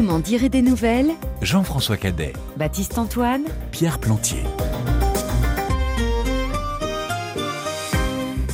Vous 0.00 0.06
m'en 0.06 0.18
direz 0.18 0.48
des 0.48 0.62
nouvelles? 0.62 1.10
Jean-François 1.42 1.98
Cadet, 1.98 2.32
Baptiste 2.56 2.96
Antoine? 2.96 3.44
Pierre 3.70 3.98
Plantier. 3.98 4.44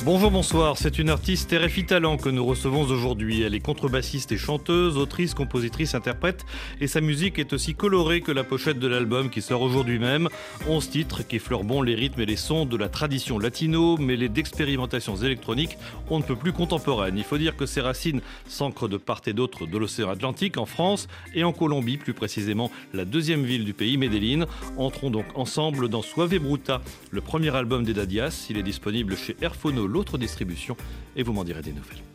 Bonjour, 0.06 0.30
bonsoir. 0.30 0.78
C'est 0.78 1.00
une 1.00 1.10
artiste 1.10 1.52
RFI 1.52 1.84
Talent 1.84 2.16
que 2.16 2.28
nous 2.28 2.46
recevons 2.46 2.82
aujourd'hui. 2.82 3.42
Elle 3.42 3.56
est 3.56 3.60
contrebassiste 3.60 4.30
et 4.30 4.36
chanteuse, 4.36 4.98
autrice, 4.98 5.34
compositrice, 5.34 5.96
interprète. 5.96 6.46
Et 6.80 6.86
sa 6.86 7.00
musique 7.00 7.40
est 7.40 7.52
aussi 7.52 7.74
colorée 7.74 8.20
que 8.20 8.30
la 8.30 8.44
pochette 8.44 8.78
de 8.78 8.86
l'album 8.86 9.30
qui 9.30 9.42
sort 9.42 9.62
aujourd'hui 9.62 9.98
même. 9.98 10.28
11 10.68 10.90
titres 10.90 11.26
qui 11.26 11.36
effleurent 11.36 11.64
bon 11.64 11.82
les 11.82 11.96
rythmes 11.96 12.20
et 12.20 12.26
les 12.26 12.36
sons 12.36 12.66
de 12.66 12.76
la 12.76 12.88
tradition 12.88 13.36
latino, 13.40 13.96
mêlés 13.96 14.28
d'expérimentations 14.28 15.16
électroniques 15.16 15.76
on 16.08 16.20
ne 16.20 16.22
peut 16.22 16.36
plus 16.36 16.52
contemporaines. 16.52 17.18
Il 17.18 17.24
faut 17.24 17.36
dire 17.36 17.56
que 17.56 17.66
ses 17.66 17.80
racines 17.80 18.20
s'ancrent 18.46 18.88
de 18.88 18.98
part 18.98 19.22
et 19.26 19.32
d'autre 19.32 19.66
de 19.66 19.76
l'océan 19.76 20.08
Atlantique, 20.08 20.56
en 20.56 20.66
France 20.66 21.08
et 21.34 21.42
en 21.42 21.52
Colombie, 21.52 21.96
plus 21.96 22.14
précisément 22.14 22.70
la 22.94 23.04
deuxième 23.04 23.42
ville 23.42 23.64
du 23.64 23.74
pays, 23.74 23.96
Medellín. 23.96 24.46
Entrons 24.76 25.10
donc 25.10 25.26
ensemble 25.34 25.88
dans 25.88 26.02
Suave 26.02 26.38
Bruta, 26.38 26.80
le 27.10 27.20
premier 27.20 27.52
album 27.56 27.82
des 27.82 27.92
Dadias. 27.92 28.46
Il 28.50 28.56
est 28.56 28.62
disponible 28.62 29.16
chez 29.16 29.36
Airphono 29.42 29.95
l'autre 29.96 30.18
distribution 30.18 30.76
et 31.16 31.22
vous 31.22 31.32
m'en 31.32 31.42
direz 31.42 31.62
des 31.62 31.72
nouvelles. 31.72 32.05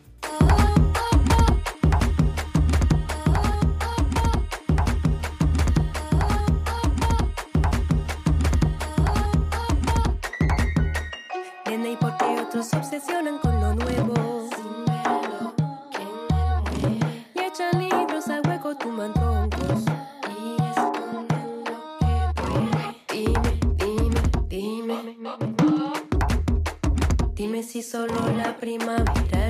Solo 27.82 28.14
la 28.36 28.56
primavera 28.56 29.41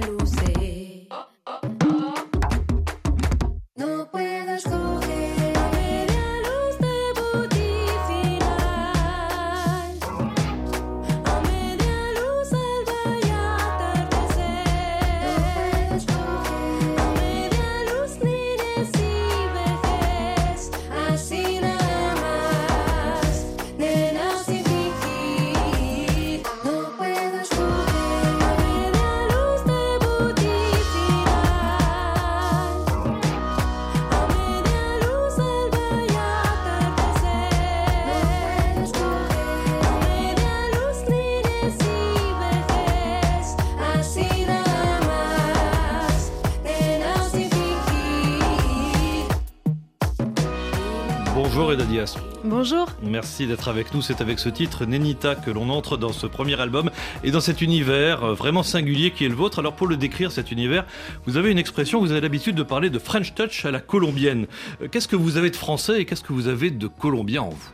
Bonjour. 52.55 52.87
Merci 53.03 53.47
d'être 53.47 53.69
avec 53.69 53.95
nous. 53.95 54.03
C'est 54.03 54.21
avec 54.21 54.39
ce 54.39 54.51
titre, 54.51 54.85
Nenita, 54.85 55.35
que 55.37 55.51
l'on 55.51 55.71
entre 55.71 55.97
dans 55.97 56.13
ce 56.13 56.27
premier 56.27 56.61
album 56.61 56.91
et 57.25 57.31
dans 57.31 57.41
cet 57.41 57.63
univers 57.63 58.23
euh, 58.25 58.35
vraiment 58.35 58.63
singulier 58.63 59.11
qui 59.11 59.25
est 59.25 59.31
le 59.31 59.35
vôtre. 59.35 59.61
Alors 59.61 59.73
pour 59.73 59.87
le 59.87 59.97
décrire, 59.97 60.31
cet 60.31 60.53
univers, 60.53 60.85
vous 61.25 61.39
avez 61.39 61.51
une 61.51 61.57
expression, 61.57 61.99
vous 61.99 62.13
avez 62.13 62.21
l'habitude 62.21 62.55
de 62.55 62.63
parler 62.63 62.91
de 62.91 62.99
French 62.99 63.35
Touch 63.35 63.65
à 63.65 63.71
la 63.71 63.81
colombienne. 63.81 64.49
Euh, 64.83 64.89
Qu'est-ce 64.93 65.09
que 65.09 65.17
vous 65.17 65.39
avez 65.39 65.49
de 65.49 65.57
français 65.57 66.03
et 66.03 66.05
qu'est-ce 66.05 66.23
que 66.23 66.35
vous 66.35 66.47
avez 66.47 66.71
de 66.71 66.89
colombien 66.89 67.41
en 67.41 67.49
vous? 67.49 67.71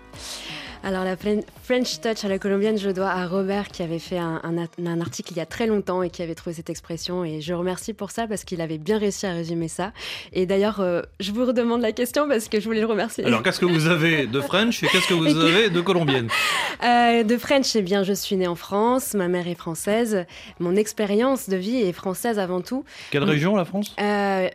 Alors 0.85 1.05
la 1.05 1.17
Fren- 1.17 1.43
French 1.65 2.01
Touch 2.01 2.25
à 2.25 2.29
la 2.29 2.39
colombienne, 2.39 2.79
je 2.79 2.91
dois 2.91 3.09
à 3.11 3.27
Robert 3.27 3.69
qui 3.69 3.83
avait 3.83 3.99
fait 3.99 4.19
un, 4.19 4.41
un 4.45 5.01
article 5.01 5.33
il 5.33 5.37
y 5.37 5.41
a 5.41 5.47
très 5.47 5.67
longtemps 5.67 6.03
et 6.03 6.09
qui 6.11 6.23
avait 6.23 6.35
trouvé 6.35 6.55
cette 6.55 6.71
expression 6.71 7.25
et 7.25 7.41
je 7.41 7.53
remercie 7.53 7.93
pour 7.93 8.11
ça 8.11 8.27
parce 8.27 8.45
qu'il 8.45 8.61
avait 8.61 8.79
bien 8.79 8.97
réussi 8.99 9.27
à 9.27 9.33
résumer 9.33 9.69
ça. 9.69 9.93
Et 10.33 10.47
d'ailleurs, 10.47 10.81
euh, 10.81 11.03
je 11.21 11.33
vous 11.33 11.45
redemande 11.45 11.83
la 11.83 11.93
question 11.93 12.29
parce 12.29 12.49
que 12.49 12.61
je 12.61 12.65
voulais 12.65 12.81
le 12.81 12.87
remercier. 12.87 13.25
Alors 13.25 13.43
qu'est-ce 13.43 13.61
que 13.61 13.67
vous 13.67 13.89
avez 13.89 14.27
de 14.27 14.41
French 14.41 14.83
et 14.83 14.87
qu'est-ce 14.87 15.09
que 15.09 15.15
vous 15.15 15.27
avez 15.37 15.69
de 15.71 15.81
colombienne? 15.81 16.29
Euh, 16.85 17.25
de 17.25 17.37
French, 17.39 17.75
eh 17.75 17.83
bien, 17.83 18.05
je 18.05 18.13
suis 18.13 18.37
née 18.37 18.47
en 18.47 18.55
France, 18.55 19.15
ma 19.15 19.27
mère 19.27 19.49
est 19.49 19.57
française, 19.57 20.27
mon 20.61 20.77
expérience 20.77 21.49
de 21.49 21.57
vie 21.57 21.79
est 21.81 21.93
française 21.93 22.39
avant 22.39 22.61
tout. 22.61 22.85
Quelle 23.11 23.25
région 23.25 23.57
la 23.57 23.65
France? 23.65 23.97
Euh, 24.01 24.49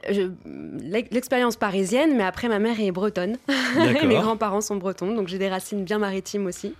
L'expérience 1.11 1.57
parisienne, 1.57 2.15
mais 2.15 2.23
après 2.23 2.47
ma 2.47 2.59
mère 2.59 2.79
est 2.79 2.91
bretonne. 2.91 3.35
Mes 4.05 4.15
grands-parents 4.15 4.61
sont 4.61 4.77
bretons, 4.77 5.13
donc 5.13 5.27
j'ai 5.27 5.37
des 5.37 5.49
racines 5.49 5.83
bien 5.83 5.99
aussi. 6.45 6.73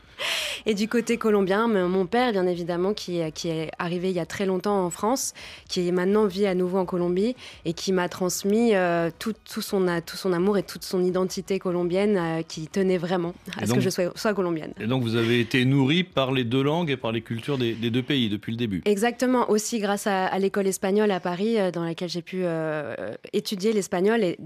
Et 0.66 0.75
du 0.75 0.88
côté 0.88 1.17
colombien, 1.17 1.67
mon 1.67 2.05
père, 2.05 2.31
bien 2.31 2.45
évidemment, 2.45 2.94
qui, 2.94 3.19
est- 3.19 3.31
qui 3.31 3.49
est 3.49 3.71
arrivé 3.79 4.09
il 4.11 4.16
y 4.16 4.19
a 4.19 4.25
très 4.25 4.45
longtemps 4.45 4.85
en 4.85 4.89
France, 4.91 5.33
qui 5.67 5.91
maintenant 5.91 6.25
vit 6.27 6.45
à 6.45 6.53
nouveau 6.55 6.77
en 6.77 6.85
Colombie 6.85 7.35
et 7.66 7.73
qui 7.73 7.91
m'a 7.91 8.07
transmis 8.07 8.73
euh, 8.75 9.09
tout, 9.19 9.33
tout 9.51 9.61
son, 9.61 9.88
a- 9.88 9.99
tout 10.01 10.16
son 10.16 10.31
amour 10.31 10.57
et 10.57 10.63
toute 10.63 10.83
son 10.83 11.03
identité 11.03 11.57
colombienne 11.59 12.16
euh, 12.17 12.41
qui 12.43 12.67
tenait 12.67 12.99
vraiment 12.99 13.33
à 13.57 13.63
Et 13.63 13.66
ce 13.66 13.69
donc- 13.72 13.79
que 13.79 13.83
je 13.83 13.89
sois, 13.89 14.11
sois 14.16 14.33
colombienne. 14.33 14.72
Et 14.79 14.85
donc 14.85 15.01
vous 15.03 15.16
avez 15.16 15.39
été 15.41 15.66
nourri 15.66 16.03
par 16.03 16.31
les 16.31 16.43
deux 16.45 16.63
langues 16.63 16.91
et 16.91 16.97
par 16.97 17.11
les 17.11 17.22
cultures 17.22 17.57
des, 17.57 17.73
des 17.73 17.89
deux 17.89 18.03
pays 18.03 18.29
depuis 18.29 18.51
le 18.51 18.57
début. 18.57 18.81
Exactement, 18.85 19.49
aussi 19.49 19.79
grâce 19.79 20.07
à, 20.07 20.27
à 20.27 20.39
l'école 20.39 20.67
espagnole 20.67 21.11
à 21.11 21.19
Paris, 21.19 21.59
euh, 21.59 21.72
dans 21.72 21.83
laquelle 21.83 22.09
j'ai 22.09 22.22
pu 22.22 22.41
euh, 22.43 22.95
étudier 23.33 23.73
l'espagnol 23.73 24.23
et 24.23 24.38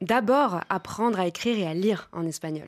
d'abord 0.00 0.60
apprendre 0.70 1.20
à 1.20 1.26
écrire 1.26 1.58
et 1.58 1.66
à 1.66 1.74
lire 1.74 2.08
en 2.12 2.26
espagnol. 2.26 2.66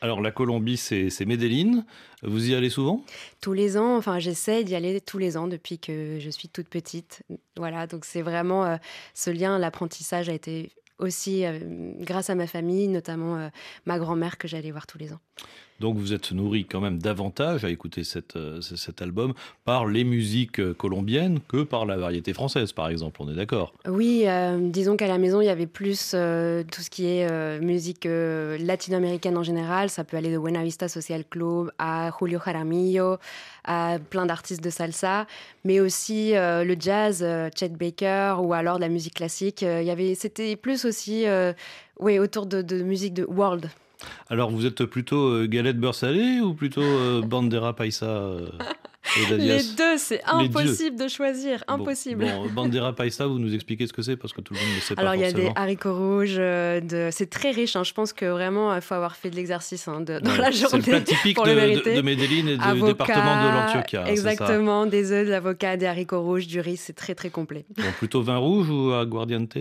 Alors 0.00 0.20
la 0.20 0.30
Colombie, 0.30 0.76
c'est 0.76 1.26
Medellín. 1.26 1.84
Vous 2.22 2.50
y 2.50 2.54
allez 2.54 2.70
souvent? 2.70 3.04
Tous 3.40 3.52
les 3.52 3.76
ans, 3.76 3.96
enfin 3.96 4.18
j'essaie 4.18 4.62
d'y 4.62 4.76
aller 4.76 5.00
tous 5.00 5.18
les 5.18 5.36
ans 5.36 5.48
depuis 5.48 5.78
que 5.78 6.18
je 6.20 6.30
suis 6.30 6.48
toute 6.48 6.68
petite. 6.68 7.22
Voilà, 7.56 7.86
donc 7.86 8.04
c'est 8.04 8.22
vraiment 8.22 8.64
euh, 8.64 8.76
ce 9.14 9.30
lien, 9.30 9.58
l'apprentissage 9.58 10.28
a 10.28 10.32
été 10.32 10.70
aussi 10.98 11.44
euh, 11.44 11.58
grâce 11.98 12.30
à 12.30 12.34
ma 12.34 12.46
famille, 12.46 12.88
notamment 12.88 13.36
euh, 13.36 13.48
ma 13.86 13.98
grand-mère 13.98 14.38
que 14.38 14.46
j'allais 14.46 14.70
voir 14.70 14.86
tous 14.86 14.98
les 14.98 15.12
ans. 15.12 15.20
Donc 15.80 15.96
vous 15.96 16.12
êtes 16.12 16.32
nourri 16.32 16.64
quand 16.64 16.80
même 16.80 16.98
davantage 16.98 17.64
à 17.64 17.70
écouter 17.70 18.02
euh, 18.36 18.60
cet 18.60 19.00
album 19.00 19.32
par 19.64 19.86
les 19.86 20.02
musiques 20.02 20.58
euh, 20.58 20.74
colombiennes 20.74 21.38
que 21.46 21.62
par 21.62 21.86
la 21.86 21.96
variété 21.96 22.32
française, 22.32 22.72
par 22.72 22.88
exemple. 22.88 23.22
On 23.22 23.30
est 23.30 23.36
d'accord? 23.36 23.72
Oui, 23.86 24.24
euh, 24.26 24.58
disons 24.60 24.96
qu'à 24.96 25.06
la 25.06 25.18
maison, 25.18 25.40
il 25.40 25.46
y 25.46 25.50
avait 25.50 25.68
plus 25.68 26.10
tout 26.10 26.82
ce 26.82 26.90
qui 26.90 27.06
est 27.06 27.60
musique 27.60 28.06
latino-américaine 28.06 29.36
en 29.36 29.42
général. 29.42 29.90
Ça 29.90 30.02
peut 30.02 30.16
aller 30.16 30.32
de 30.32 30.38
Buena 30.38 30.64
Vista 30.64 30.88
Social 30.88 31.24
Club 31.24 31.70
à 31.78 32.10
Julio 32.18 32.40
Jaramillo, 32.44 33.18
à 33.64 33.98
plein 34.10 34.26
d'artistes 34.26 34.62
de 34.62 34.70
salsa, 34.70 35.26
mais 35.64 35.80
aussi 35.80 36.32
le 36.32 36.76
jazz, 36.78 37.24
Chet 37.54 37.68
Baker 37.70 38.36
ou 38.40 38.52
alors 38.52 38.76
de 38.76 38.82
la 38.82 38.88
musique 38.88 39.14
classique. 39.14 39.62
Y 39.62 39.90
avait, 39.90 40.14
c'était 40.14 40.56
plus 40.56 40.84
aussi, 40.84 41.24
oui, 42.00 42.18
autour 42.18 42.46
de 42.46 42.82
musique 42.82 43.14
de 43.14 43.24
world. 43.24 43.68
Alors 44.30 44.50
vous 44.50 44.64
êtes 44.66 44.84
plutôt 44.84 45.28
euh, 45.28 45.46
galette 45.46 45.78
beurre 45.78 45.94
salé 45.94 46.40
ou 46.40 46.54
plutôt 46.54 46.80
euh, 46.82 47.20
bandera 47.24 47.74
paisa 47.74 48.06
euh, 48.06 48.46
Les 49.38 49.62
deux, 49.76 49.96
c'est 49.96 50.22
impossible 50.26 50.96
de 50.96 51.08
choisir, 51.08 51.64
impossible. 51.66 52.24
Bon, 52.24 52.46
bandera 52.48 52.92
paisa, 52.94 53.26
vous 53.26 53.38
nous 53.38 53.54
expliquez 53.54 53.86
ce 53.86 53.92
que 53.92 54.02
c'est 54.02 54.16
parce 54.16 54.32
que 54.32 54.40
tout 54.40 54.54
le 54.54 54.60
monde 54.60 54.68
ne 54.76 54.80
sait 54.80 54.94
pas 54.94 55.00
Alors 55.02 55.14
il 55.14 55.22
y 55.22 55.24
a 55.24 55.32
des 55.32 55.50
haricots 55.56 55.94
rouges, 55.96 56.36
euh, 56.38 56.80
de... 56.80 57.08
c'est 57.10 57.28
très 57.30 57.50
riche. 57.50 57.74
hein. 57.74 57.84
Je 57.84 57.92
pense 57.92 58.12
que 58.12 58.26
vraiment 58.26 58.74
il 58.74 58.82
faut 58.82 58.94
avoir 58.94 59.16
fait 59.16 59.30
de 59.30 59.36
l'exercice 59.36 59.88
hein, 59.88 60.00
de- 60.02 60.18
dans 60.20 60.30
Ouais, 60.32 60.38
la 60.38 60.52
C'est 60.52 60.62
le 60.62 60.68
journée. 60.68 60.82
plat 60.82 61.00
typique 61.00 61.36
pour 61.36 61.46
de, 61.46 61.50
le 61.50 62.02
Medellín 62.02 62.48
et 62.48 62.56
du 62.56 62.62
Avocat, 62.62 62.86
département 62.92 63.42
de 63.42 63.48
l'Antioquia. 63.48 64.08
Exactement, 64.10 64.86
des 64.86 65.10
œufs, 65.12 65.26
de 65.26 65.30
l'avocat, 65.30 65.76
des 65.76 65.86
haricots 65.86 66.22
rouges, 66.22 66.46
du 66.46 66.60
riz, 66.60 66.76
c'est 66.76 66.92
très 66.92 67.14
très 67.14 67.30
complet. 67.30 67.64
Bon, 67.76 67.82
plutôt 67.98 68.22
vin 68.22 68.36
rouge 68.36 68.68
ou 68.70 68.92
aguardiente? 68.92 69.56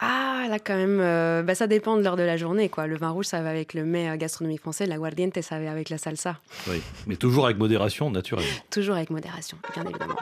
Ah, 0.00 0.46
là 0.48 0.58
quand 0.58 0.76
même, 0.76 0.98
euh, 1.00 1.42
bah, 1.42 1.54
ça 1.54 1.66
dépend 1.66 1.96
de 1.96 2.02
l'heure 2.02 2.16
de 2.16 2.22
la 2.22 2.36
journée. 2.38 2.68
quoi. 2.70 2.86
Le 2.86 2.96
vin 2.96 3.10
rouge, 3.10 3.26
ça 3.26 3.42
va 3.42 3.50
avec 3.50 3.74
le 3.74 3.84
mets 3.84 4.08
euh, 4.08 4.16
gastronomique 4.16 4.60
français. 4.60 4.86
L'aguardiente, 4.86 5.40
ça 5.42 5.60
va 5.60 5.70
avec 5.70 5.90
la 5.90 5.98
salsa. 5.98 6.38
Oui, 6.68 6.80
mais 7.06 7.16
toujours 7.16 7.44
avec 7.44 7.58
modération, 7.58 8.10
naturellement. 8.10 8.48
Toujours 8.70 8.96
avec 8.96 9.10
modération, 9.10 9.58
bien 9.74 9.84
évidemment. 9.84 10.16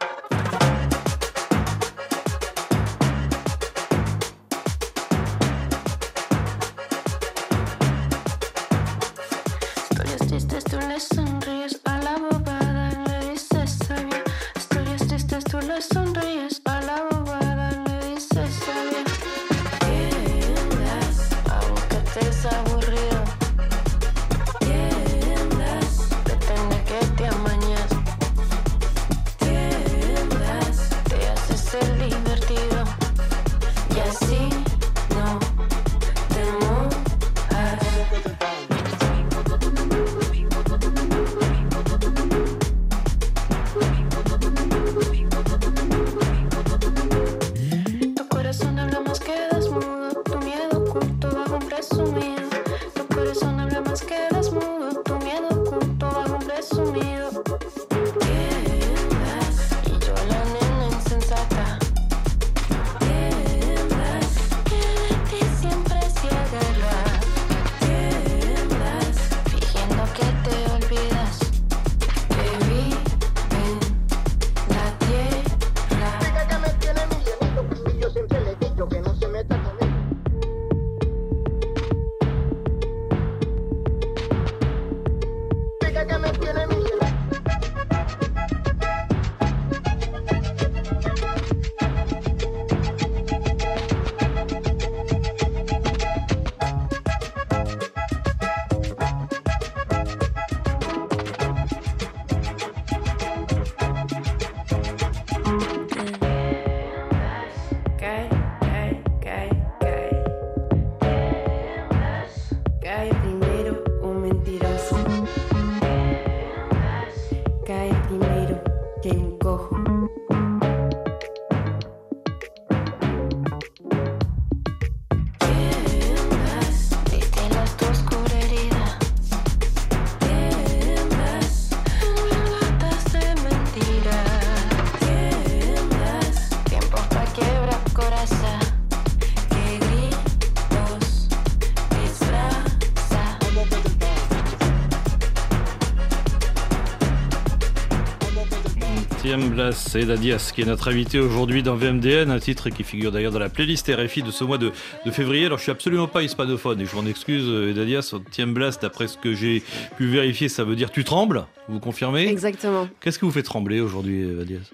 Tiemblas 149.38 149.94
et 149.94 150.04
Dadias, 150.04 150.50
qui 150.52 150.62
est 150.62 150.64
notre 150.64 150.88
invité 150.88 151.20
aujourd'hui 151.20 151.62
dans 151.62 151.76
VMDN, 151.76 152.30
un 152.30 152.40
titre 152.40 152.70
qui 152.70 152.82
figure 152.82 153.12
d'ailleurs 153.12 153.30
dans 153.30 153.38
la 153.38 153.48
playlist 153.48 153.88
RFI 153.88 154.22
de 154.22 154.32
ce 154.32 154.42
mois 154.42 154.58
de, 154.58 154.72
de 155.06 155.10
février. 155.12 155.46
Alors 155.46 155.58
je 155.58 155.62
suis 155.62 155.70
absolument 155.72 156.08
pas 156.08 156.22
hispanophone 156.22 156.80
et 156.80 156.86
je 156.86 156.96
m'en 156.96 157.06
excuse, 157.06 157.44
euh, 157.46 157.72
Dadias. 157.72 158.14
Tiemblas, 158.32 158.78
d'après 158.82 159.06
ce 159.06 159.16
que 159.16 159.34
j'ai 159.34 159.62
pu 159.96 160.06
vérifier, 160.06 160.48
ça 160.48 160.64
veut 160.64 160.74
dire 160.74 160.90
tu 160.90 161.04
trembles, 161.04 161.46
vous 161.68 161.78
confirmez? 161.78 162.26
Exactement. 162.28 162.88
Qu'est-ce 163.00 163.20
qui 163.20 163.24
vous 163.24 163.30
fait 163.30 163.44
trembler 163.44 163.80
aujourd'hui, 163.80 164.22
euh, 164.22 164.38
Dadias 164.38 164.70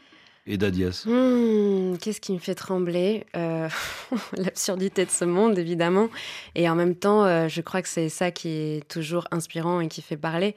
Et 0.47 0.59
Dadias 0.59 1.05
Hmm, 1.07 1.97
Qu'est-ce 1.97 2.21
qui 2.21 2.33
me 2.33 2.39
fait 2.39 2.55
trembler 2.55 3.25
Euh, 3.35 3.69
L'absurdité 4.37 5.05
de 5.07 5.11
ce 5.11 5.25
monde, 5.25 5.59
évidemment. 5.59 6.09
Et 6.55 6.69
en 6.69 6.75
même 6.75 6.95
temps, 6.95 7.25
euh, 7.25 7.49
je 7.49 7.61
crois 7.63 7.81
que 7.81 7.89
c'est 7.89 8.11
ça 8.11 8.31
qui 8.31 8.49
est 8.49 8.89
toujours 8.89 9.27
inspirant 9.31 9.81
et 9.81 9.89
qui 9.89 10.03
fait 10.03 10.19
parler. 10.19 10.55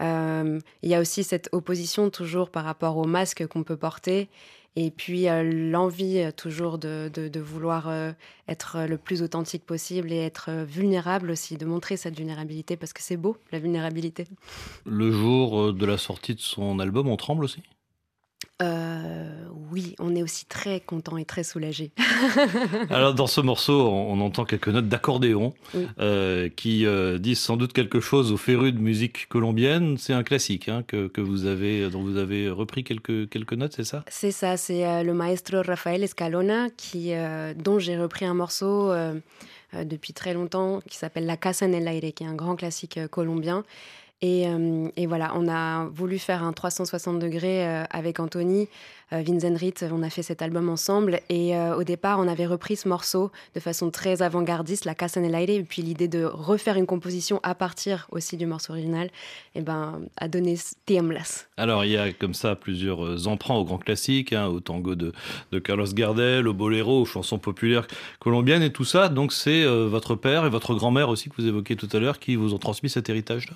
Euh, 0.00 0.58
Il 0.82 0.88
y 0.90 0.94
a 0.94 1.00
aussi 1.00 1.22
cette 1.22 1.48
opposition 1.52 2.10
toujours 2.10 2.50
par 2.50 2.64
rapport 2.64 2.96
au 2.96 3.04
masque 3.04 3.46
qu'on 3.46 3.62
peut 3.62 3.76
porter. 3.76 4.28
Et 4.76 4.90
puis 4.92 5.26
l'envie 5.70 6.22
toujours 6.36 6.78
de, 6.78 7.10
de- 7.12 7.26
de 7.28 7.40
vouloir 7.40 7.90
être 8.46 8.86
le 8.88 8.96
plus 8.96 9.22
authentique 9.22 9.64
possible 9.66 10.12
et 10.12 10.18
être 10.18 10.50
vulnérable 10.64 11.30
aussi, 11.32 11.56
de 11.56 11.64
montrer 11.66 11.96
cette 11.96 12.16
vulnérabilité 12.16 12.76
parce 12.76 12.92
que 12.92 13.02
c'est 13.02 13.16
beau, 13.16 13.36
la 13.50 13.58
vulnérabilité. 13.58 14.26
Le 14.86 15.10
jour 15.10 15.72
de 15.72 15.86
la 15.86 15.98
sortie 15.98 16.34
de 16.36 16.40
son 16.40 16.78
album, 16.78 17.08
on 17.08 17.16
tremble 17.16 17.42
aussi? 17.44 17.60
Euh, 18.60 19.28
oui, 19.70 19.94
on 20.00 20.16
est 20.16 20.22
aussi 20.22 20.46
très 20.46 20.80
content 20.80 21.16
et 21.16 21.24
très 21.24 21.44
soulagé. 21.44 21.92
Alors 22.90 23.14
dans 23.14 23.26
ce 23.28 23.40
morceau, 23.40 23.88
on, 23.88 24.20
entend 24.20 24.44
quelques 24.44 24.68
notes 24.68 24.88
d'accordéon 24.88 25.54
Oui. 25.74 25.86
euh, 26.00 26.48
qui 26.48 26.84
euh, 26.84 27.18
disent 27.18 27.38
sans 27.38 27.56
doute 27.56 27.72
quelque 27.72 28.00
chose 28.00 28.32
aux 28.32 28.36
férus 28.36 28.72
de 28.72 28.78
musique 28.80 29.28
colombienne. 29.28 29.96
C'est 29.98 30.12
un 30.12 30.24
classique 30.24 30.68
hein, 30.68 30.82
que, 30.86 31.06
que 31.06 31.20
vous 31.20 31.46
avez, 31.46 31.88
dont 31.90 32.02
vous 32.02 32.16
avez 32.16 32.48
repris 32.50 32.82
quelques, 32.82 33.28
quelques 33.28 33.52
notes, 33.52 33.74
c'est 33.76 33.84
ça? 33.84 34.04
C'est 34.08 34.32
ça, 34.32 34.56
c'est 34.56 34.84
euh, 34.86 35.02
le 35.04 35.14
maestro 35.14 35.62
Rafael 35.62 36.02
Escalona 36.02 36.68
qui, 36.76 37.12
euh, 37.14 37.54
dont 37.54 37.78
j'ai 37.78 37.96
repris 37.96 38.24
un 38.24 38.34
morceau 38.34 38.90
euh, 38.90 39.14
euh, 39.74 39.84
depuis 39.84 40.12
très 40.14 40.34
longtemps 40.34 40.80
qui 40.88 40.96
s'appelle 40.96 41.26
La 41.26 41.36
Casa 41.36 41.66
en 41.66 41.72
el 41.72 41.86
Aire, 41.86 42.12
qui 42.14 42.24
est 42.24 42.26
un 42.26 42.34
grand 42.34 42.56
classique 42.56 42.96
euh, 42.98 43.06
colombien. 43.06 43.64
Et, 44.20 44.48
euh, 44.48 44.88
et 44.96 45.06
voilà, 45.06 45.32
on 45.36 45.48
a 45.48 45.86
voulu 45.86 46.18
faire 46.18 46.42
un 46.42 46.52
360 46.52 47.18
degrés 47.20 47.66
euh, 47.66 47.84
avec 47.90 48.18
Anthony, 48.18 48.68
euh, 49.12 49.22
Vincent 49.26 49.54
Ritt, 49.56 49.84
on 49.90 50.02
a 50.02 50.10
fait 50.10 50.22
cet 50.22 50.42
album 50.42 50.68
ensemble. 50.68 51.20
Et 51.28 51.56
euh, 51.56 51.76
au 51.76 51.84
départ, 51.84 52.18
on 52.20 52.28
avait 52.28 52.46
repris 52.46 52.76
ce 52.76 52.88
morceau 52.88 53.30
de 53.54 53.60
façon 53.60 53.90
très 53.90 54.22
avant-gardiste, 54.22 54.84
La 54.84 54.94
Casa 54.94 55.20
en 55.20 55.24
el 55.24 55.34
Aire, 55.34 55.50
et 55.50 55.62
puis 55.62 55.82
l'idée 55.82 56.08
de 56.08 56.24
refaire 56.24 56.76
une 56.76 56.86
composition 56.86 57.40
à 57.42 57.54
partir 57.54 58.06
aussi 58.10 58.36
du 58.36 58.46
morceau 58.46 58.72
original, 58.72 59.10
et 59.54 59.62
ben, 59.62 60.00
a 60.16 60.28
donné 60.28 60.56
Tiemblas. 60.86 61.46
Alors 61.56 61.84
il 61.84 61.92
y 61.92 61.96
a 61.96 62.12
comme 62.12 62.34
ça 62.34 62.56
plusieurs 62.56 63.04
euh, 63.04 63.26
emprunts 63.26 63.54
aux 63.54 63.64
grands 63.64 63.78
classiques, 63.78 64.32
hein, 64.32 64.46
au 64.46 64.60
tango 64.60 64.94
de, 64.94 65.12
de 65.52 65.58
Carlos 65.58 65.86
Gardel, 65.92 66.46
au 66.46 66.54
boléro, 66.54 67.02
aux 67.02 67.06
chansons 67.06 67.38
populaires 67.38 67.86
colombiennes 68.20 68.62
et 68.62 68.72
tout 68.72 68.84
ça. 68.84 69.08
Donc 69.08 69.32
c'est 69.32 69.64
euh, 69.64 69.86
votre 69.88 70.14
père 70.14 70.44
et 70.44 70.50
votre 70.50 70.74
grand-mère 70.74 71.08
aussi 71.08 71.30
que 71.30 71.34
vous 71.38 71.46
évoquiez 71.46 71.76
tout 71.76 71.88
à 71.92 71.98
l'heure 71.98 72.18
qui 72.18 72.36
vous 72.36 72.54
ont 72.54 72.58
transmis 72.58 72.90
cet 72.90 73.08
héritage-là? 73.08 73.54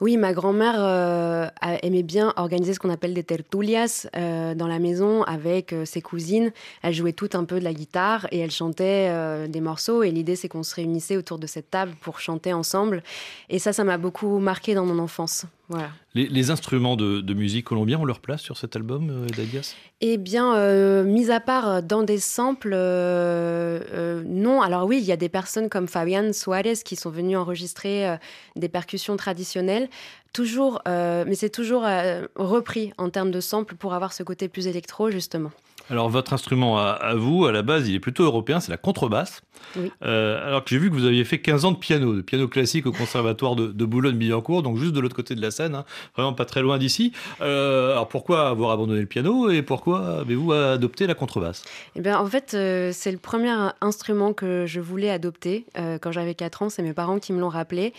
Oui, 0.00 0.16
ma 0.16 0.32
grand-mère 0.32 0.74
euh, 0.76 1.46
aimait 1.82 2.02
bien 2.02 2.32
organiser 2.36 2.74
ce 2.74 2.80
qu'on 2.80 2.90
appelle 2.90 3.14
des 3.14 3.22
tertulias 3.22 4.08
euh, 4.16 4.54
dans 4.54 4.66
la 4.66 4.80
maison 4.84 5.22
avec 5.24 5.72
euh, 5.72 5.84
ses 5.84 6.00
cousines. 6.00 6.52
Elle 6.82 6.94
jouait 6.94 7.12
toutes 7.12 7.34
un 7.34 7.44
peu 7.44 7.58
de 7.58 7.64
la 7.64 7.74
guitare 7.74 8.28
et 8.30 8.38
elle 8.38 8.50
chantait 8.50 9.08
euh, 9.10 9.48
des 9.48 9.60
morceaux. 9.60 10.02
Et 10.02 10.10
l'idée, 10.10 10.36
c'est 10.36 10.48
qu'on 10.48 10.62
se 10.62 10.74
réunissait 10.74 11.16
autour 11.16 11.38
de 11.38 11.46
cette 11.46 11.70
table 11.70 11.92
pour 12.00 12.20
chanter 12.20 12.52
ensemble. 12.52 13.02
Et 13.48 13.58
ça, 13.58 13.72
ça 13.72 13.82
m'a 13.82 13.98
beaucoup 13.98 14.38
marqué 14.38 14.74
dans 14.74 14.86
mon 14.86 14.98
enfance. 14.98 15.46
Voilà. 15.70 15.88
les, 16.14 16.28
les 16.28 16.50
instruments 16.50 16.94
de, 16.94 17.22
de 17.22 17.34
musique 17.34 17.64
colombiens 17.64 17.98
ont 17.98 18.04
leur 18.04 18.20
place 18.20 18.42
sur 18.42 18.58
cet 18.58 18.76
album, 18.76 19.08
euh, 19.08 19.26
Dadias 19.34 19.74
Eh 20.02 20.18
bien, 20.18 20.54
euh, 20.56 21.04
mis 21.04 21.30
à 21.30 21.40
part 21.40 21.82
dans 21.82 22.02
des 22.02 22.18
samples, 22.18 22.74
euh, 22.74 23.80
euh, 23.94 24.22
non. 24.26 24.60
Alors 24.60 24.84
oui, 24.84 24.98
il 24.98 25.06
y 25.06 25.12
a 25.12 25.16
des 25.16 25.30
personnes 25.30 25.70
comme 25.70 25.88
Fabian 25.88 26.34
Suarez 26.34 26.76
qui 26.84 26.96
sont 26.96 27.08
venues 27.08 27.38
enregistrer 27.38 28.16
des 28.56 28.68
percussions 28.68 29.16
traditionnelles. 29.16 29.88
Toujours, 30.34 30.82
euh, 30.88 31.24
mais 31.28 31.36
c'est 31.36 31.48
toujours 31.48 31.84
euh, 31.86 32.26
repris 32.34 32.92
en 32.98 33.08
termes 33.08 33.30
de 33.30 33.38
samples 33.38 33.76
pour 33.76 33.94
avoir 33.94 34.12
ce 34.12 34.24
côté 34.24 34.48
plus 34.48 34.66
électro, 34.66 35.08
justement. 35.08 35.52
Alors 35.90 36.08
votre 36.08 36.32
instrument 36.32 36.76
à, 36.78 36.88
à 36.90 37.14
vous, 37.14 37.44
à 37.44 37.52
la 37.52 37.62
base, 37.62 37.88
il 37.88 37.94
est 37.94 38.00
plutôt 38.00 38.24
européen, 38.24 38.58
c'est 38.58 38.72
la 38.72 38.76
contrebasse. 38.76 39.42
Oui. 39.76 39.92
Euh, 40.02 40.44
alors 40.44 40.64
que 40.64 40.70
j'ai 40.70 40.78
vu 40.78 40.90
que 40.90 40.94
vous 40.96 41.04
aviez 41.04 41.24
fait 41.24 41.40
15 41.40 41.66
ans 41.66 41.72
de 41.72 41.76
piano, 41.76 42.16
de 42.16 42.22
piano 42.22 42.48
classique 42.48 42.86
au 42.86 42.90
conservatoire 42.90 43.54
de, 43.54 43.68
de 43.68 43.84
Boulogne-Billancourt, 43.84 44.62
donc 44.62 44.78
juste 44.78 44.92
de 44.92 44.98
l'autre 44.98 45.14
côté 45.14 45.36
de 45.36 45.40
la 45.40 45.52
Seine, 45.52 45.76
hein, 45.76 45.84
vraiment 46.16 46.32
pas 46.32 46.46
très 46.46 46.62
loin 46.62 46.78
d'ici. 46.78 47.12
Alors 47.38 48.08
pourquoi 48.08 48.48
avoir 48.48 48.72
abandonné 48.72 49.00
le 49.00 49.06
piano 49.06 49.50
et 49.50 49.62
pourquoi 49.62 50.20
avez-vous 50.22 50.52
adopté 50.52 51.06
la 51.06 51.14
contrebasse? 51.14 51.62
Eh 51.94 52.00
bien, 52.00 52.18
en 52.18 52.26
fait, 52.26 52.50
c'est 52.50 53.12
le 53.12 53.18
premier 53.18 53.54
instrument 53.80 54.32
que 54.32 54.64
je 54.66 54.80
voulais 54.80 55.10
adopter 55.10 55.66
quand 56.00 56.10
j'avais 56.10 56.34
4 56.34 56.62
ans. 56.62 56.68
C'est 56.70 56.82
mes 56.82 56.94
parents 56.94 57.20
qui 57.20 57.32
me 57.32 57.40
l'ont 57.40 57.48
rappelé. 57.50 57.92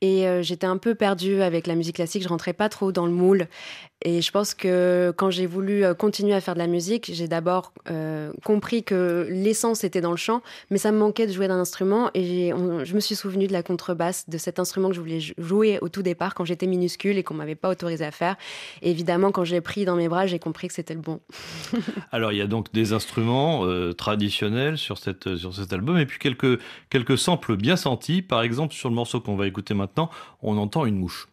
Et 0.00 0.28
euh, 0.28 0.42
j'étais 0.42 0.66
un 0.66 0.76
peu 0.76 0.94
perdue 0.94 1.42
avec 1.42 1.66
la 1.66 1.74
musique 1.74 1.96
classique, 1.96 2.22
je 2.22 2.28
rentrais 2.28 2.52
pas 2.52 2.68
trop 2.68 2.92
dans 2.92 3.06
le 3.06 3.12
moule. 3.12 3.48
Et 4.04 4.22
je 4.22 4.30
pense 4.30 4.54
que 4.54 5.12
quand 5.16 5.28
j'ai 5.30 5.46
voulu 5.46 5.84
euh, 5.84 5.92
continuer 5.92 6.32
à 6.32 6.40
faire 6.40 6.54
de 6.54 6.60
la 6.60 6.68
musique, 6.68 7.10
j'ai 7.12 7.26
d'abord 7.26 7.72
euh, 7.90 8.30
compris 8.44 8.84
que 8.84 9.26
l'essence 9.28 9.82
était 9.82 10.00
dans 10.00 10.12
le 10.12 10.16
chant, 10.16 10.40
mais 10.70 10.78
ça 10.78 10.92
me 10.92 10.98
manquait 10.98 11.26
de 11.26 11.32
jouer 11.32 11.48
d'un 11.48 11.58
instrument. 11.58 12.10
Et 12.14 12.50
je 12.84 12.94
me 12.94 13.00
suis 13.00 13.16
souvenue 13.16 13.48
de 13.48 13.52
la 13.52 13.64
contrebasse, 13.64 14.28
de 14.28 14.38
cet 14.38 14.60
instrument 14.60 14.88
que 14.88 14.94
je 14.94 15.00
voulais 15.00 15.18
jou- 15.18 15.34
jouer 15.36 15.78
au 15.80 15.88
tout 15.88 16.02
départ 16.02 16.36
quand 16.36 16.44
j'étais 16.44 16.68
minuscule 16.68 17.18
et 17.18 17.24
qu'on 17.24 17.34
m'avait 17.34 17.56
pas 17.56 17.68
autorisé 17.68 18.04
à 18.04 18.12
faire. 18.12 18.36
Et 18.82 18.92
évidemment, 18.92 19.32
quand 19.32 19.44
je 19.44 19.52
l'ai 19.52 19.60
pris 19.60 19.84
dans 19.84 19.96
mes 19.96 20.08
bras, 20.08 20.28
j'ai 20.28 20.38
compris 20.38 20.68
que 20.68 20.74
c'était 20.74 20.94
le 20.94 21.00
bon. 21.00 21.18
Alors 22.12 22.30
il 22.30 22.38
y 22.38 22.42
a 22.42 22.46
donc 22.46 22.72
des 22.72 22.92
instruments 22.92 23.66
traditionnels 23.94 24.78
sur, 24.78 24.98
cette, 24.98 25.34
sur 25.36 25.52
cet 25.52 25.72
album 25.72 25.98
et 25.98 26.06
puis 26.06 26.20
quelques, 26.20 26.60
quelques 26.88 27.18
samples 27.18 27.56
bien 27.56 27.74
sentis. 27.74 28.22
Par 28.22 28.42
exemple, 28.42 28.74
sur 28.74 28.90
le 28.90 28.94
morceau 28.94 29.20
qu'on 29.20 29.34
va 29.34 29.48
écouter 29.48 29.74
maintenant, 29.74 29.87
on 30.42 30.58
entend 30.58 30.84
une 30.86 30.98
mouche. 30.98 31.28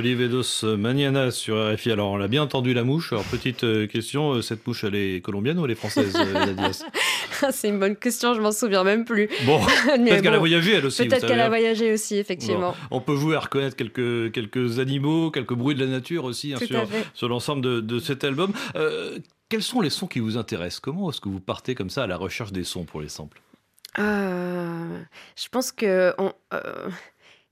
Olivier 0.00 0.28
Dos 0.28 0.64
Maniana 0.78 1.30
sur 1.30 1.56
RFI. 1.74 1.92
Alors 1.92 2.12
on 2.12 2.16
l'a 2.16 2.26
bien 2.26 2.42
entendu 2.42 2.72
la 2.72 2.84
mouche. 2.84 3.12
Alors 3.12 3.24
petite 3.24 3.64
euh, 3.64 3.86
question, 3.86 4.32
euh, 4.32 4.40
cette 4.40 4.66
mouche 4.66 4.82
elle 4.84 4.94
est 4.94 5.20
colombienne 5.22 5.58
ou 5.58 5.66
elle 5.66 5.72
est 5.72 5.74
française 5.74 6.16
euh, 6.16 6.72
c'est 7.52 7.68
une 7.68 7.78
bonne 7.78 7.96
question, 7.96 8.32
je 8.32 8.40
m'en 8.40 8.50
souviens 8.50 8.82
même 8.82 9.04
plus. 9.04 9.28
Bon, 9.44 9.60
peut-être 9.84 10.22
qu'elle 10.22 10.34
a 10.34 10.38
voyagé 10.38 10.72
elle 10.72 10.86
aussi. 10.86 11.02
vous 11.02 11.08
Peut-être 11.10 11.26
qu'elle 11.26 11.40
a 11.40 11.44
hein. 11.46 11.48
voyagé 11.48 11.92
aussi, 11.92 12.16
effectivement. 12.16 12.74
Bon, 12.90 12.96
on 12.96 13.00
peut 13.02 13.16
jouer 13.16 13.36
à 13.36 13.40
reconnaître 13.40 13.76
quelques, 13.76 14.32
quelques 14.32 14.78
animaux, 14.78 15.30
quelques 15.30 15.52
bruits 15.52 15.74
de 15.74 15.84
la 15.84 15.90
nature 15.90 16.24
aussi 16.24 16.54
hein, 16.54 16.58
sur, 16.64 16.88
sur 17.12 17.28
l'ensemble 17.28 17.60
de, 17.60 17.80
de 17.80 17.98
cet 17.98 18.24
album. 18.24 18.52
Euh, 18.76 19.18
quels 19.50 19.62
sont 19.62 19.82
les 19.82 19.90
sons 19.90 20.06
qui 20.06 20.20
vous 20.20 20.38
intéressent? 20.38 20.80
Comment 20.80 21.10
est-ce 21.10 21.20
que 21.20 21.28
vous 21.28 21.40
partez 21.40 21.74
comme 21.74 21.90
ça 21.90 22.04
à 22.04 22.06
la 22.06 22.16
recherche 22.16 22.52
des 22.52 22.64
sons 22.64 22.84
pour 22.84 23.02
les 23.02 23.10
samples? 23.10 23.42
Euh, 23.98 24.98
je 25.36 25.48
pense 25.50 25.72
que 25.72 26.14
on- 26.16 26.32
euh, 26.54 26.88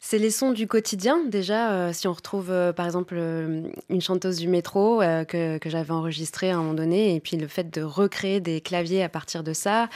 c'est 0.00 0.18
les 0.18 0.30
sons 0.30 0.52
du 0.52 0.66
quotidien 0.68 1.20
déjà. 1.26 1.72
euh, 1.72 1.92
si 1.92 2.06
on 2.06 2.12
retrouve 2.12 2.50
euh, 2.50 2.72
par 2.72 2.86
exemple 2.86 3.14
euh, 3.18 3.62
une 3.88 4.00
chanteuse 4.00 4.38
du 4.38 4.46
métro 4.48 5.00
que, 5.28 5.58
j'avais 5.66 5.90
enregistrée 5.90 6.50
à 6.50 6.54
un 6.54 6.58
moment 6.58 6.74
donné, 6.74 7.14
et 7.14 7.20
puis 7.20 7.36
le 7.36 7.48
fait 7.48 7.68
de 7.70 7.82
recréer 7.82 8.40
des 8.40 8.60
claviers 8.60 9.02
à 9.02 9.08
partir 9.08 9.42
de 9.42 9.52
ça. 9.52 9.88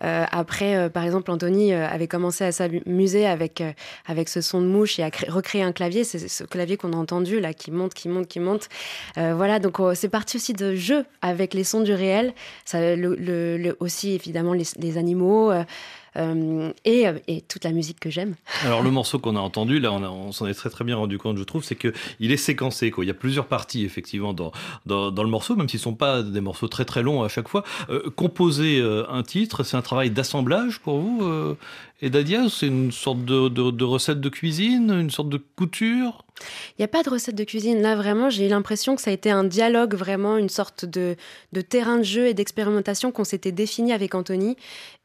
Après, 0.00 0.88
par 0.90 1.04
exemple, 1.04 1.30
Anthony 1.30 1.72
avait 1.74 2.06
commencé 2.06 2.44
à 2.44 2.52
s'amuser 2.52 3.26
avec 3.26 3.62
avec 4.06 4.28
ce 4.28 4.40
son 4.40 4.60
de 4.62 4.66
mouche 4.66 4.98
et 4.98 5.02
à 5.02 5.10
cré- 5.10 5.28
recréer 5.28 5.62
un 5.62 5.72
clavier. 5.72 6.04
C'est 6.04 6.28
ce 6.28 6.44
clavier 6.44 6.76
qu'on 6.76 6.92
a 6.92 6.96
entendu 6.96 7.40
là 7.40 7.52
qui 7.52 7.70
monte, 7.70 7.94
qui 7.94 8.08
monte, 8.08 8.28
qui 8.28 8.40
monte. 8.40 8.68
Voilà, 9.16 9.58
donc 9.58 9.80
euh, 9.80 9.94
c'est 9.94 10.08
parti 10.08 10.36
aussi 10.36 10.52
de 10.52 10.74
jeu 10.74 11.04
avec 11.20 11.52
les 11.52 11.64
sons 11.64 11.80
du 11.82 11.92
réel. 11.92 12.32
Ça, 12.64 12.96
le, 12.96 13.14
le- 13.16 13.76
aussi 13.80 14.12
évidemment 14.12 14.54
les 14.54 14.98
animaux. 14.98 15.52
Euh, 16.18 16.72
euh, 16.86 17.18
et, 17.26 17.40
toute 17.42 17.64
la 17.64 17.72
musique 17.72 18.00
que 18.00 18.10
j'aime. 18.10 18.34
Alors 18.64 18.82
le 18.82 18.90
morceau 18.90 19.18
qu'on 19.18 19.36
a 19.36 19.40
entendu, 19.40 19.78
là 19.80 19.92
on, 19.92 20.32
s'en 20.32 20.46
est 20.46 20.54
très 20.54 20.70
très 20.70 20.84
bien 20.84 20.96
rendu 20.96 21.18
compte, 21.18 21.38
je 21.38 21.44
trouve, 21.44 21.64
c'est 21.64 21.76
que 21.76 21.92
il 22.20 22.32
est 22.32 22.36
séquencé. 22.36 22.90
Quoi. 22.90 23.04
Il 23.04 23.08
y 23.08 23.10
a 23.10 23.14
plusieurs 23.14 23.46
parties 23.46 23.84
effectivement 23.84 24.32
dans, 24.32 24.52
dans, 24.86 25.22
le 25.22 25.28
morceau, 25.28 25.56
même 25.56 25.68
s'ils 25.68 25.80
sont 25.80 25.94
pas 25.94 26.22
des 26.22 26.40
morceaux 26.40 26.68
très 26.68 26.84
très 26.84 27.02
longs 27.02 27.22
à 27.22 27.28
chaque 27.28 27.48
fois. 27.48 27.64
Euh, 27.90 28.10
composer 28.10 28.82
un 29.08 29.22
titre, 29.22 29.62
c'est 29.62 29.76
un 29.76 29.82
travail 29.82 30.10
d'assemblage 30.10 30.80
pour 30.80 30.98
vous 30.98 31.56
et 32.00 32.10
Dadia, 32.10 32.48
c'est 32.48 32.66
une 32.66 32.92
sorte 32.92 33.24
de, 33.24 33.48
de, 33.48 33.70
de 33.70 33.84
recette 33.84 34.20
de 34.20 34.28
cuisine, 34.28 34.90
une 34.90 35.10
sorte 35.10 35.28
de 35.28 35.40
couture? 35.56 36.24
Il 36.78 36.82
n'y 36.82 36.84
a 36.84 36.88
pas 36.88 37.02
de 37.02 37.10
recette 37.10 37.34
de 37.34 37.42
cuisine. 37.42 37.82
Là, 37.82 37.96
vraiment, 37.96 38.30
j'ai 38.30 38.46
eu 38.46 38.48
l'impression 38.48 38.94
que 38.94 39.02
ça 39.02 39.10
a 39.10 39.12
été 39.12 39.28
un 39.28 39.42
dialogue, 39.42 39.94
vraiment 39.94 40.36
une 40.36 40.48
sorte 40.48 40.84
de, 40.84 41.16
de 41.52 41.60
terrain 41.60 41.98
de 41.98 42.04
jeu 42.04 42.28
et 42.28 42.34
d'expérimentation 42.34 43.10
qu'on 43.10 43.24
s'était 43.24 43.50
défini 43.50 43.92
avec 43.92 44.14
Anthony. 44.14 44.56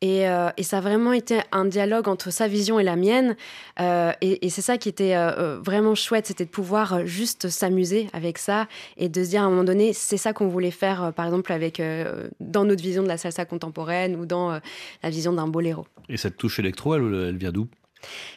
Et, 0.01 0.29
euh, 0.29 0.49
et 0.57 0.63
ça 0.63 0.77
a 0.77 0.81
vraiment 0.81 1.11
été 1.11 1.39
un 1.51 1.65
dialogue 1.65 2.07
entre 2.07 2.31
sa 2.31 2.47
vision 2.47 2.79
et 2.79 2.83
la 2.83 2.95
mienne. 2.95 3.35
Euh, 3.79 4.11
et 4.21 4.45
et 4.45 4.49
c'est 4.51 4.61
ça 4.61 4.77
qui 4.77 4.89
était 4.89 5.15
euh, 5.15 5.59
vraiment 5.59 5.95
chouette, 5.95 6.27
c'était 6.27 6.45
de 6.45 6.51
pouvoir 6.51 7.07
juste 7.07 7.49
s'amuser 7.49 8.09
avec 8.13 8.37
ça 8.37 8.67
et 8.97 9.09
de 9.09 9.23
se 9.23 9.29
dire 9.29 9.41
à 9.41 9.45
un 9.45 9.49
moment 9.49 9.63
donné, 9.63 9.93
c'est 9.93 10.17
ça 10.17 10.33
qu'on 10.33 10.47
voulait 10.47 10.69
faire, 10.69 11.13
par 11.15 11.25
exemple, 11.25 11.51
avec, 11.51 11.79
euh, 11.79 12.27
dans 12.41 12.65
notre 12.65 12.83
vision 12.83 13.01
de 13.01 13.07
la 13.07 13.17
salsa 13.17 13.45
contemporaine 13.45 14.15
ou 14.15 14.27
dans 14.27 14.51
euh, 14.51 14.59
la 15.01 15.09
vision 15.09 15.33
d'un 15.33 15.47
boléro. 15.47 15.87
Et 16.09 16.17
cette 16.17 16.37
touche 16.37 16.59
elle, 16.91 17.37
vient 17.37 17.51
d'où? 17.51 17.67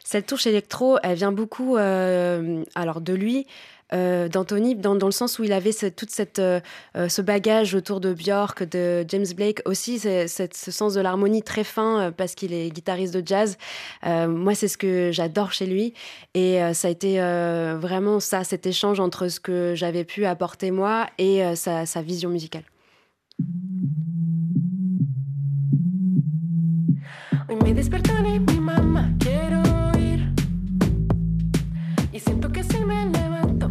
Cette 0.05 0.27
touche 0.27 0.47
électro, 0.47 0.99
elle 1.03 1.17
vient 1.17 1.33
beaucoup 1.33 1.77
euh, 1.77 2.63
alors 2.77 3.01
de 3.01 3.13
lui, 3.13 3.47
euh, 3.93 4.29
d'Anthony, 4.29 4.77
dans, 4.77 4.95
dans 4.95 5.07
le 5.07 5.13
sens 5.13 5.39
où 5.39 5.45
il 5.45 5.53
avait 5.53 5.73
cette- 5.73 5.97
toute 5.97 6.11
cette, 6.11 6.39
euh, 6.39 6.61
ce 7.09 7.21
bagage 7.21 7.75
autour 7.75 8.01
de 8.01 8.15
Björk, 8.15 8.63
de 8.63 9.05
James 9.09 9.27
Blake 9.35 9.63
aussi, 9.65 9.99
ce 9.99 10.49
sens 10.71 10.95
de 10.95 11.01
l'harmonie 11.01 11.43
très 11.43 11.65
fin 11.65 12.13
parce 12.17 12.37
qu'il 12.37 12.53
est 12.53 12.71
guitariste 12.71 13.15
de 13.15 13.27
jazz. 13.27 13.59
Moi, 14.05 14.55
c'est 14.55 14.69
ce 14.69 14.79
que 14.79 15.11
j'adore 15.13 15.53
chez 15.53 15.67
lui 15.67 15.95
et 16.35 16.61
ça 16.73 16.89
a 16.89 16.91
été 16.91 17.19
vraiment 17.81 18.21
ça, 18.21 18.45
cet 18.45 18.67
échange 18.67 19.01
entre 19.01 19.29
ce 19.29 19.41
que 19.41 19.75
j'avais 19.75 20.05
pu 20.05 20.27
apporter 20.27 20.71
moi 20.71 21.07
et 21.19 21.43
sa 21.57 22.03
vision 22.03 22.31
musicale. 22.31 22.65
Hoy 27.49 27.55
me 27.63 27.73
despertan 27.75 28.27
y 28.27 28.41
mi 28.41 28.59
mamá 28.59 29.15
quiero 29.21 29.63
ir. 29.97 30.33
Y 32.11 32.19
siento 32.19 32.51
que 32.51 32.65
si 32.65 32.85
me 32.85 33.07
levanto 33.07 33.71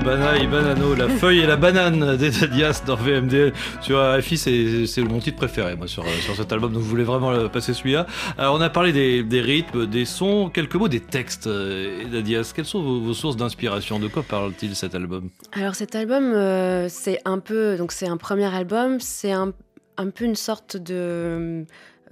Sabana 0.00 0.38
et 0.38 0.46
Banano, 0.46 0.94
la 0.94 1.08
feuille 1.10 1.40
et 1.40 1.46
la 1.46 1.56
banane 1.56 2.16
des 2.16 2.42
Adias 2.42 2.82
dans 2.86 2.94
VMD. 2.96 3.52
Sur 3.82 3.98
AFI, 3.98 4.38
c'est 4.86 5.02
mon 5.02 5.18
titre 5.18 5.36
préféré, 5.36 5.76
moi, 5.76 5.86
sur, 5.88 6.06
sur 6.24 6.34
cet 6.34 6.50
album. 6.54 6.72
Donc, 6.72 6.82
je 6.82 6.88
voulais 6.88 7.04
vraiment 7.04 7.50
passer 7.50 7.74
celui-là. 7.74 8.06
Alors, 8.38 8.54
on 8.54 8.62
a 8.62 8.70
parlé 8.70 8.92
des, 8.94 9.22
des 9.22 9.42
rythmes, 9.42 9.84
des 9.86 10.06
sons, 10.06 10.48
quelques 10.48 10.76
mots 10.76 10.88
des 10.88 11.00
textes 11.00 11.48
euh, 11.48 12.02
d'Adias. 12.10 12.52
Quelles 12.56 12.64
sont 12.64 12.80
vos, 12.82 13.12
sources 13.12 13.36
d'inspiration? 13.36 13.98
De 13.98 14.08
quoi 14.08 14.22
parle-t-il 14.22 14.74
cet 14.74 14.94
album? 14.94 15.28
Alors 15.52 15.74
cet 15.74 15.94
album, 15.94 16.32
euh, 16.32 16.88
c'est 16.88 17.20
un 17.26 17.38
peu, 17.38 17.76
donc 17.76 17.92
c'est 17.92 18.08
un 18.08 18.16
premier 18.16 18.46
album, 18.54 19.00
c'est 19.00 19.32
un, 19.32 19.52
un 19.98 20.08
peu 20.08 20.24
une 20.24 20.34
sorte 20.36 20.78
de, 20.78 21.66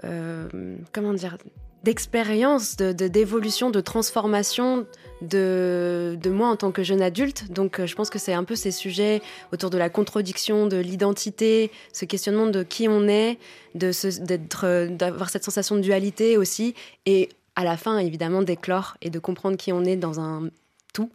euh, 0.05 0.47
comment 0.93 1.15
dire, 1.15 1.39
d'expérience, 1.85 2.77
de 2.77 2.93
de- 2.93 3.09
d'évolution, 3.09 3.71
de, 3.71 3.81
transformation 3.81 4.85
de, 5.23 6.19
de 6.21 6.31
moi 6.31 6.49
en 6.49 6.57
tant 6.57 6.73
que 6.73 6.83
jeune 6.83 7.03
adulte. 7.03 7.51
Donc 7.51 7.81
euh, 7.81 7.87
je 7.87 7.95
pense 7.95 8.11
que 8.11 8.19
c'est 8.19 8.33
un 8.33 8.45
peu 8.45 8.55
ces 8.55 8.71
sujets 8.71 9.23
autour 9.53 9.71
de 9.71 9.79
la 9.79 9.91
contradiction, 9.91 10.67
de 10.67 10.77
l'identité, 10.77 11.71
ce 11.93 12.05
questionnement 12.05 12.47
de 12.47 12.63
qui 12.63 12.89
on 12.89 13.09
est, 13.09 13.39
de 13.75 13.91
d'être, 14.25 14.65
euh, 14.65 14.89
d'avoir 14.89 15.31
cette 15.31 15.45
sensation 15.45 15.77
de 15.77 15.81
dualité 15.81 16.37
aussi, 16.37 16.75
et 17.07 17.29
à 17.57 17.65
la 17.65 17.77
fin 17.77 17.99
évidemment 17.99 18.43
d'éclore 18.43 18.97
et 19.03 19.11
de 19.11 19.19
comprendre 19.19 19.57
qui 19.57 19.73
on 19.73 19.85
est 19.85 19.97
dans 19.97 20.21
un 20.21 20.51
tout. 20.99 21.11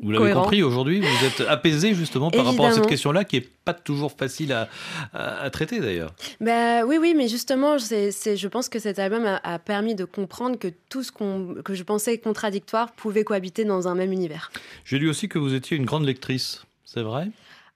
Vous 0.00 0.12
l'avez 0.12 0.32
compris 0.32 0.62
aujourd'hui 0.62 1.00
Vous 1.00 1.26
êtes 1.26 1.40
apaisé 1.48 1.94
justement 1.94 2.30
par 2.30 2.44
rapport 2.44 2.66
à 2.66 2.72
cette 2.72 2.86
question-là 2.86 3.24
qui 3.24 3.36
est 3.38 3.48
pas 3.64 3.74
toujours 3.74 4.12
facile 4.12 4.52
à, 4.52 4.68
à- 5.12 5.42
à 5.42 5.50
traiter 5.50 5.80
d'ailleurs. 5.80 6.12
Bah, 6.40 6.84
oui, 6.84 6.98
oui, 7.00 7.14
mais 7.16 7.26
justement, 7.26 7.78
c'est, 7.78 8.12
c'est- 8.12 8.36
je 8.36 8.46
pense 8.48 8.68
que 8.68 8.78
cet 8.78 8.98
album 9.00 9.24
a, 9.26 9.40
a 9.42 9.58
permis 9.58 9.94
de 9.96 10.04
comprendre 10.04 10.56
que 10.58 10.68
tout 10.88 11.02
ce 11.02 11.10
qu'on, 11.10 11.56
que 11.64 11.74
je 11.74 11.82
pensais 11.82 12.18
contradictoire 12.18 12.92
pouvait 12.92 13.24
cohabiter 13.24 13.64
dans 13.64 13.88
un 13.88 13.94
même 13.96 14.12
univers. 14.12 14.52
J'ai 14.84 14.98
lu 14.98 15.08
aussi 15.10 15.28
que 15.28 15.38
vous 15.38 15.54
étiez 15.54 15.76
une 15.76 15.86
grande 15.86 16.04
lectrice. 16.06 16.62
C'est 16.84 17.02
vrai? 17.02 17.28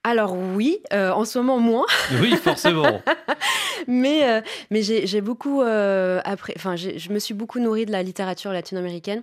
Alors 0.04 0.34
oui, 0.36 0.78
euh, 0.92 1.10
en 1.12 1.24
ce 1.24 1.38
moment 1.38 1.58
moins, 1.58 1.86
Oui, 2.20 2.36
forcément. 2.36 3.00
mais, 3.88 4.28
euh, 4.28 4.40
mais 4.70 4.82
j'ai, 4.82 5.06
j'ai 5.06 5.20
beaucoup 5.22 5.62
euh, 5.62 6.20
appris, 6.24 6.52
enfin, 6.56 6.76
je 6.76 7.10
me 7.10 7.18
suis 7.18 7.34
beaucoup 7.34 7.58
nourrie 7.58 7.86
de 7.86 7.92
la 7.92 8.02
littérature 8.02 8.52
latino-américaine 8.52 9.22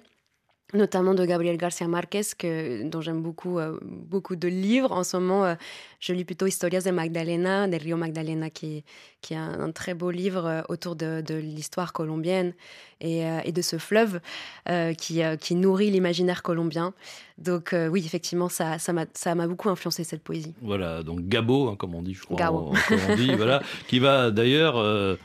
notamment 0.74 1.14
de 1.14 1.26
Gabriel 1.26 1.58
García 1.58 1.88
Márquez, 1.88 2.34
que, 2.38 2.84
dont 2.84 3.02
j'aime 3.02 3.22
beaucoup, 3.22 3.60
euh, 3.60 3.78
beaucoup 3.82 4.36
de 4.36 4.48
livres. 4.48 4.92
En 4.92 5.04
ce 5.04 5.18
moment, 5.18 5.46
euh, 5.46 5.56
je 6.00 6.14
lis 6.14 6.26
plutôt 6.26 6.48
Historias 6.48 6.82
de 6.82 6.92
Magdalena, 6.92 7.68
del 7.68 7.82
Rio 7.82 7.98
Magdalena, 7.98 8.50
qui, 8.50 8.84
qui 9.22 9.34
est 9.34 9.38
un, 9.38 9.72
très 9.72 9.94
beau 9.94 10.12
livre 10.12 10.46
euh, 10.46 10.62
autour 10.68 10.96
de, 10.96 11.22
de 11.22 11.36
l'histoire 11.36 11.94
colombienne 11.94 12.54
et, 13.00 13.26
euh, 13.26 13.40
et 13.46 13.52
de 13.52 13.62
ce 13.62 13.78
fleuve 13.78 14.20
euh, 14.68 14.94
qui, 14.94 15.22
qui 15.40 15.56
nourrit 15.56 15.92
l'imaginaire 15.92 16.44
colombien. 16.44 16.94
Donc 17.38 17.74
oui, 17.90 18.04
effectivement, 18.06 18.50
ça 18.50 18.78
ça 18.78 18.94
m'a 18.94 19.06
ça 19.16 19.34
m'a 19.34 19.48
beaucoup 19.48 19.68
influencé 19.70 20.04
cette 20.04 20.22
poésie. 20.22 20.54
Voilà, 20.62 21.02
donc 21.02 21.22
Gabo, 21.22 21.70
hein, 21.70 21.76
comme 21.76 21.96
on 21.96 22.04
dit, 22.04 22.14
je 22.14 22.22
crois, 22.22 22.38
Gabo. 22.38 22.58
en, 22.58 22.74
en 22.74 22.76
Colombie, 22.88 23.34
voilà, 23.36 23.64
qui 23.88 23.98
va 23.98 24.30
d'ailleurs, 24.30 24.76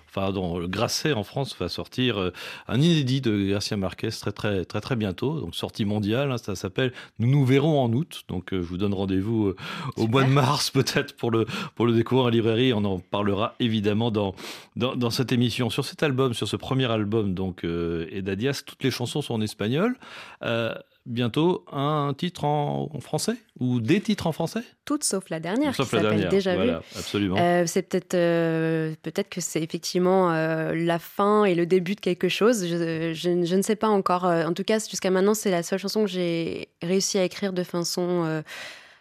enfin, 0.08 0.32
dans 0.32 0.66
Grasset 0.66 1.12
en 1.12 1.24
France 1.24 1.54
va 1.60 1.68
sortir 1.68 2.32
un 2.68 2.80
inédit 2.80 3.20
de 3.20 3.50
Garcia 3.50 3.76
Marquez 3.76 4.08
très 4.08 4.32
très 4.32 4.64
très 4.64 4.80
très 4.80 4.96
bientôt, 4.96 5.40
donc 5.40 5.54
sortie 5.54 5.84
mondiale, 5.84 6.32
hein, 6.32 6.38
ça 6.38 6.54
s'appelle 6.56 6.94
Nous 7.18 7.28
nous 7.28 7.44
verrons 7.44 7.78
en 7.80 7.92
août, 7.92 8.22
donc 8.28 8.48
je 8.52 8.56
vous 8.56 8.78
donne 8.78 8.94
rendez-vous 8.94 9.52
au 9.96 10.00
Super. 10.00 10.08
mois 10.08 10.24
de 10.24 10.30
mars 10.30 10.70
peut-être 10.70 11.14
pour 11.16 11.30
le 11.30 11.44
pour 11.74 11.84
le 11.84 11.92
découvrir 11.92 12.28
en 12.28 12.30
librairie, 12.30 12.72
on 12.72 12.84
en 12.86 12.98
parlera 12.98 13.56
évidemment 13.60 13.85
dans 13.94 14.34
dans, 14.74 14.96
dans 14.96 15.10
cette 15.10 15.32
émission. 15.32 15.70
Sur 15.70 15.84
cet 15.84 16.02
album, 16.02 16.34
sur 16.34 16.48
ce 16.48 16.56
premier 16.56 16.90
album 16.90 17.34
donc 17.34 17.64
euh, 17.64 18.06
Edadias, 18.10 18.62
toutes 18.66 18.82
les 18.82 18.90
chansons 18.90 19.22
sont 19.22 19.34
en 19.34 19.40
espagnol. 19.40 19.96
Euh, 20.42 20.74
bientôt 21.06 21.64
un 21.70 22.12
titre 22.18 22.44
en, 22.44 22.90
en 22.92 23.00
français 23.00 23.36
ou 23.60 23.80
des 23.80 24.00
titres 24.00 24.26
en 24.26 24.32
français? 24.32 24.62
Toutes 24.84 25.04
sauf 25.04 25.30
la 25.30 25.38
dernière, 25.38 25.72
Sauf 25.74 25.88
qui 25.90 25.94
la 25.96 26.02
s'appelle 26.02 26.16
dernière. 26.18 26.30
Déjà 26.32 26.50
vu. 26.56 26.64
voilà, 26.64 26.82
absolument. 26.96 27.36
Euh, 27.38 27.62
c'est 27.66 27.82
peut-être 27.82 28.14
euh, 28.14 28.92
peut-être 29.02 29.28
que 29.28 29.40
c'est 29.40 29.62
effectivement 29.62 30.32
euh, 30.32 30.74
la 30.74 30.98
fin 30.98 31.44
et 31.44 31.54
le 31.54 31.64
début 31.64 31.94
de 31.94 32.00
quelque 32.00 32.28
chose. 32.28 32.66
Je, 32.66 33.12
je- 33.14 33.44
je 33.44 33.54
ne 33.54 33.62
sais 33.62 33.76
pas 33.76 33.88
encore. 33.88 34.24
En 34.24 34.52
tout 34.52 34.64
cas, 34.64 34.78
jusqu'à 34.80 35.10
maintenant, 35.12 35.34
c'est 35.34 35.52
la 35.52 35.62
seule 35.62 35.78
chanson 35.78 36.02
que 36.04 36.10
j'ai 36.10 36.68
réussi 36.82 37.18
à 37.18 37.24
écrire 37.24 37.52
de 37.52 37.62
façon 37.62 38.42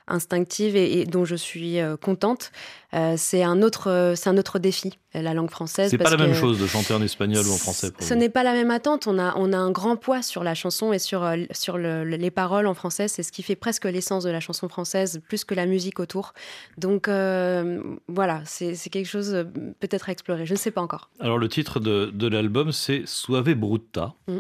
instinctive 0.08 0.76
et, 0.76 1.02
et 1.02 1.06
dont 1.06 1.26
je 1.26 1.36
suis 1.36 1.80
euh, 1.80 1.98
contente. 1.98 2.52
Euh, 2.94 3.16
c'est 3.18 3.44
un 3.44 3.62
autre 3.62 3.90
euh, 3.90 4.16
c'est 4.16 4.30
un 4.30 4.38
autre 4.38 4.58
défi 4.60 4.98
la 5.14 5.34
langue 5.34 5.50
française. 5.50 5.90
C'est 5.92 5.98
pas 5.98 6.10
la 6.10 6.18
même 6.18 6.34
chose 6.34 6.60
de 6.60 6.68
chanter 6.68 6.94
en 6.94 7.02
espagnol 7.02 7.46
ou 7.48 7.52
en 7.54 7.58
français. 7.58 7.90
pour 7.92 8.04
Ce 8.06 8.14
n'est 8.14 8.28
pas 8.30 8.44
la 8.44 8.52
même 8.52 8.70
attente. 8.70 9.08
On 9.08 9.18
a, 9.18 9.34
on 9.38 9.54
a 9.54 9.58
un 9.58 9.72
grand 9.72 9.96
poids 9.96 10.22
sur 10.22 10.44
la 10.44 10.56
chanson 10.56 10.92
et 10.92 11.00
sur, 11.00 11.26
sur 11.52 11.78
le- 11.78 12.04
le- 12.04 12.18
les 12.18 12.32
paroles 12.32 12.68
en 12.68 12.74
français. 12.74 13.08
C'est 13.08 13.24
ce 13.24 13.32
qui 13.32 13.42
fait 13.42 13.56
presque 13.56 13.86
l'essence 13.86 14.26
de 14.26 14.30
la 14.30 14.42
chanson 14.42 14.68
française, 14.68 15.22
plus 15.30 15.46
que 15.46 15.56
la 15.56 15.66
musique 15.68 16.02
autour. 16.02 16.34
Donc 16.78 17.08
euh, 17.08 17.82
voilà, 18.10 18.42
c'est 18.46 18.76
quelque 18.92 19.08
chose 19.08 19.46
peut-être 19.80 20.10
à 20.10 20.12
explorer. 20.12 20.46
Je 20.46 20.54
ne 20.54 20.58
sais 20.60 20.72
pas 20.72 20.82
encore. 20.82 21.10
Alors 21.22 21.38
le 21.38 21.48
titre 21.48 21.80
de, 21.80 22.12
de 22.14 22.28
l'album 22.28 22.72
c'est 22.74 23.04
Suave 23.06 23.54
Bruta. 23.54 24.14
Mm. 24.28 24.38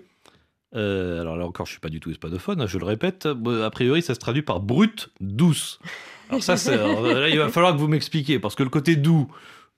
Euh, 0.75 1.21
alors 1.21 1.37
là 1.37 1.45
encore, 1.45 1.65
je 1.65 1.71
suis 1.71 1.79
pas 1.79 1.89
du 1.89 1.99
tout 1.99 2.09
hispanophone, 2.11 2.61
hein, 2.61 2.67
je 2.67 2.77
le 2.77 2.85
répète. 2.85 3.27
A 3.27 3.69
priori, 3.69 4.01
ça 4.01 4.13
se 4.13 4.19
traduit 4.19 4.41
par 4.41 4.59
brute 4.59 5.09
douce. 5.21 5.79
Alors 6.29 6.43
ça, 6.43 6.55
alors 6.71 7.01
là, 7.01 7.29
il 7.29 7.37
va 7.37 7.49
falloir 7.49 7.73
que 7.73 7.79
vous 7.79 7.87
m'expliquiez 7.87 8.39
parce 8.39 8.55
que 8.55 8.63
le 8.63 8.69
côté 8.69 8.95
doux, 8.95 9.29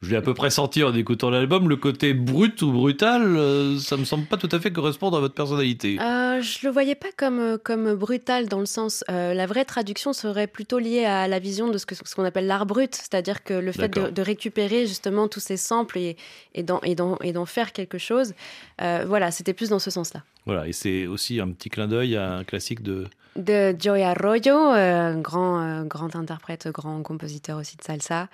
je 0.04 0.12
l'ai 0.12 0.18
à 0.18 0.22
peu 0.22 0.34
près 0.36 0.52
senti 0.52 0.84
en 0.84 0.94
écoutant 0.94 1.32
l'album. 1.32 1.68
Le 1.68 1.76
côté 1.76 2.14
brut 2.14 2.62
ou 2.62 2.72
brutal, 2.72 3.24
euh, 3.36 3.80
ça 3.80 3.98
me 3.98 4.06
semble 4.06 4.26
pas 4.26 4.38
tout 4.38 4.50
à 4.52 4.60
fait 4.60 4.72
correspondre 4.72 5.18
à 5.18 5.20
votre 5.20 5.34
personnalité. 5.34 5.98
Euh, 6.00 6.40
je 6.40 6.68
le 6.68 6.72
voyais 6.72 6.94
pas 6.94 7.08
comme, 7.18 7.40
euh, 7.40 7.58
comme 7.58 7.96
brutal 7.96 8.48
dans 8.48 8.60
le 8.60 8.68
sens. 8.68 9.04
euh, 9.10 9.34
la 9.34 9.48
vraie 9.48 9.66
traduction 9.66 10.14
serait 10.14 10.46
plutôt 10.46 10.78
liée 10.78 11.06
à 11.06 11.28
la 11.28 11.40
vision 11.40 11.68
de 11.70 11.78
ce 11.80 11.86
que- 11.88 11.96
ce 11.96 12.14
qu'on 12.16 12.24
appelle 12.26 12.46
l'art 12.46 12.68
brut, 12.68 12.94
c'est-à-dire 12.94 13.44
que 13.44 13.56
le 13.56 13.72
fait 13.72 13.90
de, 13.90 14.22
récupérer 14.22 14.86
justement 14.86 15.28
tous 15.28 15.40
ces 15.40 15.58
samples 15.58 15.98
et, 15.98 16.16
et 16.54 16.62
d'en 16.64 16.80
et 16.84 16.96
et 17.24 17.34
faire 17.48 17.72
quelque 17.74 17.98
chose. 17.98 18.34
euh, 18.82 19.04
voilà, 19.08 19.32
c'était 19.32 19.54
plus 19.54 19.70
dans 19.70 19.80
ce 19.80 19.90
sens-là. 19.90 20.22
Voilà, 20.46 20.68
et 20.68 20.74
c'est 20.74 21.08
aussi 21.08 21.40
un 21.40 21.50
petit 21.50 21.70
clin 21.70 21.88
d'œil 21.88 22.16
à 22.16 22.34
un 22.36 22.44
classique 22.44 22.82
de. 22.84 23.08
de 23.36 23.76
Joey 23.80 24.04
Arroyo, 24.04 24.74
grand, 25.22 25.84
grand 25.86 26.16
interprète, 26.16 26.68
grand 26.72 27.02
compositeur 27.02 27.58
aussi 27.60 27.76
de 27.78 27.84
salsa, 27.84 28.28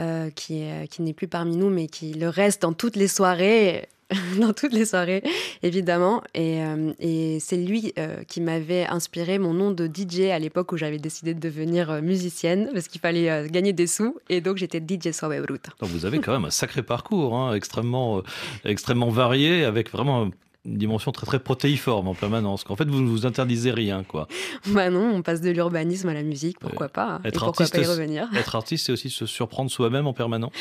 euh, 0.00 0.30
qui, 0.30 0.62
est- 0.62 0.88
qui 0.90 1.02
n'est 1.02 1.12
plus 1.12 1.28
parmi 1.28 1.56
nous, 1.56 1.68
mais 1.70 1.86
qui 1.86 2.12
le 2.14 2.28
reste 2.28 2.62
dans 2.62 2.72
toutes 2.72 2.96
les 2.96 3.06
soirées, 3.08 3.86
dans 4.40 4.52
toutes 4.52 4.72
les 4.72 4.86
soirées, 4.86 5.22
évidemment. 5.62 6.22
Et, 6.34 6.62
euh, 6.64 6.92
c'est 7.38 7.56
lui 7.56 7.92
euh, 7.98 8.24
qui 8.26 8.40
m'avait 8.40 8.84
inspiré 8.86 9.38
mon 9.38 9.54
nom 9.54 9.70
de 9.70 9.86
DJ 9.86 10.30
à 10.32 10.38
l'époque 10.38 10.72
où 10.72 10.76
j'avais 10.76 10.98
décidé 10.98 11.32
de 11.34 11.38
devenir 11.40 11.90
euh, 11.90 12.00
musicienne, 12.00 12.70
parce 12.72 12.88
qu'il 12.88 13.00
fallait 13.00 13.30
euh, 13.30 13.46
gagner 13.48 13.72
des 13.72 13.86
sous, 13.86 14.16
et 14.28 14.40
donc 14.40 14.56
j'étais 14.56 14.80
DJ 14.80 15.12
Suave 15.12 15.40
Bruta. 15.42 15.70
Donc 15.80 15.90
vous 15.90 16.06
avez 16.06 16.18
quand 16.18 16.32
même 16.32 16.44
un 16.46 16.50
sacré 16.50 16.82
parcours, 16.82 17.36
hein, 17.36 17.54
extrêmement, 17.54 18.18
euh, 18.18 18.22
extrêmement 18.64 19.10
varié, 19.10 19.64
avec 19.64 19.90
vraiment 19.92 20.30
une 20.66 20.76
dimension 20.76 21.10
très 21.12 21.26
très 21.26 21.38
protéiforme 21.38 22.08
en 22.08 22.14
permanence. 22.14 22.64
qu'en 22.64 22.76
fait, 22.76 22.86
vous 22.88 23.00
ne 23.00 23.08
vous 23.08 23.24
interdisez 23.26 23.70
rien, 23.70 24.04
quoi. 24.04 24.28
Bah 24.68 24.90
non, 24.90 25.10
on 25.14 25.22
passe 25.22 25.40
de 25.40 25.50
l'urbanisme 25.50 26.08
à 26.08 26.14
la 26.14 26.22
musique, 26.22 26.58
pourquoi 26.58 26.88
pas 26.88 27.20
Et 27.24 27.28
Être 27.28 27.44
pourquoi 27.46 27.64
artiste, 27.64 27.74
pas 27.74 27.80
y 27.80 27.90
revenir 27.90 28.28
Être 28.36 28.56
artiste, 28.56 28.86
c'est 28.86 28.92
aussi 28.92 29.08
se 29.10 29.24
surprendre 29.26 29.70
soi-même 29.70 30.06
en 30.06 30.12
permanence. 30.12 30.52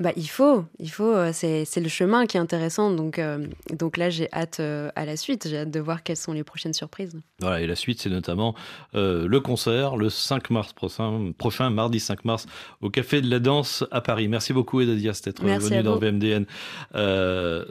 Bah 0.00 0.12
il 0.16 0.28
faut, 0.28 0.64
il 0.78 0.90
faut. 0.90 1.12
euh, 1.12 1.32
C'est 1.32 1.80
le 1.80 1.88
chemin 1.88 2.26
qui 2.26 2.36
est 2.36 2.40
intéressant. 2.40 2.92
Donc, 2.92 3.18
euh, 3.18 3.46
donc 3.72 3.96
là, 3.96 4.10
j'ai 4.10 4.28
hâte 4.32 4.60
euh, 4.60 4.90
à 4.94 5.04
la 5.04 5.16
suite. 5.16 5.48
J'ai 5.48 5.58
hâte 5.58 5.70
de 5.72 5.80
voir 5.80 6.02
quelles 6.04 6.16
sont 6.16 6.32
les 6.32 6.44
prochaines 6.44 6.72
surprises. 6.74 7.18
Voilà, 7.40 7.60
et 7.62 7.66
la 7.66 7.74
suite, 7.74 8.00
c'est 8.00 8.10
notamment 8.10 8.54
euh, 8.94 9.26
le 9.26 9.40
concert 9.40 9.96
le 9.96 10.08
5 10.10 10.50
mars 10.50 10.72
prochain, 10.72 11.32
prochain, 11.36 11.70
mardi 11.70 11.98
5 12.00 12.24
mars, 12.24 12.46
au 12.80 12.90
Café 12.90 13.20
de 13.20 13.28
la 13.30 13.40
Danse 13.40 13.84
à 13.90 14.00
Paris. 14.02 14.28
Merci 14.28 14.52
beaucoup, 14.52 14.80
Eda 14.80 14.94
Diaz, 14.94 15.20
d'être 15.22 15.42
Merci 15.42 15.68
venu 15.70 15.78
à 15.78 15.82
dans. 15.82 15.96
VMDN. 15.98 16.46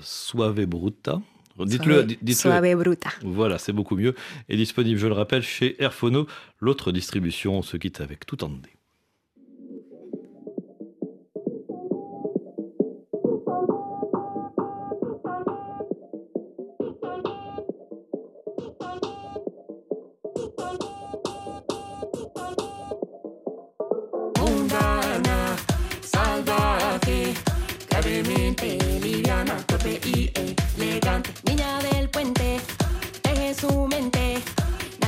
Suave 0.02 0.66
Bruta. 0.66 1.22
Dites-le. 1.66 2.08
Suave 2.34 2.76
bruta. 2.76 3.10
Voilà, 3.24 3.58
c'est 3.58 3.74
beaucoup 3.74 3.96
mieux. 3.96 4.16
Et 4.50 4.58
disponible, 4.58 5.00
je 5.00 5.08
le 5.08 5.14
rappelle, 5.14 5.44
chez 5.44 5.82
Airphono. 5.82 6.28
L'autre 6.60 6.92
distribution, 6.92 7.58
on 7.58 7.62
se 7.62 7.78
quitte 7.78 8.02
avec 8.02 8.26
tout 8.26 8.44
en 8.44 8.50
dé. 8.50 8.70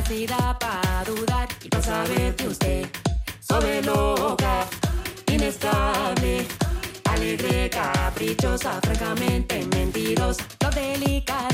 Nacida 0.09 0.57
para 0.57 1.03
dudar 1.05 1.47
y 1.63 1.69
para 1.69 1.83
saber 1.83 2.35
de 2.35 2.47
usted. 2.47 2.85
Sobre 3.39 3.81
loca, 3.83 4.65
inestable, 5.31 6.47
alegre, 7.05 7.69
caprichosa, 7.69 8.79
francamente 8.81 9.65
mentirosa, 9.67 10.43
no 10.63 10.69
delicada, 10.71 11.48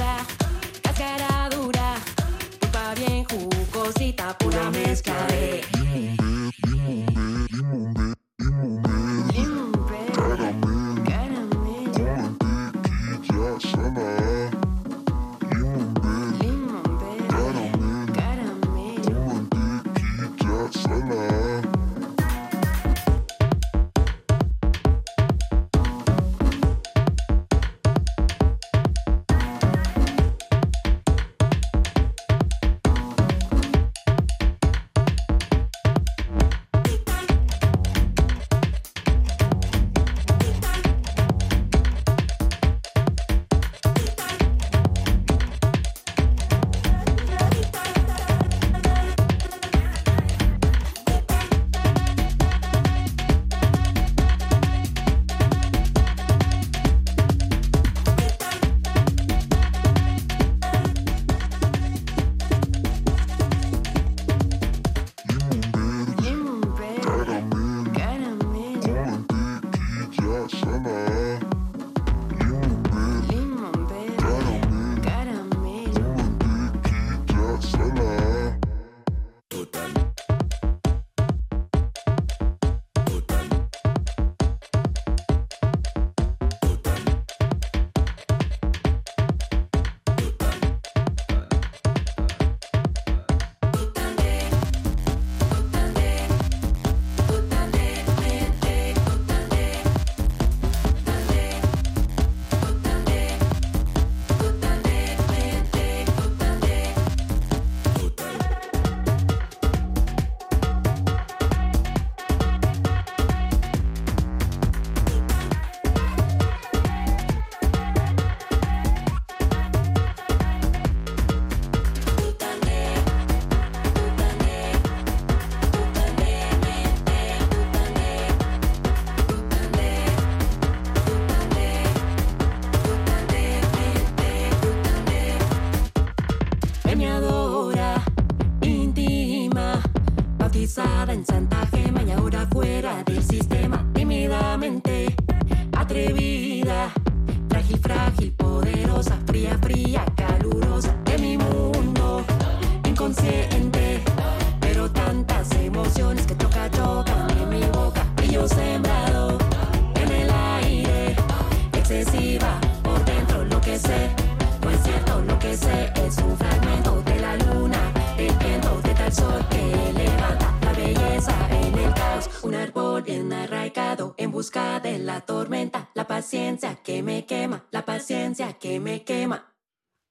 busca 174.45 174.79
de 174.79 174.99
la 174.99 175.21
tormenta, 175.21 175.89
la 175.95 176.05
paciencia 176.05 176.77
que 176.83 177.01
me 177.01 177.25
quema, 177.25 177.63
la 177.71 177.83
paciencia 177.83 178.53
que 178.53 178.79
me 178.79 179.03
quema. 179.03 179.41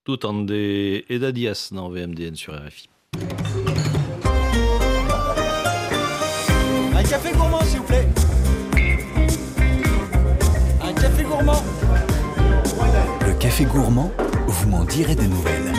Tout 0.03 0.27
en 0.27 0.44
dé. 0.44 1.05
Eda 1.09 1.31
Diaz 1.31 1.70
dans 1.70 1.88
VMDN 1.88 2.35
sur 2.35 2.53
RFI. 2.55 2.88
Un 6.97 7.03
café 7.05 7.33
gourmand, 7.33 7.61
s'il 7.64 7.79
vous 7.79 7.85
plaît. 7.85 8.09
Un 10.83 10.92
café 10.94 11.23
gourmand. 11.23 11.62
Le 13.27 13.38
café 13.38 13.64
gourmand, 13.66 14.11
vous 14.49 14.68
m'en 14.68 14.85
direz 14.85 15.14
des 15.14 15.29
nouvelles. 15.29 15.73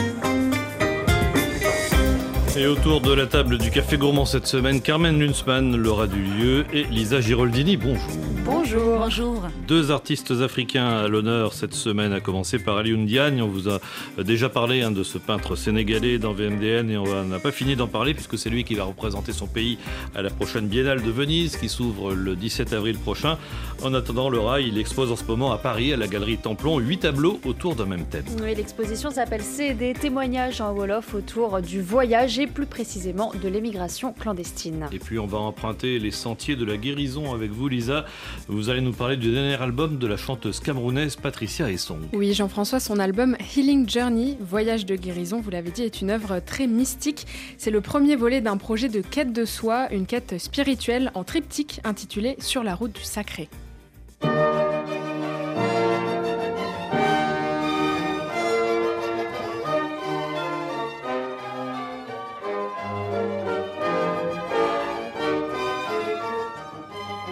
Et 2.56 2.66
autour 2.66 3.02
de 3.02 3.12
la 3.12 3.26
table 3.26 3.58
du 3.58 3.70
Café 3.70 3.98
Gourmand 3.98 4.24
cette 4.24 4.46
semaine, 4.46 4.80
Carmen 4.80 5.20
Lunsmann, 5.20 5.76
Laura 5.76 6.06
Dulieu 6.06 6.64
et 6.72 6.84
Lisa 6.84 7.20
Giroldini. 7.20 7.76
Bonjour. 7.76 8.35
Bonjour. 8.46 8.98
Bonjour. 8.98 9.42
Deux 9.66 9.90
artistes 9.90 10.30
africains 10.30 10.86
à 10.86 11.08
l'honneur 11.08 11.52
cette 11.52 11.74
semaine, 11.74 12.12
à 12.12 12.20
commencer 12.20 12.60
par 12.60 12.76
Alioune 12.76 13.04
Diagne. 13.04 13.42
On 13.42 13.48
vous 13.48 13.68
a 13.68 13.80
déjà 14.22 14.48
parlé 14.48 14.82
hein, 14.82 14.92
de 14.92 15.02
ce 15.02 15.18
peintre 15.18 15.56
sénégalais 15.56 16.18
dans 16.18 16.32
VMDN 16.32 16.90
et 16.90 16.96
on 16.96 17.24
n'a 17.24 17.40
pas 17.40 17.50
fini 17.50 17.74
d'en 17.74 17.88
parler 17.88 18.14
puisque 18.14 18.38
c'est 18.38 18.48
lui 18.48 18.62
qui 18.62 18.76
va 18.76 18.84
représenter 18.84 19.32
son 19.32 19.48
pays 19.48 19.78
à 20.14 20.22
la 20.22 20.30
prochaine 20.30 20.68
Biennale 20.68 21.02
de 21.02 21.10
Venise 21.10 21.56
qui 21.56 21.68
s'ouvre 21.68 22.14
le 22.14 22.36
17 22.36 22.72
avril 22.72 22.98
prochain. 22.98 23.36
En 23.82 23.94
attendant, 23.94 24.30
le 24.30 24.38
rail, 24.38 24.68
il 24.68 24.78
expose 24.78 25.10
en 25.10 25.16
ce 25.16 25.24
moment 25.24 25.50
à 25.50 25.58
Paris, 25.58 25.92
à 25.92 25.96
la 25.96 26.06
galerie 26.06 26.38
Templon, 26.38 26.78
huit 26.78 26.98
tableaux 26.98 27.40
autour 27.44 27.74
d'un 27.74 27.86
même 27.86 28.06
thème. 28.06 28.24
Oui, 28.40 28.54
l'exposition 28.54 29.10
s'appelle 29.10 29.42
C'est 29.42 29.74
des 29.74 29.92
témoignages 29.92 30.60
en 30.60 30.72
Wolof 30.72 31.14
autour 31.14 31.60
du 31.60 31.82
voyage 31.82 32.38
et 32.38 32.46
plus 32.46 32.66
précisément 32.66 33.32
de 33.42 33.48
l'émigration 33.48 34.12
clandestine. 34.12 34.86
Et 34.92 35.00
puis 35.00 35.18
on 35.18 35.26
va 35.26 35.38
emprunter 35.38 35.98
les 35.98 36.12
sentiers 36.12 36.54
de 36.54 36.64
la 36.64 36.76
guérison 36.76 37.34
avec 37.34 37.50
vous, 37.50 37.68
Lisa. 37.68 38.04
Vous 38.48 38.68
allez 38.70 38.80
nous 38.80 38.92
parler 38.92 39.16
du 39.16 39.32
dernier 39.32 39.60
album 39.60 39.98
de 39.98 40.06
la 40.06 40.16
chanteuse 40.16 40.60
camerounaise 40.60 41.16
Patricia 41.16 41.70
Essong. 41.70 42.08
Oui, 42.12 42.34
Jean-François, 42.34 42.80
son 42.80 42.98
album 42.98 43.36
Healing 43.54 43.88
Journey, 43.88 44.36
Voyage 44.40 44.86
de 44.86 44.96
guérison, 44.96 45.40
vous 45.40 45.50
l'avez 45.50 45.70
dit, 45.70 45.82
est 45.82 46.00
une 46.00 46.10
œuvre 46.10 46.40
très 46.40 46.66
mystique. 46.66 47.26
C'est 47.58 47.70
le 47.70 47.80
premier 47.80 48.16
volet 48.16 48.40
d'un 48.40 48.56
projet 48.56 48.88
de 48.88 49.00
quête 49.00 49.32
de 49.32 49.44
soi, 49.44 49.92
une 49.92 50.06
quête 50.06 50.38
spirituelle 50.38 51.10
en 51.14 51.24
triptyque 51.24 51.80
intitulé 51.84 52.36
Sur 52.38 52.62
la 52.62 52.74
route 52.74 52.92
du 52.92 53.02
sacré. 53.02 53.48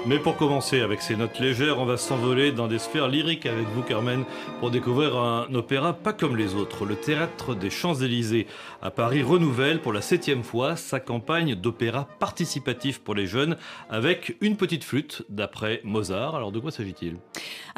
Mais 0.06 0.18
pour 0.18 0.36
commencer, 0.36 0.82
avec 0.82 1.00
ces 1.00 1.16
notes 1.16 1.38
légères, 1.40 1.78
on 1.78 1.86
va 1.86 1.96
s'envoler 1.96 2.52
dans 2.52 2.68
des 2.68 2.78
sphères 2.78 3.08
lyriques 3.08 3.46
avec 3.46 3.66
vous, 3.68 3.80
Carmen, 3.80 4.24
pour 4.60 4.70
découvrir 4.70 5.16
un 5.16 5.46
opéra 5.54 5.94
pas 5.94 6.12
comme 6.12 6.36
les 6.36 6.54
autres. 6.54 6.84
Le 6.84 6.94
Théâtre 6.94 7.54
des 7.54 7.70
Champs-Élysées 7.70 8.46
à 8.82 8.90
Paris 8.90 9.22
renouvelle 9.22 9.80
pour 9.80 9.94
la 9.94 10.02
septième 10.02 10.42
fois 10.42 10.76
sa 10.76 11.00
campagne 11.00 11.54
d'opéra 11.54 12.06
participatif 12.18 12.98
pour 12.98 13.14
les 13.14 13.26
jeunes 13.26 13.56
avec 13.88 14.36
une 14.42 14.58
petite 14.58 14.84
flûte 14.84 15.22
d'après 15.30 15.80
Mozart. 15.84 16.36
Alors 16.36 16.52
de 16.52 16.60
quoi 16.60 16.70
s'agit-il? 16.70 17.16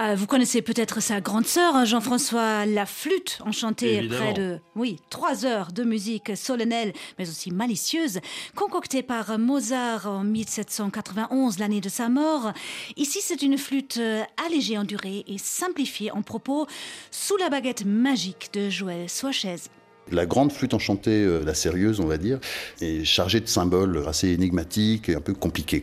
Euh, 0.01 0.17
Vous 0.17 0.27
connaissez 0.27 0.63
peut-être 0.63 1.01
sa 1.01 1.21
grande 1.21 1.47
sœur, 1.47 1.85
Jean-François, 1.87 2.67
la 2.67 2.87
flûte 2.87 3.39
enchantée 3.47 3.99
Évidemment. 3.99 4.25
près 4.25 4.33
de, 4.35 4.59
oui, 4.75 4.99
trois 5.11 5.47
heures 5.47 5.71
de 5.71 5.85
musique 5.85 6.37
solennelle, 6.37 6.93
mais 7.21 7.29
aussi 7.29 7.53
malicieuse, 7.53 8.19
concoctée 8.57 9.05
par 9.05 9.39
Mozart 9.39 10.07
en 10.09 10.25
1791, 10.25 11.61
l'année 11.61 11.81
de 11.81 11.89
sa 11.89 12.09
Ici, 12.97 13.21
c'est 13.23 13.43
une 13.43 13.59
flûte 13.59 13.99
euh, 13.99 14.23
allégée 14.47 14.79
en 14.79 14.85
durée 14.85 15.25
et 15.27 15.39
simplifiée 15.39 16.11
en 16.11 16.23
propos 16.23 16.67
sous 17.11 17.37
la 17.37 17.49
baguette 17.49 17.85
magique 17.85 18.51
de 18.53 18.71
Joël 18.71 19.09
Soichez. 19.09 19.57
La 20.13 20.25
grande 20.25 20.53
flûte 20.53 20.73
enchantée, 20.73 21.25
euh, 21.25 21.43
la 21.45 21.55
sérieuse, 21.55 21.99
on 21.99 22.07
va 22.07 22.17
dire, 22.17 22.39
est 22.81 23.05
chargée 23.05 23.41
de 23.41 23.49
symboles 23.49 24.05
assez 24.07 24.29
énigmatiques 24.29 25.09
et 25.09 25.17
un 25.17 25.21
peu 25.21 25.35
compliqués. 25.35 25.83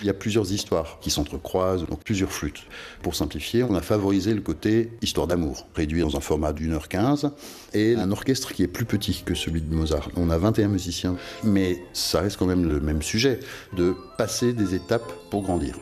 Il 0.00 0.06
y 0.06 0.10
a 0.10 0.14
plusieurs 0.14 0.50
histoires 0.52 0.98
qui 1.00 1.10
s'entrecroisent, 1.10 1.86
donc 1.86 2.02
plusieurs 2.02 2.32
flûtes. 2.32 2.62
Pour 3.02 3.14
simplifier, 3.14 3.62
on 3.64 3.74
a 3.74 3.82
favorisé 3.82 4.32
le 4.32 4.40
côté 4.40 4.90
histoire 5.02 5.26
d'amour, 5.26 5.66
réduit 5.74 6.00
dans 6.00 6.16
un 6.16 6.20
format 6.20 6.54
d'une 6.54 6.72
heure 6.72 6.88
quinze, 6.88 7.30
et 7.74 7.94
un 7.94 8.10
orchestre 8.10 8.54
qui 8.54 8.62
est 8.62 8.68
plus 8.68 8.86
petit 8.86 9.22
que 9.24 9.34
celui 9.34 9.60
de 9.60 9.74
Mozart. 9.74 10.08
On 10.16 10.30
a 10.30 10.38
21 10.38 10.68
musiciens, 10.68 11.16
mais 11.44 11.82
ça 11.92 12.20
reste 12.20 12.38
quand 12.38 12.46
même 12.46 12.66
le 12.66 12.80
même 12.80 13.02
sujet, 13.02 13.40
de 13.76 13.94
passer 14.16 14.54
des 14.54 14.74
étapes 14.74 15.12
pour 15.30 15.42
grandir. 15.42 15.76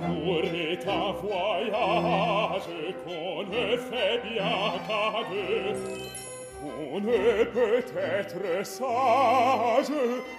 L'amour 0.00 0.42
est 0.44 0.86
un 0.88 1.12
voyage 1.20 2.62
qu'on 3.04 3.42
ne 3.42 3.76
fait 3.76 4.22
bien 4.24 4.72
qu'à 4.86 5.20
deux. 5.30 6.25
On 6.64 7.00
ne 7.00 7.44
peut 7.44 7.78
être 7.78 8.66
sage 8.66 9.92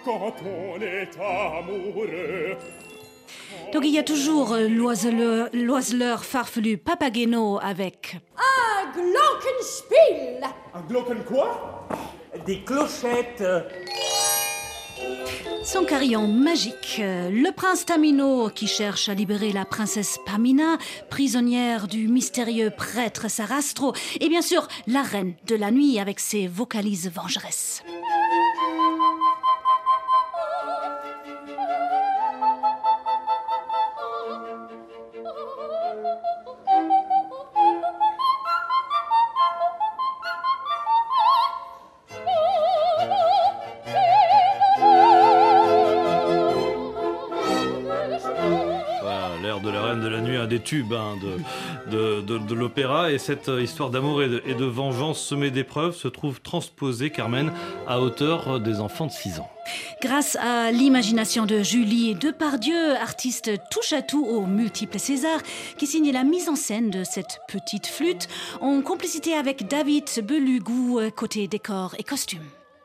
quand 0.04 0.34
on 0.44 0.82
est 0.82 1.10
amoureux. 1.20 2.58
Donc 3.74 3.84
il 3.86 3.92
y 3.94 4.00
a 4.00 4.04
toujours 4.04 4.54
euh, 4.54 4.68
l'oiseleur, 4.68 5.50
l'oiseleur 5.54 6.24
farfelu 6.24 6.78
Papageno 6.78 7.60
avec 7.62 8.18
Un 8.38 8.92
Glockenspiel 8.94 10.44
Un 10.74 10.82
glocken 10.82 11.24
quoi? 11.24 11.88
Des 12.46 12.62
clochettes. 12.62 13.44
Son 15.64 15.84
carillon 15.84 16.28
magique, 16.28 16.98
euh, 17.00 17.30
le 17.30 17.52
prince 17.52 17.86
Tamino 17.86 18.50
qui 18.50 18.68
cherche 18.68 19.10
à 19.10 19.14
libérer 19.14 19.52
la 19.52 19.66
princesse 19.66 20.18
Pamina, 20.26 20.78
prisonnière 21.10 21.88
du 21.88 22.08
mystérieux 22.08 22.70
prêtre 22.70 23.30
Sarastro, 23.30 23.94
et 24.22 24.30
bien 24.30 24.42
sûr 24.42 24.68
la 24.88 25.02
reine 25.02 25.34
de 25.46 25.56
la 25.56 25.72
nuit 25.72 26.00
avec 26.00 26.20
ses 26.20 26.48
vocalises 26.48 27.12
vengeresses. 27.14 27.84
Tubes 50.68 50.94
hein, 50.94 51.16
de, 51.90 52.22
de, 52.22 52.38
de- 52.38 52.54
l'opéra. 52.54 53.12
Et 53.12 53.18
cette 53.18 53.48
euh, 53.50 53.62
histoire 53.62 53.90
d'amour 53.90 54.22
et 54.22 54.28
de, 54.28 54.44
et 54.46 54.54
de 54.54 54.66
vengeance 54.66 55.20
semée 55.20 55.50
d'épreuves 55.50 55.96
se 55.96 56.08
trouve 56.10 56.42
transposée, 56.42 57.10
Carmen, 57.10 57.52
à 57.88 58.02
hauteur 58.02 58.48
euh, 58.56 58.60
des 58.60 58.80
enfants 58.82 59.06
de 59.08 59.12
6 59.12 59.40
ans. 59.40 59.50
Grâce 60.02 60.36
à 60.38 60.72
l'imagination 60.72 61.46
de 61.46 61.62
Julie 61.62 62.16
Depardieu, 62.16 62.96
artiste 62.96 63.52
touche 63.72 63.94
à 63.94 64.02
tout 64.02 64.26
aux 64.26 64.46
multiples 64.46 65.00
Césars, 65.00 65.42
qui 65.78 65.88
signe 65.88 66.12
la 66.12 66.24
mise 66.24 66.50
en 66.50 66.56
scène 66.56 66.90
de 66.90 67.04
cette 67.04 67.40
petite 67.48 67.88
flûte 67.88 68.28
en 68.62 68.82
complicité 68.82 69.34
avec 69.34 69.68
David 69.68 70.06
Belugou, 70.24 71.00
euh, 71.00 71.10
côté 71.10 71.48
décor 71.48 71.96
et 71.98 72.04
costume. 72.04 72.44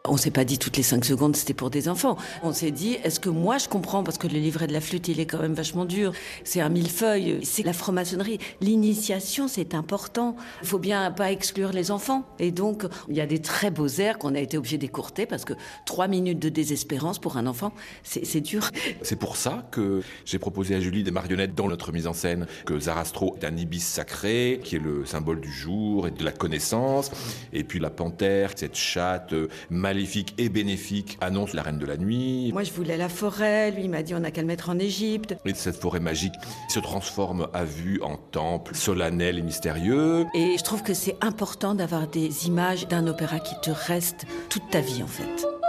On 0.09 0.17
s'est 0.17 0.33
pas 0.33 0.45
dit 0.45 0.59
toutes 0.59 0.77
les 0.77 0.83
cinq 0.83 1.05
secondes 1.05 1.37
c'était 1.37 1.55
pour 1.55 1.71
des 1.71 1.89
enfants. 1.89 2.17
On 2.43 2.53
s'est 2.53 2.73
dit 2.73 2.99
est-ce 3.05 3.21
que 3.21 3.29
moi 3.29 3.59
je 3.59 3.69
comprends? 3.69 4.03
Parce 4.03 4.19
que 4.19 4.27
le 4.27 4.41
livret 4.41 4.67
de 4.67 4.73
la 4.73 4.81
flûte 4.81 5.07
il 5.07 5.21
est 5.21 5.27
quand 5.27 5.39
même 5.39 5.55
vachement 5.55 5.85
dur. 5.85 6.13
C'est 6.43 6.61
un 6.61 6.71
millefeuille, 6.71 7.39
c'est 7.45 7.63
la 7.63 7.73
franc-maçonnerie. 7.73 8.39
L'initiation 8.61 9.47
c'est 9.47 9.77
important. 9.77 10.35
Il 10.63 10.67
faut 10.67 10.81
bien 10.81 11.13
pas 11.13 11.31
exclure 11.31 11.71
les 11.71 11.93
enfants. 11.93 12.25
Et 12.41 12.51
donc 12.51 12.85
il 13.09 13.17
y 13.17 13.21
a 13.21 13.27
des 13.27 13.41
très 13.41 13.71
beaux 13.71 13.87
airs 13.87 14.19
qu'on 14.19 14.35
a 14.35 14.41
été 14.41 14.59
obligé 14.59 14.77
d'écourter 14.77 15.25
parce 15.25 15.45
que 15.45 15.53
trois 15.87 16.09
minutes 16.09 16.41
de 16.41 16.49
désespérance 16.49 17.21
pour 17.21 17.37
un 17.37 17.47
enfant 17.47 17.73
c'est 18.03 18.41
dur. 18.41 18.71
C'est 19.03 19.15
pour 19.15 19.37
ça 19.37 19.69
que 19.71 20.03
j'ai 20.25 20.41
proposé 20.41 20.75
à 20.75 20.81
Julie 20.81 21.05
des 21.05 21.13
marionnettes 21.13 21.55
dans 21.55 21.69
notre 21.69 21.93
mise 21.93 22.09
en 22.09 22.13
scène, 22.13 22.49
que 22.67 22.77
Zarastro 22.77 23.37
est 23.41 23.45
un 23.45 23.57
ibis 23.57 23.85
sacré, 23.85 24.61
qui 24.65 24.77
est 24.77 24.81
le 24.81 25.07
symbole 25.07 25.41
du 25.41 25.53
jour 25.53 26.09
et 26.09 26.11
de 26.11 26.25
la 26.25 26.33
connaissance, 26.33 27.13
et 27.53 27.63
puis 27.63 27.79
la 27.79 27.91
panthère, 27.91 28.51
cette 28.57 28.77
chatte 28.77 29.33
euh, 29.33 29.49
maléfique 29.93 30.33
et 30.39 30.49
bénéfique, 30.49 31.19
annonce 31.21 31.53
la 31.53 31.63
reine 31.63 31.79
de 31.79 31.85
la 31.85 31.99
nuit. 31.99 32.51
Moi 32.51 32.63
je 32.63 32.73
voulais 32.73 32.97
la 32.97 33.11
forêt, 33.11 33.71
lui 33.73 33.85
il 33.85 33.91
m'a 33.91 34.03
dit 34.03 34.15
on 34.15 34.25
a 34.25 34.31
qu'à 34.31 34.41
le 34.41 34.47
mettre 34.47 34.71
en 34.71 34.79
Égypte. 34.79 35.37
Et 35.45 35.53
cette 35.53 35.77
forêt 35.77 36.01
magique 36.01 36.33
se 36.71 36.81
transforme 36.81 37.47
à 37.53 37.65
vue 37.65 38.01
en 38.03 38.17
temple 38.17 38.75
solennel 38.75 39.39
et 39.39 39.43
mystérieux. 39.43 40.25
Et 40.35 40.57
je 40.57 40.65
trouve 40.65 40.83
que 40.83 40.95
c'est 40.95 41.17
important 41.21 41.75
d'avoir 41.75 42.09
des 42.09 42.47
images 42.47 42.89
d'un 42.89 43.07
opéra 43.07 43.39
qui 43.39 43.55
te 43.61 43.71
reste 43.71 44.25
toute 44.49 44.71
ta 44.71 44.81
vie 44.81 45.03
en 45.03 45.07
fait. 45.07 45.62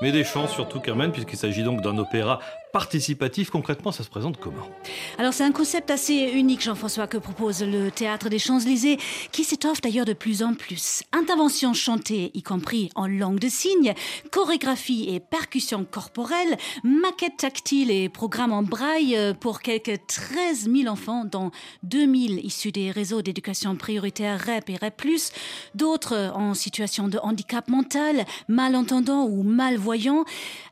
Mais 0.00 0.12
des 0.12 0.24
chants 0.24 0.48
surtout, 0.48 0.80
Carmen, 0.80 1.12
puisqu'il 1.12 1.38
s'agit 1.38 1.62
donc 1.62 1.80
d'un 1.80 1.98
opéra 1.98 2.40
participatif. 2.72 3.50
Concrètement, 3.50 3.92
ça 3.92 4.02
se 4.02 4.08
présente 4.08 4.38
comment? 4.40 4.66
Alors 5.18 5.32
c'est 5.32 5.44
un 5.44 5.52
concept 5.52 5.90
assez 5.90 6.32
unique, 6.34 6.62
Jean-François, 6.62 7.06
que 7.06 7.18
propose 7.18 7.62
le 7.62 7.90
Théâtre 7.90 8.28
des 8.28 8.38
Champs-Élysées, 8.38 8.98
qui 9.30 9.44
s'étoffe 9.44 9.80
d'ailleurs 9.82 10.06
de 10.06 10.14
plus 10.14 10.42
en 10.42 10.54
plus. 10.54 11.02
Interventions 11.12 11.74
chantées, 11.74 12.30
y 12.34 12.42
compris 12.42 12.90
en 12.94 13.06
langue 13.06 13.38
de 13.38 13.48
signes, 13.48 13.92
chorégraphie 14.30 15.06
et 15.10 15.20
percussion 15.20 15.84
corporelle, 15.84 16.56
maquettes 16.82 17.36
tactiles 17.36 17.90
et 17.90 18.08
programmes 18.08 18.52
en 18.52 18.62
braille 18.62 19.16
euh, 19.16 19.34
pour 19.34 19.60
quelques 19.60 20.06
13 20.06 20.70
000 20.74 20.90
enfants, 20.90 21.24
dont 21.24 21.50
2 21.82 22.00
000 22.00 22.12
issus 22.42 22.72
des 22.72 22.90
réseaux 22.90 23.20
d'éducation 23.20 23.76
prioritaire 23.76 24.40
REP 24.40 24.70
et 24.70 24.76
REP+, 24.76 25.02
d'autres 25.74 26.32
en 26.34 26.54
situation 26.54 27.08
de 27.08 27.18
handicap 27.18 27.68
mental, 27.68 28.24
malentendants 28.48 29.24
ou 29.24 29.42
malvoyants. 29.52 30.24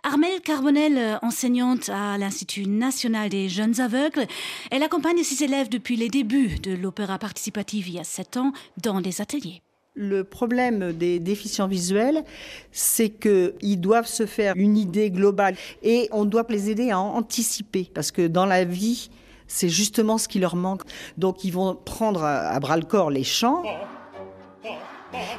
Armelle 0.02 0.40
Carbonel, 0.40 1.18
enseignante 1.22 1.88
à 1.88 2.18
l'Institut 2.18 2.66
national 2.66 3.28
des 3.28 3.48
jeunes 3.48 3.80
aveugles. 3.80 4.26
Elle 4.70 4.82
accompagne 4.82 5.22
ses 5.22 5.44
élèves 5.44 5.68
depuis 5.68 5.96
les 5.96 6.08
débuts 6.08 6.58
de 6.62 6.72
l'opéra 6.72 7.18
participatif 7.18 7.88
il 7.88 7.94
y 7.94 7.98
a 7.98 8.04
sept 8.04 8.36
ans 8.36 8.52
dans 8.82 9.00
des 9.00 9.20
ateliers. 9.20 9.62
Le 9.94 10.22
problème 10.22 10.92
des 10.92 11.18
déficients 11.18 11.66
visuels, 11.66 12.24
c'est 12.70 13.10
qu'ils 13.10 13.80
doivent 13.80 14.06
se 14.06 14.24
faire 14.24 14.54
une 14.56 14.76
idée 14.76 15.10
globale 15.10 15.56
et 15.82 16.08
on 16.12 16.24
doit 16.24 16.46
les 16.48 16.70
aider 16.70 16.90
à 16.90 17.00
anticiper 17.00 17.90
parce 17.92 18.12
que 18.12 18.26
dans 18.26 18.46
la 18.46 18.64
vie, 18.64 19.10
c'est 19.48 19.68
justement 19.68 20.16
ce 20.16 20.28
qui 20.28 20.38
leur 20.38 20.54
manque. 20.54 20.82
Donc 21.18 21.44
ils 21.44 21.52
vont 21.52 21.74
prendre 21.74 22.22
à 22.22 22.58
bras 22.60 22.76
le 22.76 22.84
corps 22.84 23.10
les 23.10 23.24
chants 23.24 23.62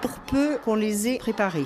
pour 0.01 0.11
peu 0.27 0.57
qu'on 0.63 0.75
les 0.75 1.07
ait 1.07 1.17
préparés. 1.17 1.65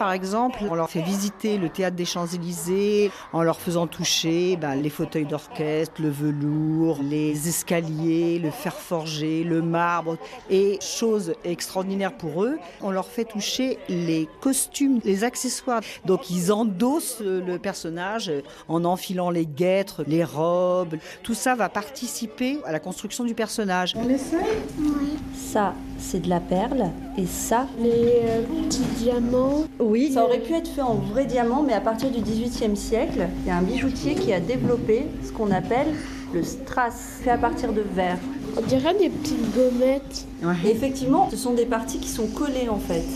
Par 0.00 0.12
exemple, 0.12 0.60
on 0.70 0.74
leur 0.74 0.88
fait 0.88 1.02
visiter 1.02 1.58
le 1.58 1.68
théâtre 1.68 1.94
des 1.94 2.06
Champs-Élysées 2.06 3.10
en 3.34 3.42
leur 3.42 3.60
faisant 3.60 3.86
toucher 3.86 4.56
ben, 4.56 4.74
les 4.74 4.88
fauteuils 4.88 5.26
d'orchestre, 5.26 6.00
le 6.00 6.08
velours, 6.08 7.00
les 7.02 7.48
escaliers, 7.48 8.38
le 8.38 8.50
fer 8.50 8.72
forgé, 8.72 9.44
le 9.44 9.60
marbre. 9.60 10.16
Et 10.48 10.78
chose 10.80 11.34
extraordinaire 11.44 12.14
pour 12.14 12.44
eux, 12.44 12.56
on 12.80 12.90
leur 12.90 13.08
fait 13.08 13.26
toucher 13.26 13.78
les 13.90 14.26
costumes, 14.40 15.00
les 15.04 15.22
accessoires. 15.22 15.82
Donc 16.06 16.30
ils 16.30 16.50
endossent 16.50 17.20
le 17.20 17.58
personnage 17.58 18.32
en 18.68 18.86
enfilant 18.86 19.28
les 19.28 19.44
guêtres, 19.44 20.02
les 20.06 20.24
robes. 20.24 20.96
Tout 21.22 21.34
ça 21.34 21.54
va 21.54 21.68
participer 21.68 22.58
à 22.64 22.72
la 22.72 22.80
construction 22.80 23.24
du 23.24 23.34
personnage. 23.34 23.92
On 23.98 24.08
essaie 24.08 24.38
Oui. 24.78 25.18
Ça, 25.34 25.74
c'est 25.98 26.20
de 26.20 26.28
la 26.30 26.40
perle. 26.40 26.90
Et 27.18 27.26
ça 27.26 27.66
Les 27.78 28.20
euh, 28.22 28.42
petits 28.64 28.86
diamants 28.98 29.64
Oui, 29.90 30.12
ça 30.12 30.22
aurait 30.24 30.38
pu 30.38 30.52
être 30.52 30.68
fait 30.68 30.82
en 30.82 30.94
vrai 30.94 31.24
diamant, 31.24 31.64
mais 31.64 31.72
à 31.72 31.80
partir 31.80 32.12
du 32.12 32.20
XVIIIe 32.20 32.76
siècle, 32.76 33.26
il 33.42 33.48
y 33.48 33.50
a 33.50 33.56
un 33.56 33.62
bijoutier 33.62 34.14
qui 34.14 34.32
a 34.32 34.38
développé 34.38 35.06
ce 35.26 35.32
qu'on 35.32 35.50
appelle 35.50 35.88
le 36.32 36.44
strass, 36.44 37.18
fait 37.24 37.30
à 37.30 37.38
partir 37.38 37.72
de 37.72 37.80
verre. 37.80 38.18
On 38.56 38.60
dirait 38.60 38.94
des 38.94 39.08
petites 39.08 39.52
gommettes. 39.52 40.26
Et 40.64 40.70
effectivement, 40.70 41.28
ce 41.28 41.36
sont 41.36 41.54
des 41.54 41.66
parties 41.66 41.98
qui 41.98 42.08
sont 42.08 42.28
collées 42.28 42.68
en 42.68 42.78
fait. 42.78 43.02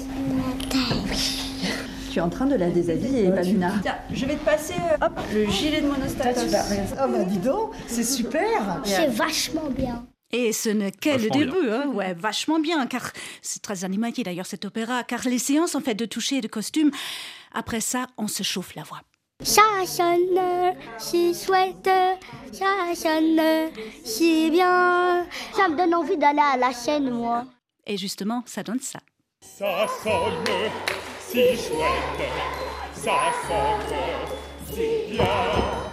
Tu 2.11 2.21
es 2.21 2.23
en 2.23 2.29
train 2.29 2.47
de 2.47 2.55
la 2.55 2.71
déshabiller, 2.71 3.29
Paluna. 3.31 3.73
Tiens, 3.83 3.97
je 4.13 4.25
vais 4.25 4.37
te 4.37 4.45
passer 4.45 4.75
euh, 4.75 5.07
hop, 5.07 5.19
le 5.35 5.47
gilet 5.47 5.81
de 5.81 5.89
monostatos. 5.89 6.55
Ah 6.97 7.09
bah 7.09 7.25
dis 7.25 7.39
donc, 7.39 7.71
c'est 7.89 8.05
super 8.05 8.81
C'est 8.85 9.09
vachement 9.09 9.69
bien. 9.77 10.07
Et 10.37 10.53
ce 10.53 10.69
n'est 10.69 10.91
que 10.91 11.11
le 11.11 11.31
début, 11.31 11.71
hein, 11.71 11.87
ouais, 11.95 12.13
vachement 12.13 12.59
bien, 12.59 12.89
car 12.89 13.13
c'est 13.41 13.63
très 13.63 13.85
animalier 13.85 14.25
d'ailleurs 14.25 14.47
cet 14.47 14.65
opéra, 14.65 15.05
car 15.05 15.21
les 15.27 15.39
séances 15.39 15.77
en 15.77 15.81
fait 15.81 15.95
de 15.95 16.07
toucher 16.07 16.39
et 16.39 16.41
de 16.41 16.49
costume, 16.49 16.91
après 17.53 17.81
ça, 17.81 18.09
on 18.19 18.27
se 18.27 18.43
chauffe 18.43 18.75
la 18.75 18.83
voix. 18.83 19.01
Ça 19.45 19.63
sonne 19.87 20.75
si 20.99 21.33
chouette, 21.35 21.89
ça 22.51 22.67
sonne 22.97 23.71
si 24.05 24.51
bien. 24.51 25.25
Ça 25.55 25.69
me 25.69 25.77
donne 25.77 25.95
envie 25.95 26.17
d'aller 26.17 26.43
à 26.43 26.57
la 26.57 26.73
scène, 26.73 27.11
moi. 27.11 27.45
Et 27.87 27.97
justement, 27.97 28.43
ça 28.45 28.65
donne 28.65 28.81
ça. 28.81 28.99
Ça 29.41 29.87
sonne 30.03 30.45
si 31.29 31.57
chouette, 31.57 32.29
ça 32.93 33.33
sonne 33.47 34.75
si 34.75 35.13
bien. 35.13 35.84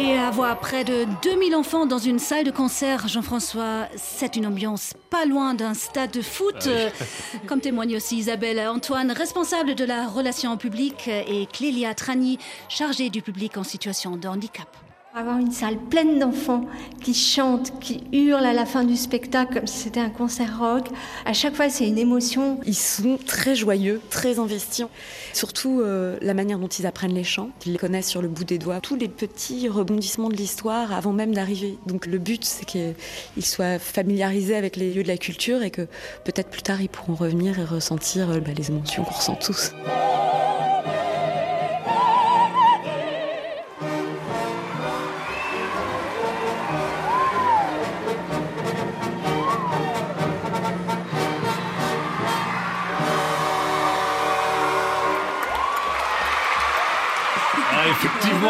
Et 0.00 0.16
avoir 0.16 0.60
près 0.60 0.84
de 0.84 1.06
2000 1.24 1.56
enfants 1.56 1.84
dans 1.84 1.98
une 1.98 2.20
salle 2.20 2.44
de 2.44 2.52
concert, 2.52 3.08
Jean-François, 3.08 3.88
c'est 3.96 4.36
une 4.36 4.46
ambiance 4.46 4.94
pas 5.10 5.24
loin 5.24 5.54
d'un 5.54 5.74
stade 5.74 6.12
de 6.12 6.22
foot. 6.22 6.54
Ah 6.60 6.66
oui. 6.66 6.72
Euh, 6.72 6.90
Comme 7.48 7.60
témoigne 7.60 7.96
aussi 7.96 8.16
Isabelle 8.18 8.60
Antoine, 8.60 9.10
responsable 9.10 9.74
de 9.74 9.84
la 9.84 10.06
relation 10.06 10.56
publique, 10.56 11.08
et 11.08 11.48
Clélia 11.52 11.94
Trani, 11.94 12.38
chargée 12.68 13.10
du 13.10 13.22
public 13.22 13.56
en 13.56 13.64
situation 13.64 14.16
de 14.16 14.28
handicap. 14.28 14.68
Avoir 15.14 15.38
une 15.38 15.50
salle 15.50 15.78
pleine 15.78 16.18
d'enfants 16.18 16.66
qui 17.02 17.14
chantent, 17.14 17.80
qui 17.80 18.04
hurlent 18.12 18.44
à 18.44 18.52
la 18.52 18.66
fin 18.66 18.84
du 18.84 18.94
spectacle 18.94 19.54
comme 19.54 19.66
si 19.66 19.78
c'était 19.78 20.00
un 20.00 20.10
concert 20.10 20.58
rock, 20.58 20.88
à 21.24 21.32
chaque 21.32 21.54
fois 21.54 21.70
c'est 21.70 21.88
une 21.88 21.98
émotion. 21.98 22.60
Ils 22.66 22.74
sont 22.74 23.18
très 23.26 23.56
joyeux, 23.56 24.02
très 24.10 24.38
investis. 24.38 24.86
Surtout 25.32 25.80
euh, 25.80 26.18
la 26.20 26.34
manière 26.34 26.58
dont 26.58 26.68
ils 26.68 26.86
apprennent 26.86 27.14
les 27.14 27.24
chants. 27.24 27.50
Ils 27.64 27.72
les 27.72 27.78
connaissent 27.78 28.08
sur 28.08 28.20
le 28.20 28.28
bout 28.28 28.44
des 28.44 28.58
doigts. 28.58 28.80
Tous 28.80 28.96
les 28.96 29.08
petits 29.08 29.68
rebondissements 29.68 30.28
de 30.28 30.36
l'histoire 30.36 30.92
avant 30.92 31.12
même 31.12 31.34
d'arriver. 31.34 31.78
Donc 31.86 32.06
le 32.06 32.18
but, 32.18 32.44
c'est 32.44 32.66
qu'ils 32.66 32.94
soient 33.46 33.78
familiarisés 33.78 34.56
avec 34.56 34.76
les 34.76 34.92
lieux 34.92 35.02
de 35.02 35.08
la 35.08 35.18
culture 35.18 35.62
et 35.62 35.70
que 35.70 35.82
peut-être 36.24 36.50
plus 36.50 36.62
tard, 36.62 36.82
ils 36.82 36.88
pourront 36.88 37.14
revenir 37.14 37.58
et 37.58 37.64
ressentir 37.64 38.30
euh, 38.30 38.40
bah, 38.40 38.52
les 38.56 38.68
émotions 38.68 39.04
qu'on 39.04 39.14
ressent 39.14 39.36
tous. 39.36 39.72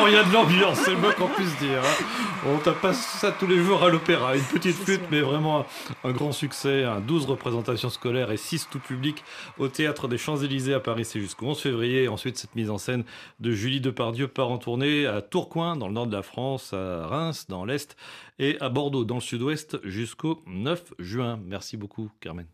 Il 0.08 0.14
y 0.14 0.16
a 0.16 0.24
de 0.24 0.32
l'ambiance, 0.32 0.78
c'est 0.80 0.92
le 0.92 0.96
moins 0.96 1.12
qu'on 1.12 1.28
puisse 1.28 1.56
dire. 1.58 1.80
hein. 1.82 2.04
On 2.46 2.58
tape 2.58 2.94
ça 2.94 3.32
tous 3.32 3.46
les 3.46 3.62
jours 3.62 3.82
à 3.84 3.88
l'opéra. 3.90 4.36
Une 4.36 4.42
petite 4.42 4.76
flûte, 4.76 5.02
mais 5.10 5.20
vraiment 5.20 5.60
un, 5.60 6.08
un 6.08 6.12
grand 6.12 6.32
succès. 6.32 6.84
Un 6.84 7.00
12 7.00 7.26
représentations 7.26 7.90
scolaires 7.90 8.30
et 8.30 8.36
6 8.36 8.68
tout 8.70 8.78
public 8.78 9.22
au 9.58 9.68
Théâtre 9.68 10.08
des 10.08 10.18
Champs-Élysées 10.18 10.74
à 10.74 10.80
Paris. 10.80 11.04
C'est 11.04 11.20
jusqu'au 11.20 11.46
11 11.46 11.60
février. 11.60 12.08
Ensuite, 12.08 12.38
cette 12.38 12.54
mise 12.54 12.70
en 12.70 12.78
scène 12.78 13.04
de 13.40 13.50
Julie 13.52 13.80
Depardieu 13.80 14.28
part 14.28 14.50
en 14.50 14.58
tournée 14.58 15.06
à 15.06 15.20
Tourcoing, 15.20 15.76
dans 15.76 15.88
le 15.88 15.94
nord 15.94 16.06
de 16.06 16.16
la 16.16 16.22
France, 16.22 16.72
à 16.72 17.06
Reims, 17.06 17.46
dans 17.48 17.64
l'est, 17.64 17.96
et 18.38 18.56
à 18.60 18.68
Bordeaux, 18.68 19.04
dans 19.04 19.16
le 19.16 19.20
sud-ouest, 19.20 19.78
jusqu'au 19.84 20.42
9 20.46 20.94
juin. 20.98 21.38
Merci 21.44 21.76
beaucoup, 21.76 22.10
Carmen. 22.20 22.46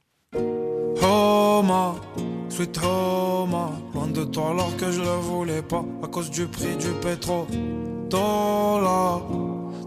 Homa, 1.02 1.96
sweet 2.48 2.78
Homa, 2.82 3.72
loin 3.94 4.06
de 4.08 4.24
toi 4.24 4.50
alors 4.50 4.76
que 4.76 4.90
je 4.90 5.00
le 5.00 5.16
voulais 5.20 5.62
pas 5.62 5.84
à 6.02 6.06
cause 6.06 6.30
du 6.30 6.46
prix 6.46 6.76
du 6.76 6.90
pétrole. 7.02 7.46
Dollar, 8.08 9.22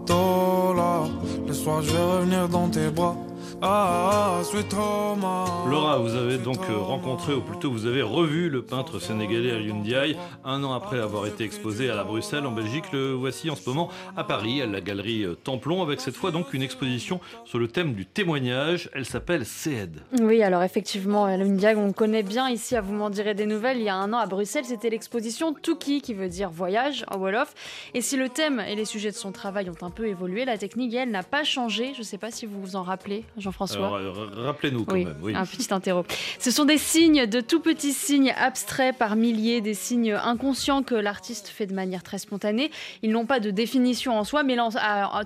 dollar, 0.06 1.08
le 1.46 1.52
soir 1.52 1.82
je 1.82 1.90
vais 1.90 2.02
revenir 2.02 2.48
dans 2.48 2.68
tes 2.68 2.90
bras. 2.90 3.16
Ah. 3.60 4.40
Laura, 5.68 5.98
vous 5.98 6.14
avez 6.14 6.38
donc 6.38 6.58
euh, 6.70 6.78
rencontré, 6.78 7.34
ou 7.34 7.40
plutôt 7.40 7.72
vous 7.72 7.86
avez 7.86 8.02
revu 8.02 8.48
le 8.48 8.62
peintre 8.62 9.00
sénégalais 9.00 9.50
Alioune 9.50 9.82
Diaye, 9.82 10.16
un 10.44 10.62
an 10.62 10.72
après 10.72 11.00
avoir 11.00 11.26
été 11.26 11.42
exposé 11.42 11.90
à 11.90 11.96
la 11.96 12.04
Bruxelles 12.04 12.46
en 12.46 12.52
Belgique. 12.52 12.84
Le 12.92 13.12
voici 13.14 13.50
en 13.50 13.56
ce 13.56 13.68
moment 13.68 13.90
à 14.16 14.22
Paris, 14.22 14.62
à 14.62 14.66
la 14.66 14.80
galerie 14.80 15.24
euh, 15.24 15.34
Templon, 15.34 15.82
avec 15.82 16.00
cette 16.00 16.14
fois 16.14 16.30
donc 16.30 16.54
une 16.54 16.62
exposition 16.62 17.20
sur 17.44 17.58
le 17.58 17.66
thème 17.66 17.94
du 17.94 18.06
témoignage. 18.06 18.90
Elle 18.94 19.04
s'appelle 19.04 19.44
CED. 19.44 20.02
Oui, 20.20 20.42
alors 20.42 20.62
effectivement, 20.62 21.24
Alun 21.24 21.56
Diag, 21.56 21.78
on 21.78 21.92
connaît 21.92 22.22
bien 22.22 22.48
ici 22.48 22.76
à 22.76 22.80
Vous 22.80 22.94
m'en 22.94 23.10
direz 23.10 23.34
des 23.34 23.46
nouvelles. 23.46 23.78
Il 23.78 23.84
y 23.84 23.88
a 23.88 23.96
un 23.96 24.12
an 24.12 24.18
à 24.18 24.26
Bruxelles, 24.26 24.66
c'était 24.66 24.90
l'exposition 24.90 25.52
Tuki, 25.52 26.00
qui 26.00 26.14
veut 26.14 26.28
dire 26.28 26.50
voyage 26.50 27.04
en 27.10 27.18
Wolof. 27.18 27.54
Et 27.94 28.02
si 28.02 28.16
le 28.16 28.28
thème 28.28 28.60
et 28.60 28.76
les 28.76 28.84
sujets 28.84 29.10
de 29.10 29.16
son 29.16 29.32
travail 29.32 29.68
ont 29.68 29.84
un 29.84 29.90
peu 29.90 30.06
évolué, 30.06 30.44
la 30.44 30.58
technique, 30.58 30.94
elle, 30.94 31.10
n'a 31.10 31.24
pas 31.24 31.42
changé. 31.42 31.92
Je 31.94 31.98
ne 31.98 32.04
sais 32.04 32.18
pas 32.18 32.30
si 32.30 32.46
vous 32.46 32.60
vous 32.60 32.76
en 32.76 32.82
rappelez, 32.82 33.24
Jean-François. 33.48 33.98
Alors, 33.98 34.18
euh, 34.18 34.28
rappelez-nous 34.44 34.84
quand 34.84 34.94
Oui, 34.94 35.04
même. 35.06 35.16
Oui. 35.22 35.34
un 35.34 35.46
petit 35.46 35.72
interro. 35.72 36.04
Ce 36.38 36.50
sont 36.50 36.66
des 36.66 36.76
signes, 36.76 37.24
de 37.26 37.40
tout 37.40 37.60
petits 37.60 37.94
signes 37.94 38.34
abstraits 38.36 38.96
par 38.96 39.16
milliers, 39.16 39.60
des 39.62 39.72
signes 39.74 40.12
inconscients 40.12 40.82
que 40.82 40.94
l'artiste 40.94 41.48
fait 41.48 41.66
de 41.66 41.74
manière 41.74 42.02
très 42.02 42.18
spontanée. 42.18 42.70
Ils 43.02 43.10
n'ont 43.10 43.24
pas 43.26 43.40
de 43.40 43.50
définition 43.50 44.18
en 44.18 44.24
soi, 44.24 44.42
mais 44.42 44.56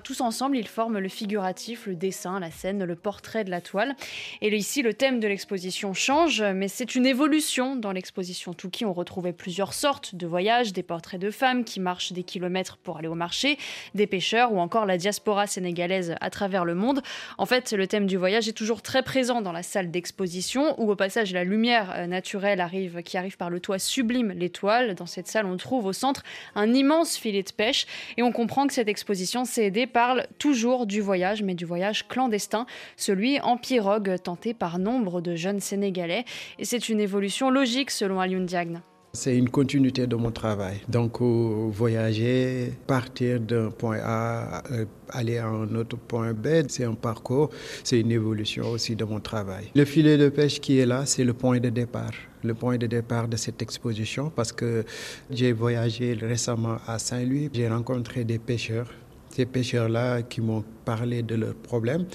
tous 0.03 0.21
ensemble, 0.21 0.57
ils 0.57 0.67
forment 0.67 0.99
le 0.99 1.09
figuratif, 1.09 1.85
le 1.85 1.95
dessin, 1.95 2.39
la 2.39 2.49
scène, 2.49 2.83
le 2.85 2.95
portrait 2.95 3.43
de 3.43 3.49
la 3.51 3.59
toile. 3.59 3.95
Et 4.41 4.55
ici, 4.55 4.81
le 4.81 4.93
thème 4.93 5.19
de 5.19 5.27
l'exposition 5.27 5.93
change, 5.93 6.41
mais 6.41 6.67
c'est 6.69 6.95
une 6.95 7.05
évolution. 7.05 7.75
Dans 7.75 7.91
l'exposition 7.91 8.53
Touki, 8.53 8.85
on 8.85 8.93
retrouvait 8.93 9.33
plusieurs 9.33 9.73
sortes 9.73 10.15
de 10.15 10.25
voyages, 10.27 10.71
des 10.71 10.83
portraits 10.83 11.19
de 11.19 11.31
femmes 11.31 11.63
qui 11.65 11.79
marchent 11.79 12.13
des 12.13 12.23
kilomètres 12.23 12.77
pour 12.77 12.97
aller 12.97 13.07
au 13.07 13.15
marché, 13.15 13.57
des 13.95 14.07
pêcheurs 14.07 14.53
ou 14.53 14.59
encore 14.59 14.85
la 14.85 14.97
diaspora 14.97 15.47
sénégalaise 15.47 16.15
à 16.21 16.29
travers 16.29 16.63
le 16.63 16.75
monde. 16.75 17.01
En 17.37 17.45
fait, 17.45 17.73
le 17.73 17.87
thème 17.87 18.05
du 18.05 18.12
voyage 18.17 18.47
est 18.47 18.53
toujours 18.53 18.81
très 18.81 19.03
présent 19.03 19.41
dans 19.41 19.51
la 19.51 19.63
salle 19.63 19.91
d'exposition 19.91 20.79
où 20.81 20.91
au 20.91 20.95
passage 20.95 21.33
la 21.33 21.43
lumière 21.43 21.93
euh, 21.95 22.07
naturelle 22.07 22.61
arrive, 22.61 23.01
qui 23.03 23.17
arrive 23.17 23.37
par 23.37 23.49
le 23.49 23.59
toit 23.59 23.79
sublime 23.79 24.31
l'étoile. 24.31 24.95
Dans 24.95 25.05
cette 25.05 25.27
salle, 25.27 25.45
on 25.45 25.57
trouve 25.57 25.85
au 25.85 25.93
centre 25.93 26.23
un 26.55 26.73
immense 26.73 27.17
filet 27.17 27.43
de 27.43 27.51
pêche 27.51 27.85
et 28.17 28.23
on 28.23 28.31
comprend 28.31 28.67
que 28.67 28.73
cette 28.73 28.87
exposition 28.87 29.45
CED 29.45 29.91
parle 29.91 30.27
toujours 30.39 30.85
du 30.85 31.01
voyage, 31.01 31.43
mais 31.43 31.55
du 31.55 31.65
voyage 31.65 32.07
clandestin, 32.07 32.65
celui 32.97 33.39
en 33.41 33.57
pirogue 33.57 34.15
tenté 34.21 34.53
par 34.53 34.79
nombre 34.79 35.21
de 35.21 35.35
jeunes 35.35 35.59
Sénégalais. 35.59 36.25
Et 36.59 36.65
c'est 36.65 36.89
une 36.89 36.99
évolution 36.99 37.49
logique 37.49 37.91
selon 37.91 38.19
Alioune 38.19 38.45
Diagne. 38.45 38.81
C'est 39.15 39.37
une 39.37 39.49
continuité 39.49 40.07
de 40.07 40.15
mon 40.15 40.31
travail. 40.31 40.79
Donc, 40.89 41.21
euh, 41.21 41.69
voyager, 41.69 42.73
partir 42.87 43.39
d'un 43.39 43.69
point 43.69 43.99
A, 44.03 44.63
euh, 44.71 44.85
aller 45.11 45.37
à 45.37 45.47
un 45.47 45.75
autre 45.75 45.97
point 45.97 46.33
B, 46.33 46.47
c'est 46.67 46.83
un 46.83 46.95
parcours, 46.95 47.51
c'est 47.83 47.99
une 47.99 48.11
évolution 48.11 48.71
aussi 48.71 48.95
de 48.95 49.03
mon 49.03 49.19
travail. 49.19 49.65
Le 49.75 49.85
filet 49.85 50.17
de 50.17 50.29
pêche 50.29 50.59
qui 50.59 50.79
est 50.79 50.87
là, 50.87 51.05
c'est 51.05 51.23
le 51.23 51.33
point 51.33 51.59
de 51.59 51.69
départ 51.69 52.13
le 52.43 52.53
point 52.53 52.77
de 52.77 52.87
départ 52.87 53.29
de 53.29 53.37
cette 53.37 53.61
exposition 53.61 54.29
parce 54.29 54.51
que 54.51 54.83
j'ai 55.31 55.53
voyagé 55.53 56.13
récemment 56.13 56.77
à 56.85 56.99
Saint-Louis, 56.99 57.49
j'ai 57.53 57.69
rencontré 57.69 58.25
des 58.25 58.37
pêcheurs 58.37 58.89
ces 59.33 59.45
pêcheurs-là 59.45 60.21
qui 60.21 60.41
m'ont 60.41 60.63
parlé 60.85 61.23
de 61.23 61.35
leurs 61.35 61.55
problèmes. 61.55 62.05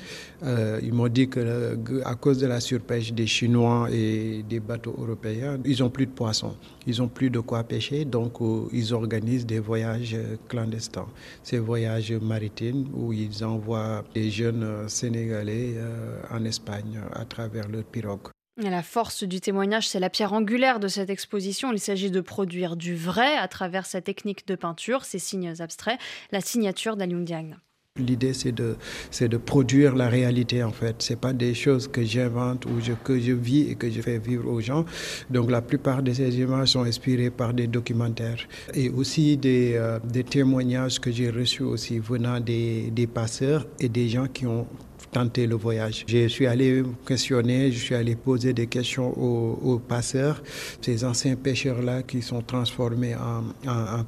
Euh, 0.43 0.81
ils 0.83 0.93
m'ont 0.93 1.09
dit 1.09 1.29
que 1.29 1.77
à 2.05 2.15
cause 2.15 2.39
de 2.39 2.47
la 2.47 2.61
surpêche 2.61 3.13
des 3.13 3.27
Chinois 3.27 3.89
et 3.93 4.45
des 4.49 4.61
bateaux 4.61 4.95
européens, 4.99 5.59
ils 5.65 5.81
n'ont 5.81 5.91
plus 5.91 6.07
de 6.07 6.13
poissons, 6.13 6.55
ils 6.87 6.99
n'ont 6.99 7.09
plus 7.09 7.31
de 7.31 7.41
quoi 7.41 7.65
pêcher, 7.65 8.05
donc 8.05 8.41
euh, 8.41 8.69
ils 8.73 8.95
organisent 8.95 9.47
des 9.47 9.59
voyages 9.59 10.17
clandestins, 10.49 11.07
ces 11.43 11.59
voyages 11.59 12.13
maritimes 12.13 12.87
où 12.95 13.13
ils 13.13 13.45
envoient 13.45 14.05
des 14.15 14.31
jeunes 14.31 14.89
Sénégalais 14.89 15.75
euh, 15.77 16.21
en 16.31 16.45
Espagne 16.45 17.01
à 17.13 17.25
travers 17.25 17.69
leurs 17.69 17.85
pirogues. 17.85 18.29
La 18.61 18.83
force 18.83 19.23
du 19.23 19.41
témoignage, 19.41 19.89
c'est 19.89 20.01
la 20.01 20.11
pierre 20.11 20.33
angulaire 20.33 20.81
de 20.81 20.89
cette 20.89 21.11
exposition. 21.11 21.73
Il 21.73 21.79
s'agit 21.79 22.11
de 22.11 22.21
produire 22.21 22.75
du 22.75 22.97
vrai 22.97 23.37
à 23.37 23.47
travers 23.47 23.87
sa 23.87 24.01
technique 24.01 24.49
de 24.49 24.57
peinture, 24.57 25.05
ces 25.05 25.21
signes 25.21 25.55
abstraits, 25.61 26.01
la 26.33 26.41
signature 26.41 26.97
d'Aliung 26.97 27.25
Diagne. 27.25 27.57
L'idée, 28.01 28.33
c'est 28.33 28.51
de, 28.51 29.37
produire 29.37 29.95
la 29.95 30.09
réalité, 30.09 30.65
en 30.65 30.73
fait. 30.73 31.01
Ce 31.03 31.15
pas 31.15 31.33
des 31.33 31.55
choses 31.55 31.87
que 31.87 32.03
j'invente 32.03 32.67
ou 32.67 32.81
que 33.05 33.21
je 33.21 33.33
vis 33.33 33.71
et 33.71 33.77
que 33.77 33.89
je 33.89 34.01
fais 34.01 34.19
vivre 34.19 34.51
aux 34.51 34.61
gens. 34.61 34.85
Donc, 35.31 35.53
la 35.53 35.63
plupart 35.63 36.03
de 36.03 36.13
ces 36.13 36.41
images 36.41 36.71
sont 36.71 36.83
inspirées 36.83 37.31
par 37.31 37.55
des 37.55 37.69
documentaires 37.69 38.45
et 38.75 38.91
aussi 38.91 39.37
des, 39.37 39.75
euh, 39.77 40.01
témoignages 40.29 40.99
que 40.99 41.13
j'ai 41.13 41.31
reçus 41.31 41.63
aussi 41.63 42.01
venant 42.01 42.41
des 42.41 43.09
passeurs 43.13 43.69
et 43.79 43.89
des 43.89 44.09
gens 44.09 44.27
qui 44.27 44.47
ont 44.47 44.67
tenter 45.11 45.47
le 45.47 45.57
voyage. 45.57 46.05
Je 46.07 46.29
suis 46.29 46.47
allé 46.47 46.83
questionner, 47.07 47.73
je 47.73 47.79
suis 47.79 47.95
allé 47.95 48.17
poser 48.17 48.53
des 48.53 48.67
questions 48.67 49.09
aux, 49.19 49.79
passeurs, 49.79 50.43
ces 50.81 51.05
anciens 51.05 51.37
pêcheurs-là 51.37 52.03
qui 52.03 52.21
sont 52.23 52.43
transformés 52.43 53.15
en, 53.15 53.45
en, 53.69 54.01
en 54.01 54.05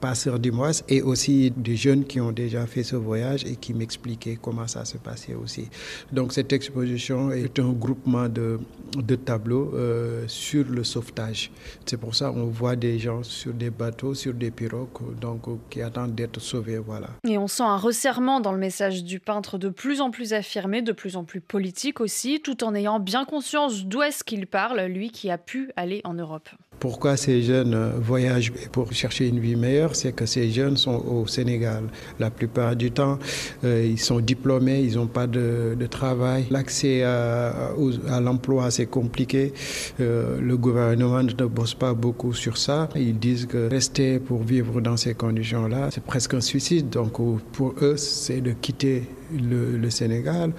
passeurs 0.00 0.38
du 0.38 0.52
et 0.88 1.02
aussi 1.02 1.52
des 1.56 1.76
jeunes 1.76 2.04
qui 2.04 2.20
ont 2.20 2.32
déjà 2.32 2.66
fait 2.66 2.82
ce 2.82 2.96
voyage 2.96 3.44
et 3.44 3.56
qui 3.56 3.74
m'expliquaient 3.74 4.38
comment 4.40 4.66
ça 4.66 4.84
se 4.84 4.98
passait 4.98 5.34
aussi. 5.34 5.68
Donc 6.12 6.32
cette 6.32 6.52
exposition 6.52 7.30
est 7.30 7.58
un 7.58 7.72
groupement 7.72 8.28
de, 8.28 8.58
de 8.96 9.14
tableaux 9.16 9.72
euh, 9.74 10.24
sur 10.26 10.64
le 10.68 10.84
sauvetage. 10.84 11.50
C'est 11.86 11.96
pour 11.98 12.14
ça 12.14 12.30
qu'on 12.30 12.46
voit 12.46 12.76
des 12.76 12.98
gens 12.98 13.22
sur 13.22 13.52
des 13.52 13.70
bateaux, 13.70 14.14
sur 14.14 14.34
des 14.34 14.50
pirogues, 14.50 14.88
donc 15.20 15.42
qui 15.70 15.82
attendent 15.82 16.14
d'être 16.14 16.40
sauvés. 16.40 16.78
Voilà. 16.78 17.08
Et 17.26 17.38
on 17.38 17.46
sent 17.48 17.62
un 17.62 17.76
resserrement 17.76 18.40
dans 18.40 18.52
le 18.52 18.58
message 18.58 19.04
du 19.04 19.20
peintre 19.20 19.37
de 19.40 19.68
plus 19.68 20.00
en 20.00 20.10
plus 20.10 20.32
affirmé, 20.32 20.82
de 20.82 20.92
plus 20.92 21.16
en 21.16 21.24
plus 21.24 21.40
politique 21.40 22.00
aussi, 22.00 22.40
tout 22.40 22.64
en 22.64 22.74
ayant 22.74 23.00
bien 23.00 23.24
conscience 23.24 23.84
d'où 23.84 24.02
est-ce 24.02 24.24
qu'il 24.24 24.46
parle, 24.46 24.80
lui 24.82 25.10
qui 25.10 25.30
a 25.30 25.38
pu 25.38 25.70
aller 25.76 26.00
en 26.04 26.14
Europe. 26.14 26.48
Pourquoi 26.80 27.16
ces 27.16 27.42
jeunes 27.42 27.92
voyagent 27.96 28.52
pour 28.70 28.92
chercher 28.92 29.26
une 29.26 29.40
vie 29.40 29.56
meilleure? 29.56 29.96
C'est 29.96 30.12
que 30.12 30.26
ces 30.26 30.50
jeunes 30.50 30.76
sont 30.76 30.94
au 30.94 31.26
Sénégal. 31.26 31.84
La 32.20 32.30
plupart 32.30 32.76
du 32.76 32.92
temps, 32.92 33.18
euh, 33.64 33.84
ils 33.84 33.98
sont 33.98 34.20
diplômés, 34.20 34.80
ils 34.80 34.94
n'ont 34.94 35.08
pas 35.08 35.26
de, 35.26 35.76
travail. 35.90 36.46
L'accès 36.50 37.02
à, 37.02 37.72
à 38.10 38.20
l'emploi, 38.20 38.70
c'est 38.70 38.86
compliqué. 38.86 39.52
Euh, 40.00 40.38
le 40.40 40.56
gouvernement 40.56 41.22
ne 41.22 41.46
bosse 41.46 41.74
pas 41.74 41.94
beaucoup 41.94 42.32
sur 42.32 42.56
ça. 42.58 42.88
Ils 42.94 43.18
disent 43.18 43.46
que 43.46 43.68
rester 43.68 44.20
pour 44.20 44.42
vivre 44.42 44.80
dans 44.80 44.96
ces 44.96 45.14
conditions-là, 45.14 45.88
c'est 45.90 46.04
presque 46.04 46.34
un 46.34 46.40
suicide. 46.40 46.90
Donc 46.90 47.14
pour 47.52 47.74
eux, 47.80 47.96
c'est 47.96 48.40
de 48.40 48.52
quitter 48.52 49.08
le, 49.32 49.76
le, 49.76 49.90
Sénégal 49.90 50.52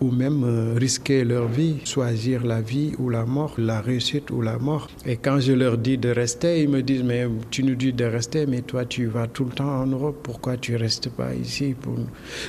ou 0.00 0.10
même 0.10 0.44
euh, 0.44 0.74
risquer 0.76 1.24
leur 1.24 1.48
vie, 1.48 1.76
choisir 1.84 2.44
la 2.46 2.60
vie 2.60 2.92
ou 2.98 3.08
la 3.10 3.24
mort, 3.24 3.54
la 3.58 3.80
réussite 3.80 4.30
ou 4.30 4.42
la 4.42 4.58
mort. 4.58 4.88
Et 5.04 5.16
quand 5.16 5.40
je 5.40 5.52
leur 5.52 5.78
dis 5.78 5.98
de 5.98 6.10
rester, 6.10 6.62
ils 6.62 6.68
me 6.68 6.82
disent 6.82 7.02
mais 7.02 7.26
tu 7.50 7.62
nous 7.62 7.74
dis 7.74 7.92
de 7.92 8.04
rester, 8.04 8.46
mais 8.46 8.62
toi 8.62 8.84
tu 8.84 9.06
vas 9.06 9.26
tout 9.26 9.44
le 9.44 9.50
temps 9.50 9.80
en 9.82 9.86
Europe, 9.86 10.16
pourquoi 10.22 10.56
tu 10.56 10.76
restes 10.76 11.10
pas 11.10 11.34
ici 11.34 11.74
pour... 11.80 11.94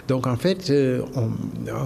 Donc 0.08 0.28
en 0.28 0.36
fait, 0.36 0.70
euh, 0.70 1.02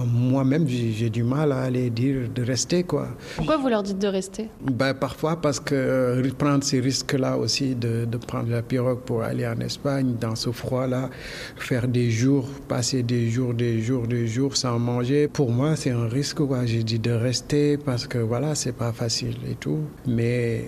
moi-même 0.06 0.66
j'ai 0.68 1.10
du 1.10 1.22
mal 1.22 1.52
à 1.52 1.62
aller 1.62 1.90
dire 1.90 2.28
de 2.34 2.42
rester 2.42 2.84
quoi. 2.84 3.08
Pourquoi 3.36 3.56
vous 3.56 3.68
leur 3.68 3.82
dites 3.82 3.98
de 3.98 4.08
rester? 4.08 4.48
Ben, 4.70 4.94
Parfois 4.94 5.40
parce 5.40 5.58
que 5.60 5.74
euh, 5.74 6.30
prendre 6.38 6.64
ces 6.64 6.80
risques-là 6.80 7.36
aussi 7.36 7.74
de, 7.74 8.04
de 8.04 8.16
prendre 8.16 8.50
la 8.50 8.62
pirogue 8.62 9.00
pour 9.00 9.22
aller 9.22 9.46
en 9.46 9.58
Espagne 9.60 10.14
dans 10.20 10.34
ce 10.36 10.50
froid-là, 10.50 11.10
faire 11.56 11.88
des 11.88 12.10
jours, 12.10 12.48
passer 12.68 13.02
des 13.02 13.28
jours, 13.28 13.54
des 13.54 13.80
jours, 13.82 14.06
des 14.06 14.26
jours 14.26 14.56
sans 14.56 14.78
manger, 14.78 15.28
pour 15.28 15.50
moi 15.50 15.76
c'est 15.76 15.90
un 15.90 16.08
risque 16.08 16.38
quoi. 16.38 16.66
J'ai 16.66 16.82
dit 16.82 16.98
de 16.98 17.12
rester 17.12 17.76
parce 17.76 18.06
que 18.06 18.18
voilà 18.18 18.54
c'est 18.54 18.72
pas 18.72 18.92
facile 18.92 19.36
et 19.50 19.54
tout, 19.54 19.80
mais 20.06 20.66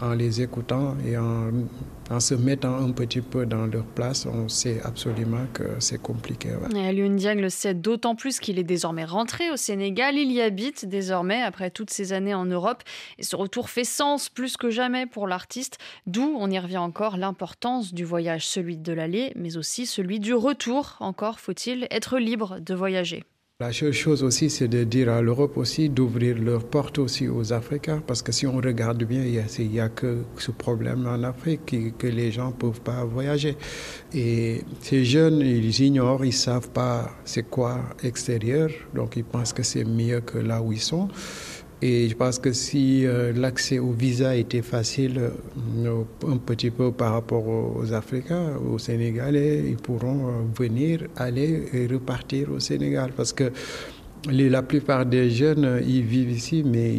en 0.00 0.14
les 0.14 0.42
écoutant 0.42 0.96
et 1.06 1.16
en, 1.16 1.50
en, 2.12 2.20
se 2.20 2.34
mettant 2.34 2.76
un 2.76 2.92
petit 2.92 3.20
peu 3.20 3.46
dans 3.46 3.66
leur 3.66 3.84
place, 3.84 4.26
on 4.26 4.48
sait 4.48 4.80
absolument 4.84 5.46
que 5.52 5.64
c'est 5.78 6.00
compliqué. 6.00 6.50
Ouais. 6.50 6.92
Le 6.92 7.48
sait 7.48 7.74
d'autant 7.74 8.14
plus 8.14 8.38
qu'il 8.38 8.58
est 8.58 8.64
désormais 8.64 9.04
rentré 9.04 9.50
au 9.50 9.56
Sénégal. 9.56 10.16
Il 10.16 10.30
y 10.30 10.40
habite 10.40 10.86
désormais 10.86 11.42
après 11.42 11.70
toutes 11.70 11.90
ces 11.90 12.12
années 12.12 12.34
en 12.34 12.44
Europe. 12.44 12.82
Et 13.18 13.22
ce 13.22 13.36
retour 13.36 13.70
fait 13.70 13.84
sens 13.84 14.28
plus 14.28 14.56
que 14.56 14.70
jamais 14.70 15.06
pour 15.06 15.26
l'artiste, 15.26 15.78
d'où 16.06 16.36
on 16.38 16.50
y 16.50 16.58
revient 16.58 16.78
encore 16.78 17.16
l'importance 17.16 17.92
du 17.92 18.04
voyage, 18.04 18.46
celui 18.46 18.76
de 18.76 18.92
l'aller, 18.92 19.32
mais 19.36 19.56
aussi 19.56 19.86
celui 19.86 20.20
du 20.20 20.34
retour. 20.34 20.96
Encore 21.00 21.40
faut-il 21.40 21.86
être 21.90 22.18
libre 22.18 22.60
de 22.60 22.74
voyager. 22.74 23.24
La 23.62 23.72
seule 23.72 23.92
chose 23.92 24.24
aussi, 24.24 24.50
c'est 24.50 24.66
de 24.66 24.82
dire 24.82 25.08
à 25.08 25.22
l'Europe 25.22 25.56
aussi 25.56 25.88
d'ouvrir 25.88 26.36
leurs 26.36 26.64
portes 26.64 26.98
aussi 26.98 27.28
aux 27.28 27.52
Africains, 27.52 28.02
parce 28.04 28.20
que 28.20 28.32
si 28.32 28.44
on 28.44 28.56
regarde 28.56 29.04
bien, 29.04 29.22
il 29.24 29.68
n'y 29.70 29.78
a, 29.78 29.88
que 29.88 30.24
ce 30.36 30.50
problème 30.50 31.06
en 31.06 31.22
Afrique 31.22 31.96
que 31.96 32.08
les 32.08 32.32
gens 32.32 32.48
ne 32.48 32.54
peuvent 32.54 32.80
pas 32.80 33.04
voyager. 33.04 33.56
Et 34.12 34.62
ces 34.80 35.04
jeunes, 35.04 35.38
ils 35.42 35.80
ignorent, 35.80 36.24
ils 36.24 36.30
ne 36.30 36.32
savent 36.32 36.70
pas 36.70 37.12
c'est 37.24 37.48
quoi 37.48 37.78
extérieur, 38.02 38.68
donc 38.94 39.14
ils 39.14 39.22
pensent 39.22 39.52
que 39.52 39.62
c'est 39.62 39.84
mieux 39.84 40.22
que 40.22 40.38
là 40.38 40.60
où 40.60 40.72
ils 40.72 40.80
sont. 40.80 41.06
Et 41.84 42.08
je 42.08 42.14
pense 42.14 42.38
que 42.38 42.52
si 42.52 43.04
euh, 43.04 43.32
l'accès 43.32 43.80
au 43.80 43.90
visa 43.90 44.36
était 44.36 44.62
facile 44.62 45.18
euh, 45.84 46.04
un 46.28 46.36
petit 46.36 46.70
peu 46.70 46.92
par 46.92 47.12
rapport 47.12 47.44
aux 47.48 47.92
Africains, 47.92 48.52
aux 48.56 48.78
Sénégalais, 48.78 49.64
ils 49.68 49.76
pourront 49.76 50.28
euh, 50.28 50.30
venir, 50.56 51.08
aller 51.16 51.64
et 51.72 51.88
repartir 51.88 52.52
au 52.52 52.60
Sénégal. 52.60 53.10
Parce 53.16 53.32
que 53.32 53.50
la 54.30 54.62
plupart 54.62 55.04
des 55.06 55.28
jeunes, 55.30 55.82
ils 55.84 56.04
vivent 56.04 56.30
ici, 56.30 56.62
mais 56.64 56.94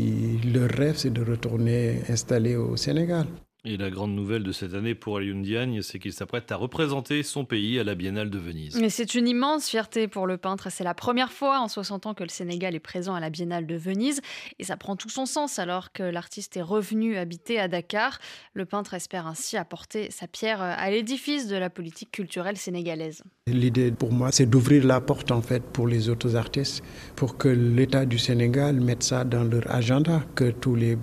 leur 0.53 0.69
rêve, 0.69 0.95
c'est 0.97 1.13
de 1.13 1.23
retourner 1.23 2.01
installer 2.09 2.57
au 2.57 2.75
Sénégal. 2.75 3.25
Et 3.65 3.77
la 3.77 3.89
grande 3.89 4.13
nouvelle 4.13 4.43
de 4.43 4.51
cette 4.51 4.73
année 4.73 4.93
pour 4.93 5.15
Alioune 5.15 5.41
Diagne, 5.41 5.81
c'est 5.83 5.97
qu'il 5.97 6.11
s'apprête 6.11 6.51
à 6.51 6.57
représenter 6.57 7.23
son 7.23 7.45
pays 7.45 7.79
à 7.79 7.85
la 7.85 7.95
Biennale 7.95 8.29
de 8.29 8.37
Venise. 8.37 8.75
Mais 8.75 8.89
c'est 8.89 9.15
une 9.15 9.25
immense 9.25 9.69
fierté 9.69 10.09
pour 10.09 10.27
le 10.27 10.35
peintre. 10.35 10.69
C'est 10.69 10.83
la 10.83 10.93
première 10.93 11.31
fois 11.31 11.61
en 11.61 11.69
60 11.69 12.07
ans 12.07 12.13
que 12.13 12.23
le 12.23 12.29
Sénégal 12.29 12.75
est 12.75 12.81
présent 12.81 13.15
à 13.15 13.21
la 13.21 13.29
Biennale 13.29 13.65
de 13.65 13.75
Venise. 13.77 14.19
Et 14.59 14.65
ça 14.65 14.75
prend 14.75 14.97
tout 14.97 15.07
son 15.07 15.25
sens 15.25 15.59
alors 15.59 15.93
que 15.93 16.03
l'artiste 16.03 16.57
est 16.57 16.61
revenu 16.61 17.15
habiter 17.15 17.57
à 17.57 17.69
Dakar. 17.69 18.19
Le 18.53 18.65
peintre 18.65 18.95
espère 18.95 19.27
ainsi 19.27 19.55
apporter 19.55 20.11
sa 20.11 20.27
pierre 20.27 20.61
à 20.61 20.91
l'édifice 20.91 21.47
de 21.47 21.55
la 21.55 21.69
politique 21.69 22.11
culturelle 22.11 22.57
sénégalaise. 22.57 23.23
L'idée 23.47 23.93
pour 23.93 24.11
moi, 24.11 24.33
c'est 24.33 24.45
d'ouvrir 24.45 24.85
la 24.85 24.99
porte 24.99 25.31
en 25.31 25.41
fait 25.41 25.63
pour 25.63 25.87
les 25.87 26.09
autres 26.09 26.35
artistes, 26.35 26.83
pour 27.15 27.37
que 27.37 27.47
l'État 27.47 28.05
du 28.05 28.17
Sénégal 28.17 28.81
mette 28.81 29.03
ça 29.03 29.23
dans 29.23 29.45
leur 29.45 29.71
agenda, 29.73 30.21
que 30.35 30.51
tous 30.51 30.75
les 30.75 30.97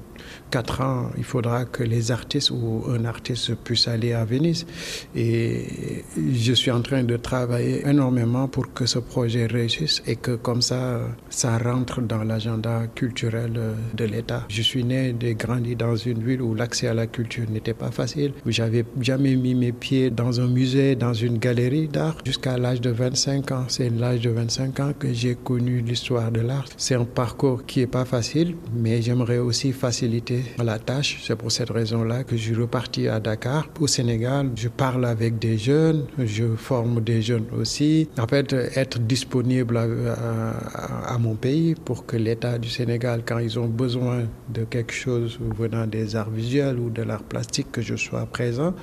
quatre 0.50 0.82
ans, 0.82 1.10
il 1.16 1.24
faudra 1.24 1.64
que 1.64 1.82
les 1.82 2.10
artistes 2.10 2.49
un 2.50 3.04
artiste 3.04 3.54
puisse 3.54 3.88
aller 3.88 4.12
à 4.12 4.24
Venise. 4.24 4.66
Et 5.14 6.04
je 6.16 6.52
suis 6.52 6.70
en 6.70 6.82
train 6.82 7.04
de 7.04 7.16
travailler 7.16 7.86
énormément 7.86 8.48
pour 8.48 8.72
que 8.72 8.86
ce 8.86 8.98
projet 8.98 9.46
réussisse 9.46 10.02
et 10.06 10.16
que 10.16 10.36
comme 10.36 10.62
ça, 10.62 11.00
ça 11.28 11.58
rentre 11.58 12.00
dans 12.00 12.24
l'agenda 12.24 12.86
culturel 12.94 13.52
de 13.94 14.04
l'État. 14.04 14.44
Je 14.48 14.62
suis 14.62 14.84
né 14.84 15.14
et 15.20 15.34
grandi 15.34 15.76
dans 15.76 15.96
une 15.96 16.22
ville 16.22 16.42
où 16.42 16.54
l'accès 16.54 16.88
à 16.88 16.94
la 16.94 17.06
culture 17.06 17.48
n'était 17.50 17.74
pas 17.74 17.90
facile. 17.90 18.32
J'avais 18.46 18.84
jamais 19.00 19.36
mis 19.36 19.54
mes 19.54 19.72
pieds 19.72 20.10
dans 20.10 20.40
un 20.40 20.48
musée, 20.48 20.96
dans 20.96 21.14
une 21.14 21.38
galerie 21.38 21.88
d'art 21.88 22.16
jusqu'à 22.24 22.56
l'âge 22.58 22.80
de 22.80 22.90
25 22.90 23.52
ans. 23.52 23.64
C'est 23.68 23.90
l'âge 23.90 24.20
de 24.20 24.30
25 24.30 24.80
ans 24.80 24.92
que 24.98 25.12
j'ai 25.12 25.34
connu 25.34 25.80
l'histoire 25.80 26.30
de 26.30 26.40
l'art. 26.40 26.66
C'est 26.76 26.94
un 26.94 27.04
parcours 27.04 27.64
qui 27.66 27.80
est 27.80 27.86
pas 27.86 28.04
facile, 28.04 28.56
mais 28.74 29.02
j'aimerais 29.02 29.38
aussi 29.38 29.72
faciliter 29.72 30.42
la 30.58 30.78
tâche. 30.78 31.20
C'est 31.22 31.36
pour 31.36 31.52
cette 31.52 31.70
raison-là 31.70 32.24
que 32.24 32.36
suis 32.40 32.54
reparti 32.54 33.08
à 33.08 33.20
Dakar, 33.20 33.68
au 33.80 33.86
Sénégal. 33.86 34.50
Je 34.56 34.68
parle 34.68 35.04
avec 35.04 35.38
des 35.38 35.58
jeunes, 35.58 36.06
je 36.18 36.56
forme 36.56 37.00
des 37.00 37.22
jeunes 37.22 37.46
aussi. 37.58 38.08
En 38.18 38.26
fait, 38.26 38.52
être 38.52 38.98
disponible 38.98 39.76
à 39.76 41.18
mon 41.18 41.34
pays 41.34 41.74
pour 41.74 42.06
que 42.06 42.16
l'État 42.16 42.58
du 42.58 42.68
Sénégal, 42.68 43.22
quand 43.26 43.38
ils 43.38 43.58
ont 43.58 43.68
besoin 43.68 44.24
de 44.48 44.64
quelque 44.64 44.92
chose 44.92 45.38
venant 45.58 45.86
des 45.86 46.16
arts 46.16 46.30
visuels 46.30 46.78
ou 46.78 46.90
de 46.90 47.02
l'art 47.02 47.22
plastique, 47.22 47.70
que 47.72 47.82
je 47.82 47.96
sois 47.96 48.26
présent 48.26 48.74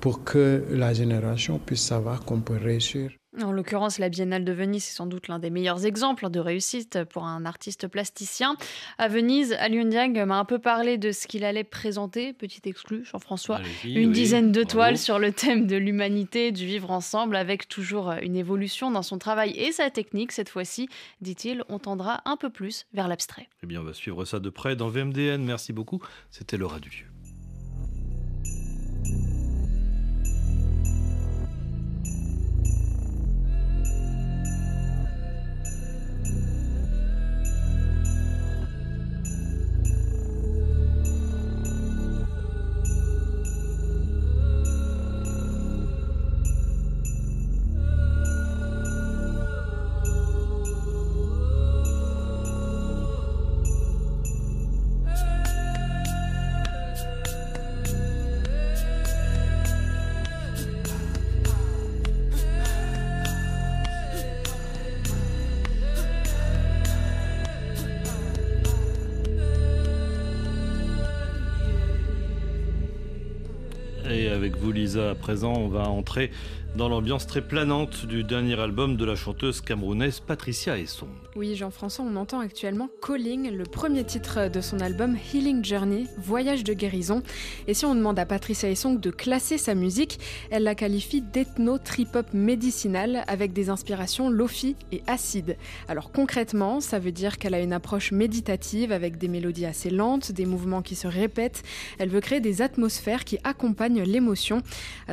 pour 0.00 0.24
que 0.24 0.62
la 0.70 0.92
génération 0.92 1.58
puisse 1.58 1.82
savoir 1.82 2.24
qu'on 2.24 2.40
peut 2.40 2.58
réussir. 2.62 3.10
En 3.42 3.52
l'occurrence, 3.52 3.98
la 3.98 4.08
Biennale 4.08 4.44
de 4.44 4.52
Venise 4.52 4.84
est 4.84 4.94
sans 4.94 5.06
doute 5.06 5.28
l'un 5.28 5.38
des 5.38 5.50
meilleurs 5.50 5.84
exemples 5.84 6.30
de 6.30 6.40
réussite 6.40 7.04
pour 7.04 7.24
un 7.24 7.44
artiste 7.44 7.86
plasticien. 7.86 8.56
À 8.96 9.08
Venise, 9.08 9.52
Alioune 9.54 9.90
Dieng 9.90 10.24
m'a 10.24 10.38
un 10.38 10.44
peu 10.44 10.58
parlé 10.58 10.96
de 10.96 11.12
ce 11.12 11.26
qu'il 11.26 11.44
allait 11.44 11.64
présenter, 11.64 12.32
petit 12.32 12.62
exclu, 12.64 13.04
Jean-François, 13.04 13.60
une 13.84 14.08
oui, 14.08 14.08
dizaine 14.08 14.52
de 14.52 14.62
bravo. 14.62 14.72
toiles 14.72 14.98
sur 14.98 15.18
le 15.18 15.32
thème 15.32 15.66
de 15.66 15.76
l'humanité, 15.76 16.50
du 16.50 16.64
vivre 16.64 16.90
ensemble, 16.90 17.36
avec 17.36 17.68
toujours 17.68 18.12
une 18.22 18.36
évolution 18.36 18.90
dans 18.90 19.02
son 19.02 19.18
travail 19.18 19.50
et 19.50 19.72
sa 19.72 19.90
technique. 19.90 20.32
Cette 20.32 20.48
fois-ci, 20.48 20.88
dit-il, 21.20 21.62
on 21.68 21.78
tendra 21.78 22.22
un 22.24 22.36
peu 22.36 22.48
plus 22.48 22.86
vers 22.94 23.08
l'abstrait. 23.08 23.48
Eh 23.62 23.66
bien, 23.66 23.80
on 23.80 23.84
va 23.84 23.92
suivre 23.92 24.24
ça 24.24 24.40
de 24.40 24.48
près 24.48 24.76
dans 24.76 24.88
VMDN. 24.88 25.44
Merci 25.44 25.72
beaucoup. 25.72 26.00
C'était 26.30 26.56
Laura 26.56 26.80
Duvieux. 26.80 27.06
Présent, 75.26 75.54
on 75.54 75.66
va 75.66 75.88
entrer 75.88 76.30
dans 76.76 76.88
l'ambiance 76.88 77.26
très 77.26 77.40
planante 77.40 78.04
du 78.04 78.22
dernier 78.22 78.60
album 78.60 78.96
de 78.96 79.04
la 79.04 79.16
chanteuse 79.16 79.62
camerounaise 79.62 80.20
Patricia 80.20 80.78
Esson. 80.78 81.08
Oui, 81.34 81.56
Jean-François, 81.56 82.04
on 82.04 82.16
entend 82.16 82.40
actuellement 82.40 82.88
Calling, 83.04 83.50
le 83.50 83.64
premier 83.64 84.04
titre 84.04 84.50
de 84.50 84.60
son 84.60 84.80
album 84.80 85.16
Healing 85.16 85.64
Journey, 85.64 86.06
Voyage 86.18 86.64
de 86.64 86.74
guérison. 86.74 87.22
Et 87.66 87.74
si 87.74 87.86
on 87.86 87.94
demande 87.94 88.18
à 88.18 88.26
Patricia 88.26 88.68
Essong 88.68 89.00
de 89.00 89.10
classer 89.10 89.56
sa 89.56 89.74
musique, 89.74 90.18
elle 90.50 90.64
la 90.64 90.74
qualifie 90.74 91.22
d'ethno 91.22 91.78
trip-hop 91.78 92.34
médicinal 92.34 93.24
avec 93.26 93.52
des 93.54 93.70
inspirations 93.70 94.28
lofi 94.28 94.76
et 94.92 95.02
acide. 95.06 95.56
Alors 95.88 96.12
concrètement, 96.12 96.80
ça 96.80 96.98
veut 96.98 97.12
dire 97.12 97.38
qu'elle 97.38 97.54
a 97.54 97.60
une 97.60 97.72
approche 97.72 98.12
méditative 98.12 98.92
avec 98.92 99.16
des 99.16 99.28
mélodies 99.28 99.66
assez 99.66 99.90
lentes, 99.90 100.30
des 100.32 100.46
mouvements 100.46 100.82
qui 100.82 100.94
se 100.94 101.08
répètent. 101.08 101.62
Elle 101.98 102.10
veut 102.10 102.20
créer 102.20 102.40
des 102.40 102.60
atmosphères 102.60 103.24
qui 103.24 103.38
accompagnent 103.44 104.02
l'émotion. 104.02 104.62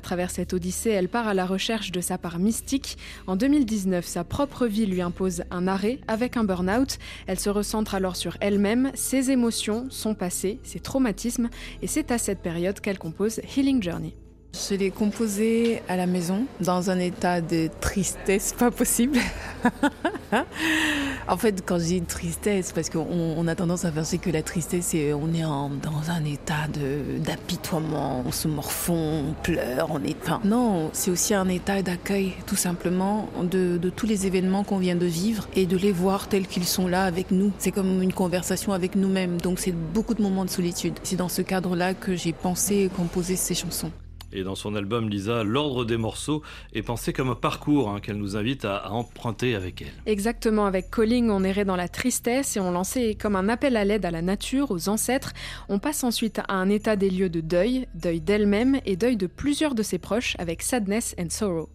Travers 0.03 0.29
cette 0.29 0.53
odyssée, 0.53 0.91
elle 0.91 1.09
part 1.09 1.27
à 1.27 1.33
la 1.33 1.47
recherche 1.47 1.91
de 1.91 1.99
sa 1.99 2.19
part 2.19 2.37
mystique. 2.37 2.99
En 3.25 3.35
2019, 3.35 4.05
sa 4.05 4.23
propre 4.23 4.67
vie 4.67 4.85
lui 4.85 5.01
impose 5.01 5.43
un 5.49 5.67
arrêt 5.67 5.99
avec 6.07 6.37
un 6.37 6.43
burn-out. 6.43 6.99
Elle 7.25 7.39
se 7.39 7.49
recentre 7.49 7.95
alors 7.95 8.15
sur 8.15 8.37
elle-même, 8.39 8.91
ses 8.93 9.31
émotions, 9.31 9.87
son 9.89 10.13
passé, 10.13 10.59
ses 10.61 10.79
traumatismes, 10.79 11.49
et 11.81 11.87
c'est 11.87 12.11
à 12.11 12.19
cette 12.19 12.43
période 12.43 12.79
qu'elle 12.79 12.99
compose 12.99 13.41
Healing 13.55 13.81
Journey. 13.81 14.13
Je 14.55 14.75
l'ai 14.75 14.91
composé 14.91 15.81
à 15.89 15.97
la 15.97 16.05
maison, 16.05 16.45
dans 16.61 16.91
un 16.91 16.99
état 16.99 17.41
de 17.41 17.69
tristesse 17.81 18.53
pas 18.53 18.69
possible. 18.69 19.17
en 21.27 21.37
fait, 21.37 21.63
quand 21.65 21.79
je 21.79 21.85
dis 21.85 22.01
tristesse, 22.03 22.71
parce 22.71 22.91
qu'on 22.91 23.07
on 23.09 23.47
a 23.47 23.55
tendance 23.55 23.83
à 23.83 23.91
penser 23.91 24.19
que 24.19 24.29
la 24.29 24.43
tristesse, 24.43 24.95
on 25.19 25.33
est 25.33 25.41
dans 25.41 26.11
un 26.11 26.23
état 26.23 26.67
d'apitoiement, 27.19 28.23
on 28.27 28.31
se 28.31 28.47
morfond, 28.47 29.25
on 29.29 29.33
pleure, 29.33 29.89
on 29.91 30.03
est... 30.03 30.15
Enfin, 30.21 30.39
non, 30.45 30.91
c'est 30.93 31.09
aussi 31.09 31.33
un 31.33 31.49
état 31.49 31.81
d'accueil, 31.81 32.33
tout 32.45 32.55
simplement, 32.55 33.29
de, 33.41 33.77
de 33.77 33.89
tous 33.89 34.05
les 34.05 34.27
événements 34.27 34.63
qu'on 34.63 34.77
vient 34.77 34.95
de 34.95 35.07
vivre 35.07 35.47
et 35.55 35.65
de 35.65 35.77
les 35.77 35.91
voir 35.91 36.29
tels 36.29 36.45
qu'ils 36.45 36.67
sont 36.67 36.87
là 36.87 37.05
avec 37.05 37.31
nous. 37.31 37.51
C'est 37.57 37.71
comme 37.71 38.03
une 38.03 38.13
conversation 38.13 38.71
avec 38.71 38.95
nous-mêmes, 38.95 39.41
donc 39.41 39.57
c'est 39.57 39.71
beaucoup 39.71 40.13
de 40.13 40.21
moments 40.21 40.45
de 40.45 40.51
solitude. 40.51 40.93
C'est 41.01 41.15
dans 41.15 41.29
ce 41.29 41.41
cadre-là 41.41 41.95
que 41.95 42.15
j'ai 42.15 42.33
pensé 42.33 42.75
et 42.75 42.89
composé 42.89 43.35
ces 43.35 43.55
chansons. 43.55 43.91
Et 44.33 44.43
dans 44.43 44.55
son 44.55 44.75
album, 44.75 45.09
Lisa, 45.09 45.43
l'ordre 45.43 45.85
des 45.85 45.97
morceaux 45.97 46.41
est 46.73 46.81
pensé 46.81 47.13
comme 47.13 47.29
un 47.29 47.35
parcours 47.35 47.89
hein, 47.89 47.99
qu'elle 47.99 48.17
nous 48.17 48.35
invite 48.35 48.65
à, 48.65 48.77
à 48.77 48.89
emprunter 48.89 49.55
avec 49.55 49.83
elle. 49.83 49.93
Exactement, 50.05 50.65
avec 50.65 50.89
Calling, 50.89 51.29
on 51.29 51.43
errait 51.43 51.65
dans 51.65 51.75
la 51.75 51.87
tristesse 51.87 52.57
et 52.57 52.59
on 52.59 52.71
lançait 52.71 53.15
comme 53.15 53.35
un 53.35 53.47
appel 53.47 53.77
à 53.77 53.85
l'aide 53.85 54.05
à 54.05 54.11
la 54.11 54.21
nature, 54.21 54.71
aux 54.71 54.89
ancêtres. 54.89 55.33
On 55.69 55.79
passe 55.79 56.03
ensuite 56.03 56.39
à 56.39 56.55
un 56.55 56.69
état 56.69 56.95
des 56.95 57.09
lieux 57.09 57.29
de 57.29 57.41
deuil, 57.41 57.87
deuil 57.93 58.21
d'elle-même 58.21 58.79
et 58.85 58.95
deuil 58.95 59.17
de 59.17 59.27
plusieurs 59.27 59.75
de 59.75 59.83
ses 59.83 59.99
proches 59.99 60.35
avec 60.39 60.61
Sadness 60.61 61.15
and 61.19 61.29
Sorrow. 61.29 61.69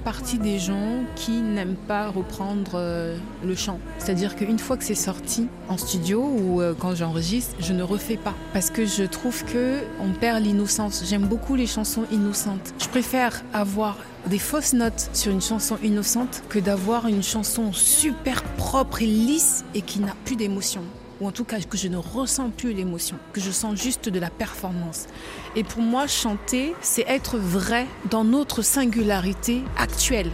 Partie 0.00 0.38
des 0.38 0.58
gens 0.58 1.04
qui 1.14 1.40
n'aiment 1.40 1.76
pas 1.76 2.08
reprendre 2.08 2.72
euh, 2.74 3.16
le 3.44 3.54
chant. 3.54 3.78
C'est-à-dire 3.98 4.36
qu'une 4.36 4.58
fois 4.58 4.76
que 4.76 4.84
c'est 4.84 4.94
sorti 4.94 5.48
en 5.68 5.76
studio 5.76 6.22
ou 6.22 6.60
euh, 6.60 6.74
quand 6.78 6.94
j'enregistre, 6.94 7.54
je 7.60 7.72
ne 7.72 7.82
refais 7.82 8.16
pas. 8.16 8.34
Parce 8.52 8.70
que 8.70 8.86
je 8.86 9.04
trouve 9.04 9.44
que 9.44 9.78
on 10.00 10.12
perd 10.12 10.44
l'innocence. 10.44 11.04
J'aime 11.08 11.26
beaucoup 11.26 11.54
les 11.54 11.66
chansons 11.66 12.04
innocentes. 12.10 12.74
Je 12.78 12.88
préfère 12.88 13.42
avoir 13.52 13.96
des 14.26 14.38
fausses 14.38 14.72
notes 14.72 15.10
sur 15.12 15.32
une 15.32 15.40
chanson 15.40 15.78
innocente 15.82 16.42
que 16.48 16.58
d'avoir 16.58 17.06
une 17.06 17.22
chanson 17.22 17.72
super 17.72 18.42
propre 18.56 19.02
et 19.02 19.06
lisse 19.06 19.64
et 19.74 19.82
qui 19.82 20.00
n'a 20.00 20.14
plus 20.24 20.36
d'émotion. 20.36 20.82
Ou 21.20 21.26
en 21.26 21.32
tout 21.32 21.44
cas 21.44 21.60
que 21.60 21.76
je 21.76 21.88
ne 21.88 21.96
ressens 21.96 22.50
plus 22.50 22.72
l'émotion, 22.72 23.16
que 23.32 23.40
je 23.40 23.50
sens 23.50 23.80
juste 23.80 24.08
de 24.08 24.18
la 24.18 24.30
performance. 24.30 25.06
Et 25.56 25.64
pour 25.64 25.82
moi, 25.82 26.06
chanter, 26.06 26.74
c'est 26.80 27.04
être 27.06 27.38
vrai 27.38 27.86
dans 28.10 28.24
notre 28.24 28.62
singularité 28.62 29.62
actuelle. 29.76 30.32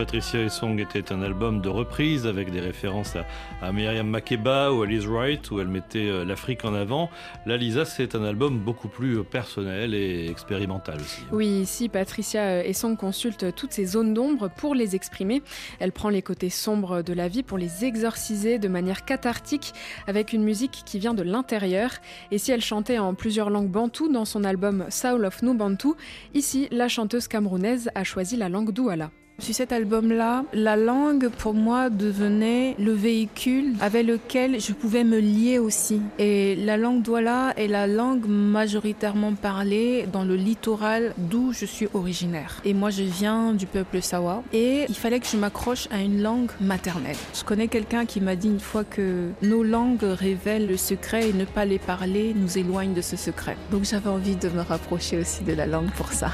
Patricia 0.00 0.40
Essong 0.40 0.80
était 0.80 1.12
un 1.12 1.20
album 1.20 1.60
de 1.60 1.68
reprise 1.68 2.26
avec 2.26 2.50
des 2.50 2.60
références 2.60 3.16
à, 3.16 3.26
à 3.60 3.70
Myriam 3.70 4.08
Makeba 4.08 4.72
ou 4.72 4.80
à 4.80 4.86
Liz 4.86 5.06
Wright 5.06 5.50
où 5.50 5.60
elle 5.60 5.68
mettait 5.68 6.08
euh, 6.08 6.24
l'Afrique 6.24 6.64
en 6.64 6.72
avant. 6.72 7.10
Là, 7.44 7.58
Lisa, 7.58 7.84
c'est 7.84 8.14
un 8.14 8.24
album 8.24 8.60
beaucoup 8.60 8.88
plus 8.88 9.18
euh, 9.18 9.24
personnel 9.24 9.92
et 9.92 10.26
expérimental 10.30 10.96
aussi. 11.02 11.20
Oui, 11.32 11.48
ici, 11.48 11.90
Patricia 11.90 12.64
Essong 12.64 12.96
consulte 12.96 13.54
toutes 13.54 13.74
ces 13.74 13.84
zones 13.84 14.14
d'ombre 14.14 14.48
pour 14.48 14.74
les 14.74 14.96
exprimer. 14.96 15.42
Elle 15.80 15.92
prend 15.92 16.08
les 16.08 16.22
côtés 16.22 16.48
sombres 16.48 17.02
de 17.02 17.12
la 17.12 17.28
vie 17.28 17.42
pour 17.42 17.58
les 17.58 17.84
exorciser 17.84 18.58
de 18.58 18.68
manière 18.68 19.04
cathartique 19.04 19.74
avec 20.06 20.32
une 20.32 20.44
musique 20.44 20.80
qui 20.86 20.98
vient 20.98 21.12
de 21.12 21.22
l'intérieur. 21.22 21.90
Et 22.30 22.38
si 22.38 22.52
elle 22.52 22.62
chantait 22.62 22.98
en 22.98 23.12
plusieurs 23.12 23.50
langues 23.50 23.70
bantoues 23.70 24.10
dans 24.10 24.24
son 24.24 24.44
album 24.44 24.86
Soul 24.88 25.26
of 25.26 25.42
No 25.42 25.52
Bantu, 25.52 25.88
ici, 26.32 26.68
la 26.70 26.88
chanteuse 26.88 27.28
camerounaise 27.28 27.90
a 27.94 28.02
choisi 28.02 28.38
la 28.38 28.48
langue 28.48 28.72
douala. 28.72 29.10
Sur 29.40 29.54
cet 29.54 29.72
album-là, 29.72 30.44
la 30.52 30.76
langue 30.76 31.30
pour 31.30 31.54
moi 31.54 31.88
devenait 31.88 32.74
le 32.78 32.92
véhicule 32.92 33.72
avec 33.80 34.06
lequel 34.06 34.60
je 34.60 34.72
pouvais 34.74 35.02
me 35.02 35.18
lier 35.18 35.58
aussi. 35.58 36.02
Et 36.18 36.56
la 36.56 36.76
langue 36.76 37.00
Douala 37.00 37.54
est 37.56 37.66
la 37.66 37.86
langue 37.86 38.26
majoritairement 38.26 39.32
parlée 39.32 40.06
dans 40.12 40.24
le 40.24 40.36
littoral 40.36 41.14
d'où 41.16 41.54
je 41.54 41.64
suis 41.64 41.88
originaire. 41.94 42.60
Et 42.66 42.74
moi, 42.74 42.90
je 42.90 43.02
viens 43.02 43.54
du 43.54 43.64
peuple 43.64 44.02
Sawa. 44.02 44.42
Et 44.52 44.84
il 44.88 44.94
fallait 44.94 45.20
que 45.20 45.26
je 45.26 45.38
m'accroche 45.38 45.88
à 45.90 46.02
une 46.02 46.22
langue 46.22 46.50
maternelle. 46.60 47.16
Je 47.34 47.42
connais 47.42 47.68
quelqu'un 47.68 48.04
qui 48.04 48.20
m'a 48.20 48.36
dit 48.36 48.48
une 48.48 48.60
fois 48.60 48.84
que 48.84 49.30
nos 49.40 49.62
langues 49.62 50.02
révèlent 50.02 50.66
le 50.66 50.76
secret 50.76 51.30
et 51.30 51.32
ne 51.32 51.46
pas 51.46 51.64
les 51.64 51.78
parler 51.78 52.34
nous 52.36 52.58
éloigne 52.58 52.92
de 52.92 53.00
ce 53.00 53.16
secret. 53.16 53.56
Donc 53.70 53.84
j'avais 53.84 54.10
envie 54.10 54.36
de 54.36 54.50
me 54.50 54.60
rapprocher 54.60 55.18
aussi 55.18 55.44
de 55.44 55.54
la 55.54 55.66
langue 55.66 55.90
pour 55.92 56.12
ça. 56.12 56.30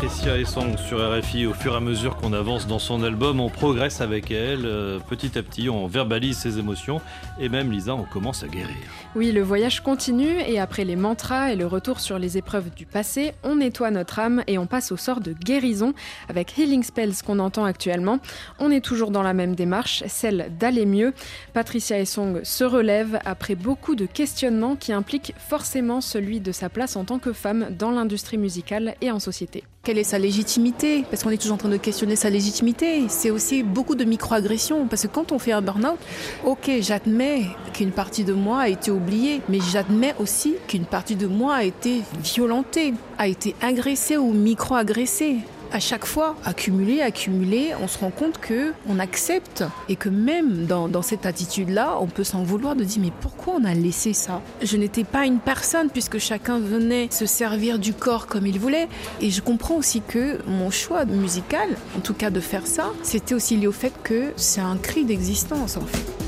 Patricia 0.00 0.38
Essong 0.38 0.78
sur 0.78 0.98
RFI, 0.98 1.44
au 1.44 1.52
fur 1.52 1.74
et 1.74 1.76
à 1.76 1.80
mesure 1.80 2.16
qu'on 2.16 2.32
avance 2.32 2.66
dans 2.66 2.78
son 2.78 3.02
album, 3.02 3.38
on 3.38 3.50
progresse 3.50 4.00
avec 4.00 4.30
elle, 4.30 4.64
euh, 4.64 4.98
petit 4.98 5.36
à 5.36 5.42
petit, 5.42 5.68
on 5.68 5.86
verbalise 5.88 6.38
ses 6.38 6.58
émotions 6.58 7.02
et 7.38 7.50
même 7.50 7.70
Lisa, 7.70 7.94
on 7.94 8.04
commence 8.04 8.42
à 8.42 8.48
guérir. 8.48 8.78
Oui, 9.14 9.30
le 9.30 9.42
voyage 9.42 9.80
continue 9.80 10.40
et 10.40 10.58
après 10.58 10.86
les 10.86 10.96
mantras 10.96 11.52
et 11.52 11.56
le 11.56 11.66
retour 11.66 12.00
sur 12.00 12.18
les 12.18 12.38
épreuves 12.38 12.70
du 12.74 12.86
passé, 12.86 13.34
on 13.42 13.56
nettoie 13.56 13.90
notre 13.90 14.20
âme 14.20 14.42
et 14.46 14.56
on 14.56 14.64
passe 14.64 14.90
au 14.90 14.96
sort 14.96 15.20
de 15.20 15.34
guérison 15.34 15.92
avec 16.30 16.56
Healing 16.56 16.82
Spells 16.82 17.22
qu'on 17.22 17.38
entend 17.38 17.66
actuellement. 17.66 18.20
On 18.58 18.70
est 18.70 18.82
toujours 18.82 19.10
dans 19.10 19.22
la 19.22 19.34
même 19.34 19.54
démarche, 19.54 20.02
celle 20.06 20.50
d'aller 20.58 20.86
mieux. 20.86 21.12
Patricia 21.52 21.98
Essong 21.98 22.42
se 22.42 22.64
relève 22.64 23.18
après 23.26 23.54
beaucoup 23.54 23.96
de 23.96 24.06
questionnements 24.06 24.76
qui 24.76 24.94
impliquent 24.94 25.34
forcément 25.36 26.00
celui 26.00 26.40
de 26.40 26.52
sa 26.52 26.70
place 26.70 26.96
en 26.96 27.04
tant 27.04 27.18
que 27.18 27.34
femme 27.34 27.66
dans 27.78 27.90
l'industrie 27.90 28.38
musicale 28.38 28.94
et 29.02 29.10
en 29.10 29.20
société. 29.20 29.62
Quelle 29.82 29.96
est 29.96 30.04
sa 30.04 30.18
légitimité? 30.18 31.06
Parce 31.08 31.22
qu'on 31.22 31.30
est 31.30 31.40
toujours 31.40 31.54
en 31.54 31.58
train 31.58 31.70
de 31.70 31.78
questionner 31.78 32.14
sa 32.14 32.28
légitimité. 32.28 33.08
C'est 33.08 33.30
aussi 33.30 33.62
beaucoup 33.62 33.94
de 33.94 34.04
microagressions. 34.04 34.86
Parce 34.86 35.02
que 35.02 35.06
quand 35.06 35.32
on 35.32 35.38
fait 35.38 35.52
un 35.52 35.62
burn-out, 35.62 35.98
ok, 36.44 36.70
j'admets 36.80 37.44
qu'une 37.72 37.90
partie 37.90 38.22
de 38.22 38.34
moi 38.34 38.60
a 38.60 38.68
été 38.68 38.90
oubliée, 38.90 39.40
mais 39.48 39.58
j'admets 39.72 40.14
aussi 40.18 40.56
qu'une 40.68 40.84
partie 40.84 41.16
de 41.16 41.26
moi 41.26 41.54
a 41.54 41.64
été 41.64 42.02
violentée, 42.22 42.92
a 43.16 43.26
été 43.26 43.54
agressée 43.62 44.18
ou 44.18 44.34
micro-agressée 44.34 45.38
à 45.72 45.80
chaque 45.80 46.04
fois, 46.04 46.36
accumuler, 46.44 47.00
accumuler, 47.00 47.72
on 47.82 47.88
se 47.88 47.98
rend 47.98 48.10
compte 48.10 48.38
que 48.38 48.72
on 48.88 48.98
accepte 48.98 49.64
et 49.88 49.96
que 49.96 50.08
même 50.08 50.66
dans, 50.66 50.88
dans 50.88 51.02
cette 51.02 51.26
attitude-là, 51.26 51.98
on 52.00 52.06
peut 52.06 52.24
s'en 52.24 52.42
vouloir 52.42 52.76
de 52.76 52.84
dire 52.84 53.02
mais 53.02 53.12
pourquoi 53.20 53.54
on 53.60 53.64
a 53.64 53.74
laissé 53.74 54.12
ça? 54.12 54.42
Je 54.62 54.76
n'étais 54.76 55.04
pas 55.04 55.26
une 55.26 55.38
personne 55.38 55.90
puisque 55.90 56.18
chacun 56.18 56.58
venait 56.58 57.08
se 57.10 57.26
servir 57.26 57.78
du 57.78 57.92
corps 57.92 58.26
comme 58.26 58.46
il 58.46 58.58
voulait. 58.58 58.88
Et 59.20 59.30
je 59.30 59.40
comprends 59.40 59.76
aussi 59.76 60.00
que 60.00 60.38
mon 60.46 60.70
choix 60.70 61.04
musical, 61.04 61.68
en 61.96 62.00
tout 62.00 62.14
cas 62.14 62.30
de 62.30 62.40
faire 62.40 62.66
ça, 62.66 62.92
c'était 63.02 63.34
aussi 63.34 63.56
lié 63.56 63.66
au 63.66 63.72
fait 63.72 63.92
que 64.02 64.32
c'est 64.36 64.60
un 64.60 64.76
cri 64.76 65.04
d'existence 65.04 65.76
en 65.76 65.86
fait. 65.86 66.19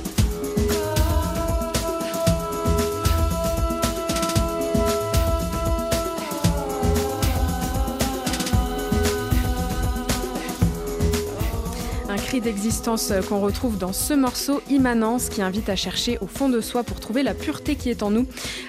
D'existence 12.40 13.12
qu'on 13.28 13.40
retrouve 13.40 13.78
dans 13.78 13.92
ce 13.92 14.14
morceau 14.14 14.62
Immanence 14.70 15.28
qui 15.28 15.42
invite 15.42 15.68
à 15.68 15.76
chercher 15.76 16.18
au 16.20 16.26
fond 16.26 16.48
de 16.48 16.60
soi 16.60 16.82
pour 16.82 16.98
trouver 16.98 17.22
la 17.22 17.34
pureté 17.34 17.74
qui 17.74 17.90
est 17.90 18.02
en 18.02 18.10
nous. 18.10 18.26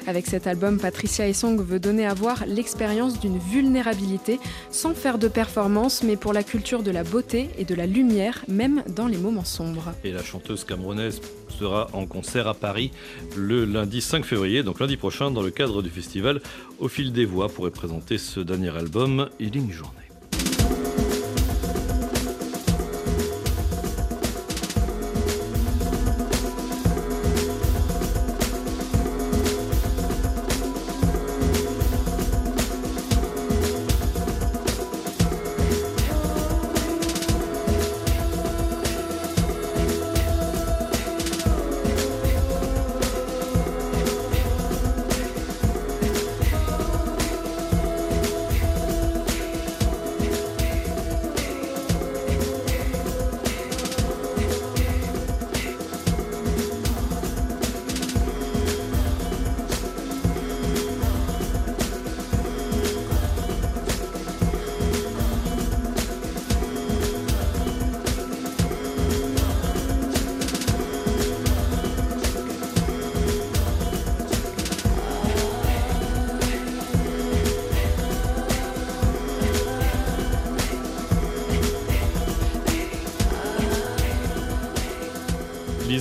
Avec 0.07 0.27
cet 0.27 0.47
album, 0.47 0.79
Patricia 0.79 1.27
Essong 1.27 1.61
veut 1.61 1.79
donner 1.79 2.05
à 2.05 2.13
voir 2.13 2.43
l'expérience 2.45 3.19
d'une 3.19 3.37
vulnérabilité 3.37 4.39
sans 4.69 4.93
faire 4.93 5.17
de 5.17 5.27
performance, 5.27 6.03
mais 6.03 6.17
pour 6.17 6.33
la 6.33 6.43
culture 6.43 6.83
de 6.83 6.91
la 6.91 7.03
beauté 7.03 7.49
et 7.57 7.63
de 7.63 7.75
la 7.75 7.85
lumière, 7.85 8.43
même 8.47 8.83
dans 8.87 9.07
les 9.07 9.17
moments 9.17 9.45
sombres. 9.45 9.93
Et 10.03 10.11
la 10.11 10.23
chanteuse 10.23 10.65
camerounaise 10.65 11.21
sera 11.57 11.87
en 11.93 12.05
concert 12.05 12.47
à 12.47 12.53
Paris 12.53 12.91
le 13.37 13.65
lundi 13.65 14.01
5 14.01 14.25
février, 14.25 14.63
donc 14.63 14.79
lundi 14.79 14.97
prochain, 14.97 15.31
dans 15.31 15.41
le 15.41 15.51
cadre 15.51 15.81
du 15.81 15.89
festival 15.89 16.41
Au 16.79 16.87
fil 16.87 17.13
des 17.13 17.25
voix, 17.25 17.47
pour 17.49 17.69
présenter 17.71 18.17
ce 18.17 18.39
dernier 18.39 18.75
album, 18.75 19.29
Healing 19.39 19.71
Journée. 19.71 20.02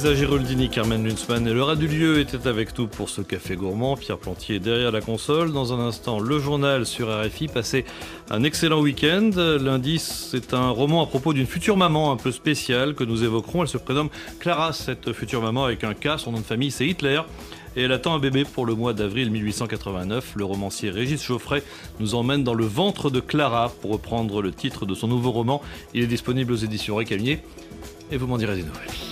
Lisa 0.03 0.17
Giraldini, 0.17 0.69
Carmen 0.69 1.07
Lunsman 1.07 1.47
et 1.47 1.53
Laura 1.53 1.77
Dulieu 1.77 2.19
étaient 2.19 2.49
avec 2.49 2.77
nous 2.77 2.89
pour 2.89 3.09
ce 3.09 3.21
café 3.21 3.55
gourmand. 3.55 3.97
Pierre 3.97 4.19
Plantier 4.19 4.59
derrière 4.59 4.91
la 4.91 5.01
console. 5.01 5.53
Dans 5.53 5.73
un 5.73 5.79
instant, 5.79 6.19
le 6.19 6.41
journal 6.41 6.87
sur 6.87 7.07
RFI. 7.07 7.47
Passez 7.47 7.85
un 8.29 8.43
excellent 8.43 8.81
week-end. 8.81 9.31
Lundi, 9.61 10.01
c'est 10.01 10.55
un 10.55 10.71
roman 10.71 11.05
à 11.05 11.07
propos 11.07 11.33
d'une 11.33 11.47
future 11.47 11.77
maman 11.77 12.11
un 12.11 12.17
peu 12.17 12.33
spéciale 12.33 12.97
que 12.97 13.05
nous 13.05 13.23
évoquerons. 13.23 13.63
Elle 13.63 13.69
se 13.69 13.79
prénomme 13.79 14.09
Clara, 14.41 14.73
cette 14.73 15.13
future 15.13 15.41
maman 15.41 15.67
avec 15.67 15.85
un 15.85 15.95
K. 15.95 16.19
Son 16.19 16.33
nom 16.33 16.41
de 16.41 16.45
famille, 16.45 16.73
c'est 16.73 16.89
Hitler. 16.89 17.21
Et 17.77 17.83
elle 17.83 17.93
attend 17.93 18.13
un 18.13 18.19
bébé 18.19 18.43
pour 18.43 18.67
le 18.67 18.75
mois 18.75 18.95
d'avril 18.95 19.31
1889. 19.31 20.33
Le 20.35 20.45
romancier 20.45 20.91
Régis 20.91 21.23
Chauffret 21.23 21.63
nous 22.01 22.17
emmène 22.17 22.43
dans 22.43 22.55
le 22.55 22.67
ventre 22.67 23.09
de 23.09 23.21
Clara 23.21 23.71
pour 23.81 23.93
reprendre 23.93 24.43
le 24.43 24.51
titre 24.51 24.85
de 24.85 24.97
son 24.97 25.07
nouveau 25.07 25.31
roman. 25.31 25.63
Il 25.95 26.03
est 26.03 26.09
disponible 26.09 26.53
aux 26.53 26.57
éditions 26.57 26.97
Récamier 26.97 27.39
et 28.11 28.17
vous 28.17 28.27
m'en 28.27 28.37
direz 28.37 28.57
des 28.57 28.65
nouvelles. 28.65 29.12